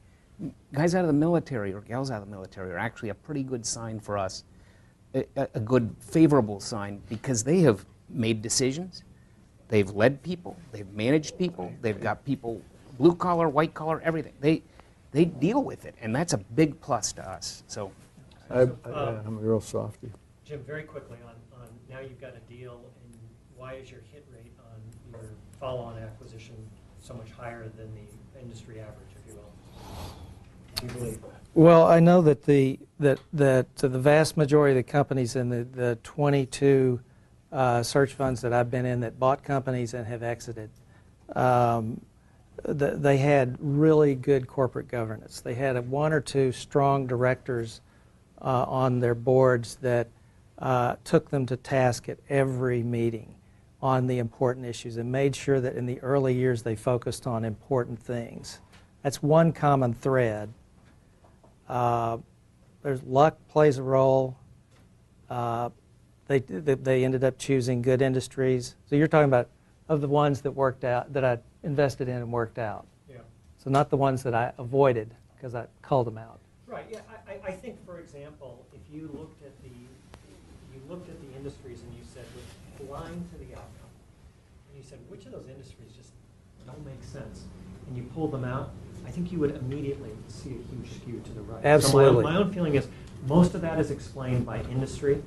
Guys 0.74 0.94
out 0.94 1.02
of 1.02 1.08
the 1.08 1.14
military 1.14 1.74
or 1.74 1.82
gals 1.82 2.12
out 2.12 2.22
of 2.22 2.28
the 2.28 2.32
military 2.32 2.72
are 2.72 2.78
actually 2.78 3.10
a 3.10 3.16
pretty 3.16 3.42
good 3.42 3.66
sign 3.66 4.00
for 4.00 4.16
us 4.16 4.44
a, 5.14 5.26
a 5.54 5.60
good 5.60 5.96
favorable 6.00 6.60
sign 6.60 7.02
because 7.10 7.44
they 7.44 7.62
have 7.62 7.86
made 8.10 8.44
decisions, 8.44 9.04
they've 9.70 9.90
led 9.90 10.22
people, 10.22 10.56
they've 10.72 10.92
managed 10.94 11.38
people, 11.40 11.74
they've 11.82 12.02
got 12.02 12.24
people 12.26 12.62
blue 12.98 13.16
collar, 13.16 13.50
white 13.50 13.74
collar, 13.74 14.02
everything. 14.04 14.34
They 14.40 14.62
they 15.12 15.26
deal 15.26 15.64
with 15.64 15.86
it, 15.86 15.96
and 16.02 16.16
that's 16.16 16.34
a 16.34 16.38
big 16.38 16.80
plus 16.82 17.14
to 17.14 17.28
us. 17.28 17.64
So, 17.68 17.92
I, 18.50 18.62
Um, 18.62 18.78
I, 18.86 18.90
I'm 19.26 19.38
a 19.38 19.42
real 19.42 19.62
softie. 19.62 20.12
Jim, 20.44 20.64
very 20.64 20.84
quickly 20.84 21.18
on, 21.26 21.36
on 21.60 21.68
now 21.90 22.00
you've 22.00 22.20
got 22.20 22.34
a 22.36 22.40
deal, 22.52 22.74
and 22.74 22.93
why 23.63 23.76
is 23.76 23.89
your 23.89 24.02
hit 24.12 24.26
rate 24.30 24.52
on 24.60 24.82
your 25.10 25.30
follow-on 25.58 25.97
acquisition 25.97 26.54
so 26.99 27.13
much 27.13 27.32
higher 27.32 27.71
than 27.78 27.89
the 27.95 28.41
industry 28.41 28.82
average, 28.82 29.08
if 29.15 29.26
you 29.26 30.99
will? 30.99 31.08
You? 31.08 31.19
Well, 31.54 31.88
I 31.88 32.02
know 32.02 32.21
that 32.23 32.43
the 32.43 32.78
that 32.99 33.19
that 33.32 33.73
the 33.78 33.88
vast 33.88 34.36
majority 34.36 34.78
of 34.78 34.86
the 34.86 34.91
companies 34.91 35.38
in 35.38 35.47
the 35.47 35.63
the 35.63 35.97
22 36.04 36.99
uh, 37.54 37.84
search 37.84 38.13
funds 38.13 38.41
that 38.41 38.52
I've 38.52 38.69
been 38.69 38.86
in 38.86 38.99
that 38.99 39.17
bought 39.17 39.45
companies 39.45 39.93
and 39.93 40.06
have 40.08 40.23
exited, 40.23 40.69
um, 41.34 42.02
th- 42.65 42.95
they 42.97 43.15
had 43.15 43.56
really 43.62 44.13
good 44.13 44.45
corporate 44.45 44.89
governance. 44.89 45.39
They 45.39 45.54
had 45.54 45.89
one 45.89 46.12
or 46.12 46.19
two 46.19 46.52
strong 46.52 47.08
directors 47.08 47.80
uh, 48.41 48.65
on 48.67 48.99
their 48.99 49.15
boards 49.15 49.76
that 49.76 50.10
uh, 50.60 50.97
took 51.06 51.30
them 51.30 51.45
to 51.45 51.56
task 51.56 52.10
at 52.10 52.17
every 52.28 52.84
meeting 52.84 53.36
on 53.84 54.08
the 54.08 54.17
important 54.17 54.65
issues 54.65 54.96
and 54.96 55.12
made 55.12 55.36
sure 55.36 55.60
that 55.60 55.76
in 55.76 55.86
the 55.86 56.00
early 56.00 56.34
years 56.34 56.63
they 56.63 56.74
focused 56.74 57.28
on 57.28 57.43
important 57.43 58.00
things. 58.00 58.60
That's 59.02 59.22
one 59.22 59.52
common 59.52 59.93
thread. 59.93 60.54
Uh, 61.67 62.19
there's 62.82 63.04
luck 63.04 63.38
plays 63.50 63.78
a 63.78 63.84
role. 63.84 64.38
Uh, 65.30 65.69
they, 66.28 66.39
they 66.39 67.04
ended 67.04 67.26
up 67.26 67.38
choosing 67.38 67.82
good 67.82 68.02
industries. 68.02 68.78
So 68.86 68.96
you're 68.96 69.10
talking 69.10 69.26
about 69.28 69.50
of 69.89 70.00
the 70.00 70.08
ones 70.08 70.39
that 70.41 70.52
worked 70.52 70.86
out 70.86 71.12
that 71.12 71.26
I 71.26 71.39
invested 71.63 72.08
in 72.08 72.15
and 72.15 72.32
worked 72.32 72.58
out. 72.58 72.88
Yeah. 73.10 73.17
So 73.58 73.69
not 73.69 73.89
the 73.89 73.98
ones 73.98 74.24
that 74.24 74.34
I 74.34 74.54
avoided 74.58 75.13
because 75.36 75.56
I 75.56 75.65
called 75.82 76.08
them 76.08 76.17
out. 76.17 76.39
Right, 76.67 76.86
yeah, 76.89 77.02
I, 77.28 77.34
I- 77.46 77.52
think, 77.52 77.86
for 77.86 78.00
example, 78.00 78.65
if 78.74 78.82
you 78.93 79.10
looked 79.13 79.43
at 79.43 79.52
the, 79.62 79.69
you 79.69 80.82
looked 80.89 81.10
at 81.10 81.19
the 81.19 81.36
industries 81.38 81.82
and 81.82 81.93
you 81.93 82.04
said, 82.13 82.24
blind 82.88 83.30
to 83.32 83.38
the 83.38 83.54
outcome. 83.54 83.89
And 84.69 84.78
you 84.78 84.84
said, 84.84 85.00
which 85.10 85.26
of 85.26 85.32
those 85.32 85.48
industries 85.48 85.91
just 85.96 86.12
don't 86.65 86.86
make 86.86 87.04
sense? 87.04 87.43
And 87.88 87.98
you 87.98 88.04
pulled 88.04 88.32
them 88.32 88.46
out, 88.46 88.72
I 89.06 89.12
think 89.12 89.32
you 89.32 89.39
would 89.39 89.56
immediately 89.56 90.12
see 90.28 90.50
a 90.52 90.76
huge 90.76 90.96
skew 90.96 91.22
to 91.26 91.32
the 91.32 91.41
right. 91.41 91.62
So 91.62 91.67
my 91.67 91.69
own- 91.69 91.76
Absolutely. 91.76 92.24
my 92.24 92.36
own 92.38 92.54
feeling 92.54 92.76
is, 92.76 92.88
most 93.28 93.54
of 93.56 93.62
that 93.62 93.80
is 93.80 93.91
explained 93.91 94.46
by 94.46 94.62
industry. 94.63 95.22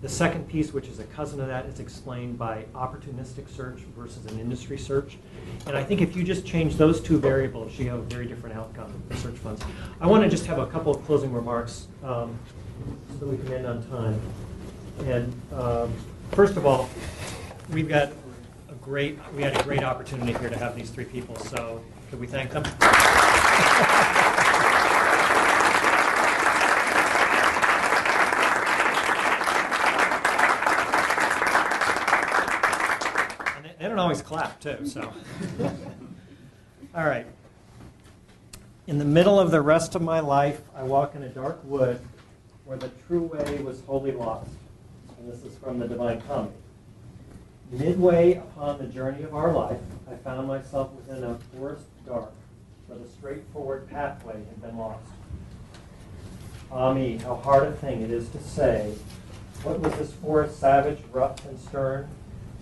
The 0.00 0.08
second 0.08 0.48
piece, 0.48 0.72
which 0.72 0.86
is 0.86 1.00
a 1.00 1.04
cousin 1.04 1.40
of 1.40 1.48
that, 1.48 1.66
is 1.66 1.80
explained 1.80 2.38
by 2.38 2.64
opportunistic 2.74 3.48
search 3.50 3.80
versus 3.96 4.24
an 4.26 4.38
industry 4.38 4.78
search. 4.78 5.18
And 5.66 5.76
I 5.76 5.82
think 5.82 6.00
if 6.00 6.14
you 6.14 6.22
just 6.22 6.46
change 6.46 6.76
those 6.76 7.00
two 7.00 7.18
variables, 7.18 7.76
you 7.78 7.88
have 7.90 7.98
a 7.98 8.02
very 8.02 8.26
different 8.26 8.56
outcome 8.56 8.92
for 9.10 9.16
search 9.16 9.34
funds. 9.34 9.60
I 10.00 10.06
want 10.06 10.22
to 10.22 10.30
just 10.30 10.46
have 10.46 10.58
a 10.58 10.66
couple 10.66 10.94
of 10.94 11.04
closing 11.04 11.32
remarks 11.32 11.88
um, 12.04 12.38
so 13.10 13.26
that 13.26 13.26
we 13.26 13.36
can 13.38 13.52
end 13.52 13.66
on 13.66 13.82
time. 13.88 14.20
And 15.04 15.32
um, 15.52 15.92
first 16.32 16.56
of 16.56 16.66
all, 16.66 16.88
we've 17.70 17.88
got 17.88 18.10
a 18.68 18.74
great, 18.80 19.18
we 19.34 19.42
had 19.42 19.58
a 19.58 19.62
great 19.62 19.82
opportunity 19.82 20.32
here 20.38 20.48
to 20.48 20.58
have 20.58 20.76
these 20.76 20.90
three 20.90 21.04
people, 21.04 21.36
so 21.36 21.82
could 22.10 22.20
we 22.20 22.26
thank 22.26 22.50
them? 22.50 22.64
They 33.78 33.86
don't 33.86 34.00
always 34.00 34.22
clap, 34.22 34.58
too, 34.60 34.86
so. 34.86 35.12
All 36.94 37.06
right. 37.06 37.26
In 38.88 38.98
the 38.98 39.04
middle 39.04 39.38
of 39.38 39.52
the 39.52 39.60
rest 39.60 39.94
of 39.94 40.02
my 40.02 40.18
life, 40.18 40.60
I 40.74 40.82
walk 40.82 41.14
in 41.14 41.22
a 41.22 41.28
dark 41.28 41.60
wood 41.62 42.00
where 42.64 42.76
the 42.76 42.90
true 43.06 43.22
way 43.22 43.62
was 43.62 43.80
wholly 43.82 44.10
lost. 44.12 44.50
This 45.28 45.44
is 45.44 45.58
from 45.58 45.78
the 45.78 45.86
Divine 45.86 46.22
Comedy. 46.22 46.54
Midway 47.70 48.36
upon 48.36 48.78
the 48.78 48.86
journey 48.86 49.24
of 49.24 49.34
our 49.34 49.52
life, 49.52 49.78
I 50.10 50.14
found 50.14 50.48
myself 50.48 50.90
within 50.92 51.22
a 51.22 51.34
forest 51.54 51.84
dark 52.06 52.32
where 52.86 52.98
the 52.98 53.06
straightforward 53.06 53.90
pathway 53.90 54.36
had 54.36 54.62
been 54.62 54.78
lost. 54.78 55.04
Ah 56.72 56.94
me, 56.94 57.18
how 57.18 57.34
hard 57.34 57.64
a 57.64 57.72
thing 57.72 58.00
it 58.00 58.10
is 58.10 58.30
to 58.30 58.38
say, 58.38 58.94
what 59.64 59.80
was 59.80 59.92
this 59.96 60.14
forest 60.14 60.58
savage, 60.58 61.00
rough 61.12 61.44
and 61.44 61.60
stern, 61.60 62.08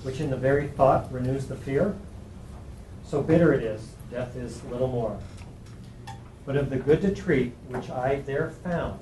which 0.02 0.20
in 0.20 0.31
the 0.31 0.37
very 0.37 0.66
thought 0.66 1.12
renews 1.12 1.46
the 1.46 1.55
fear? 1.55 1.94
So 3.05 3.22
bitter 3.22 3.52
it 3.52 3.62
is, 3.62 3.92
death 4.11 4.35
is 4.35 4.64
little 4.64 4.88
more. 4.88 5.20
But 6.44 6.57
of 6.57 6.70
the 6.70 6.79
good 6.79 7.00
to 7.02 7.14
treat 7.14 7.55
which 7.68 7.90
I 7.90 8.22
there 8.22 8.50
found, 8.50 8.98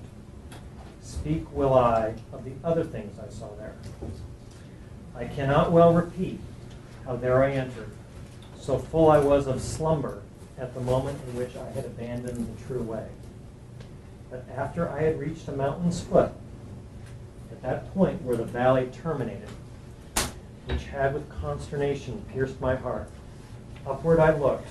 speak 1.04 1.46
will 1.52 1.74
I 1.74 2.14
of 2.32 2.44
the 2.44 2.52
other 2.64 2.82
things 2.82 3.18
I 3.18 3.30
saw 3.30 3.54
there. 3.56 3.74
I 5.14 5.26
cannot 5.26 5.70
well 5.70 5.92
repeat 5.92 6.40
how 7.04 7.16
there 7.16 7.44
I 7.44 7.52
entered, 7.52 7.90
so 8.58 8.78
full 8.78 9.10
I 9.10 9.18
was 9.18 9.46
of 9.46 9.60
slumber 9.60 10.22
at 10.58 10.72
the 10.72 10.80
moment 10.80 11.20
in 11.28 11.36
which 11.36 11.56
I 11.56 11.70
had 11.70 11.84
abandoned 11.84 12.56
the 12.56 12.64
true 12.64 12.82
way. 12.82 13.06
But 14.30 14.46
after 14.56 14.88
I 14.88 15.02
had 15.02 15.20
reached 15.20 15.46
a 15.48 15.52
mountain's 15.52 16.00
foot, 16.00 16.32
at 17.52 17.62
that 17.62 17.92
point 17.94 18.22
where 18.22 18.36
the 18.36 18.44
valley 18.44 18.88
terminated, 18.90 19.48
which 20.66 20.84
had 20.84 21.12
with 21.12 21.28
consternation 21.28 22.24
pierced 22.32 22.60
my 22.60 22.74
heart, 22.74 23.10
upward 23.86 24.18
I 24.18 24.36
looked, 24.36 24.68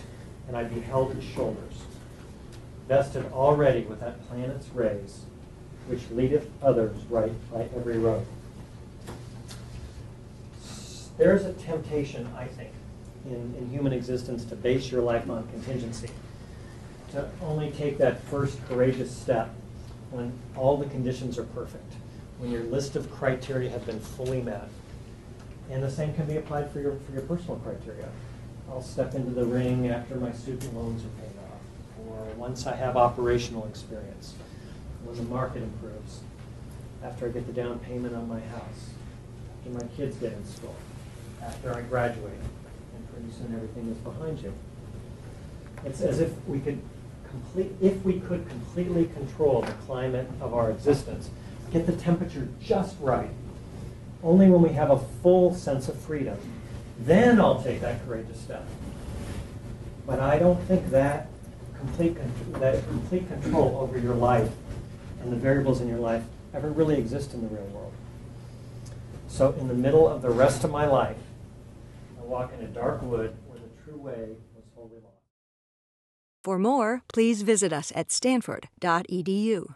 and 0.48 0.58
I 0.58 0.64
beheld 0.64 1.16
its 1.16 1.26
shoulders, 1.26 1.84
vested 2.88 3.32
already 3.32 3.82
with 3.82 4.00
that 4.00 4.28
planet's 4.28 4.68
rays, 4.70 5.26
which 5.88 6.10
leadeth 6.12 6.48
others 6.62 6.96
right 7.10 7.32
by 7.52 7.62
every 7.76 7.98
road. 7.98 8.26
There's 11.18 11.46
a 11.46 11.54
temptation, 11.54 12.28
I 12.36 12.46
think, 12.46 12.72
in, 13.26 13.56
in 13.58 13.70
human 13.70 13.94
existence 13.94 14.46
to 14.46 14.56
base 14.56 14.92
your 14.92 15.02
life 15.02 15.30
on 15.30 15.48
contingency, 15.50 16.10
to 17.12 17.30
only 17.42 17.72
take 17.72 17.98
that 18.00 18.22
first 18.24 18.64
courageous 18.68 19.16
step 19.16 19.50
when 20.12 20.32
all 20.56 20.78
the 20.78 20.86
conditions 20.88 21.38
are 21.38 21.44
perfect, 21.44 21.94
when 22.40 22.52
your 22.52 22.64
list 22.64 22.96
of 22.96 23.12
criteria 23.12 23.70
have 23.70 23.86
been 23.86 24.00
fully 24.00 24.42
met, 24.42 24.70
And 25.70 25.82
the 25.82 25.90
same 25.90 26.14
can 26.14 26.26
be 26.26 26.38
applied 26.38 26.72
for 26.72 26.80
your, 26.80 26.98
for 27.00 27.14
your 27.14 27.22
personal 27.22 27.58
criteria. 27.58 28.10
I'll 28.70 28.82
step 28.82 29.16
into 29.16 29.32
the 29.32 29.46
ring 29.46 29.88
after 29.90 30.16
my 30.16 30.32
student 30.32 30.76
loans 30.76 31.04
are 31.04 31.22
paid 31.22 31.38
off, 31.40 32.08
or 32.10 32.36
once 32.36 32.66
I 32.66 32.76
have 32.76 32.98
operational 32.98 33.66
experience, 33.68 34.34
when 35.06 35.16
the 35.18 35.24
market 35.24 35.64
improves, 35.64 36.22
after 37.04 37.26
I 37.28 37.30
get 37.30 37.46
the 37.48 37.54
down 37.54 37.80
payment 37.80 38.16
on 38.16 38.28
my 38.28 38.40
house, 38.40 38.92
after 39.58 39.70
my 39.72 39.94
kids 39.96 40.16
get 40.18 40.34
in 40.34 40.46
school, 40.46 40.76
after 41.42 41.76
I 41.76 41.82
graduate, 41.82 42.34
and 42.96 43.14
pretty 43.14 43.32
soon 43.32 43.54
everything 43.56 43.90
is 43.90 43.98
behind 43.98 44.40
you. 44.42 44.54
It's 45.86 46.02
as 46.02 46.20
if 46.20 46.32
we 46.48 46.60
could 46.60 46.82
complete, 47.30 47.72
if 47.82 48.04
we 48.04 48.20
could 48.20 48.48
completely 48.48 49.06
control 49.08 49.62
the 49.62 49.74
climate 49.86 50.30
of 50.40 50.54
our 50.54 50.72
existence, 50.72 51.30
get 51.72 51.86
the 51.86 51.94
temperature 51.94 52.48
just 52.62 52.96
right, 53.02 53.32
only 54.24 54.50
when 54.50 54.62
we 54.62 54.70
have 54.70 54.92
a 54.92 55.00
full 55.22 55.54
sense 55.54 55.90
of 55.90 56.00
freedom, 56.00 56.38
then 57.00 57.42
I'll 57.42 57.62
take 57.62 57.82
that 57.82 58.06
courageous 58.06 58.40
step. 58.40 58.66
But 60.06 60.20
I 60.20 60.40
don't 60.40 60.62
think 60.68 60.90
that 60.92 61.28
complete, 61.78 62.18
that 62.54 62.88
complete 62.88 63.28
control 63.28 63.78
over 63.82 63.98
your 63.98 64.16
life 64.16 64.50
and 65.24 65.32
the 65.32 65.38
variables 65.38 65.82
in 65.82 65.88
your 65.88 66.00
life 66.00 66.24
ever 66.54 66.70
really 66.70 66.98
exist 66.98 67.34
in 67.34 67.42
the 67.42 67.48
real 67.48 67.66
world. 67.68 67.94
So 69.28 69.54
in 69.54 69.68
the 69.68 69.74
middle 69.74 70.08
of 70.08 70.22
the 70.22 70.30
rest 70.30 70.64
of 70.64 70.72
my 70.72 70.86
life, 70.86 71.18
I 72.20 72.24
walk 72.24 72.52
in 72.58 72.64
a 72.64 72.68
dark 72.68 73.02
wood 73.02 73.36
where 73.48 73.60
the 73.60 73.84
true 73.84 73.98
way 73.98 74.36
was 74.56 74.64
wholly 74.76 74.98
lost. 75.04 75.24
For 76.44 76.60
more, 76.60 77.02
please 77.12 77.42
visit 77.42 77.74
us 77.74 77.92
at 77.96 78.12
stanford.edu. 78.12 79.76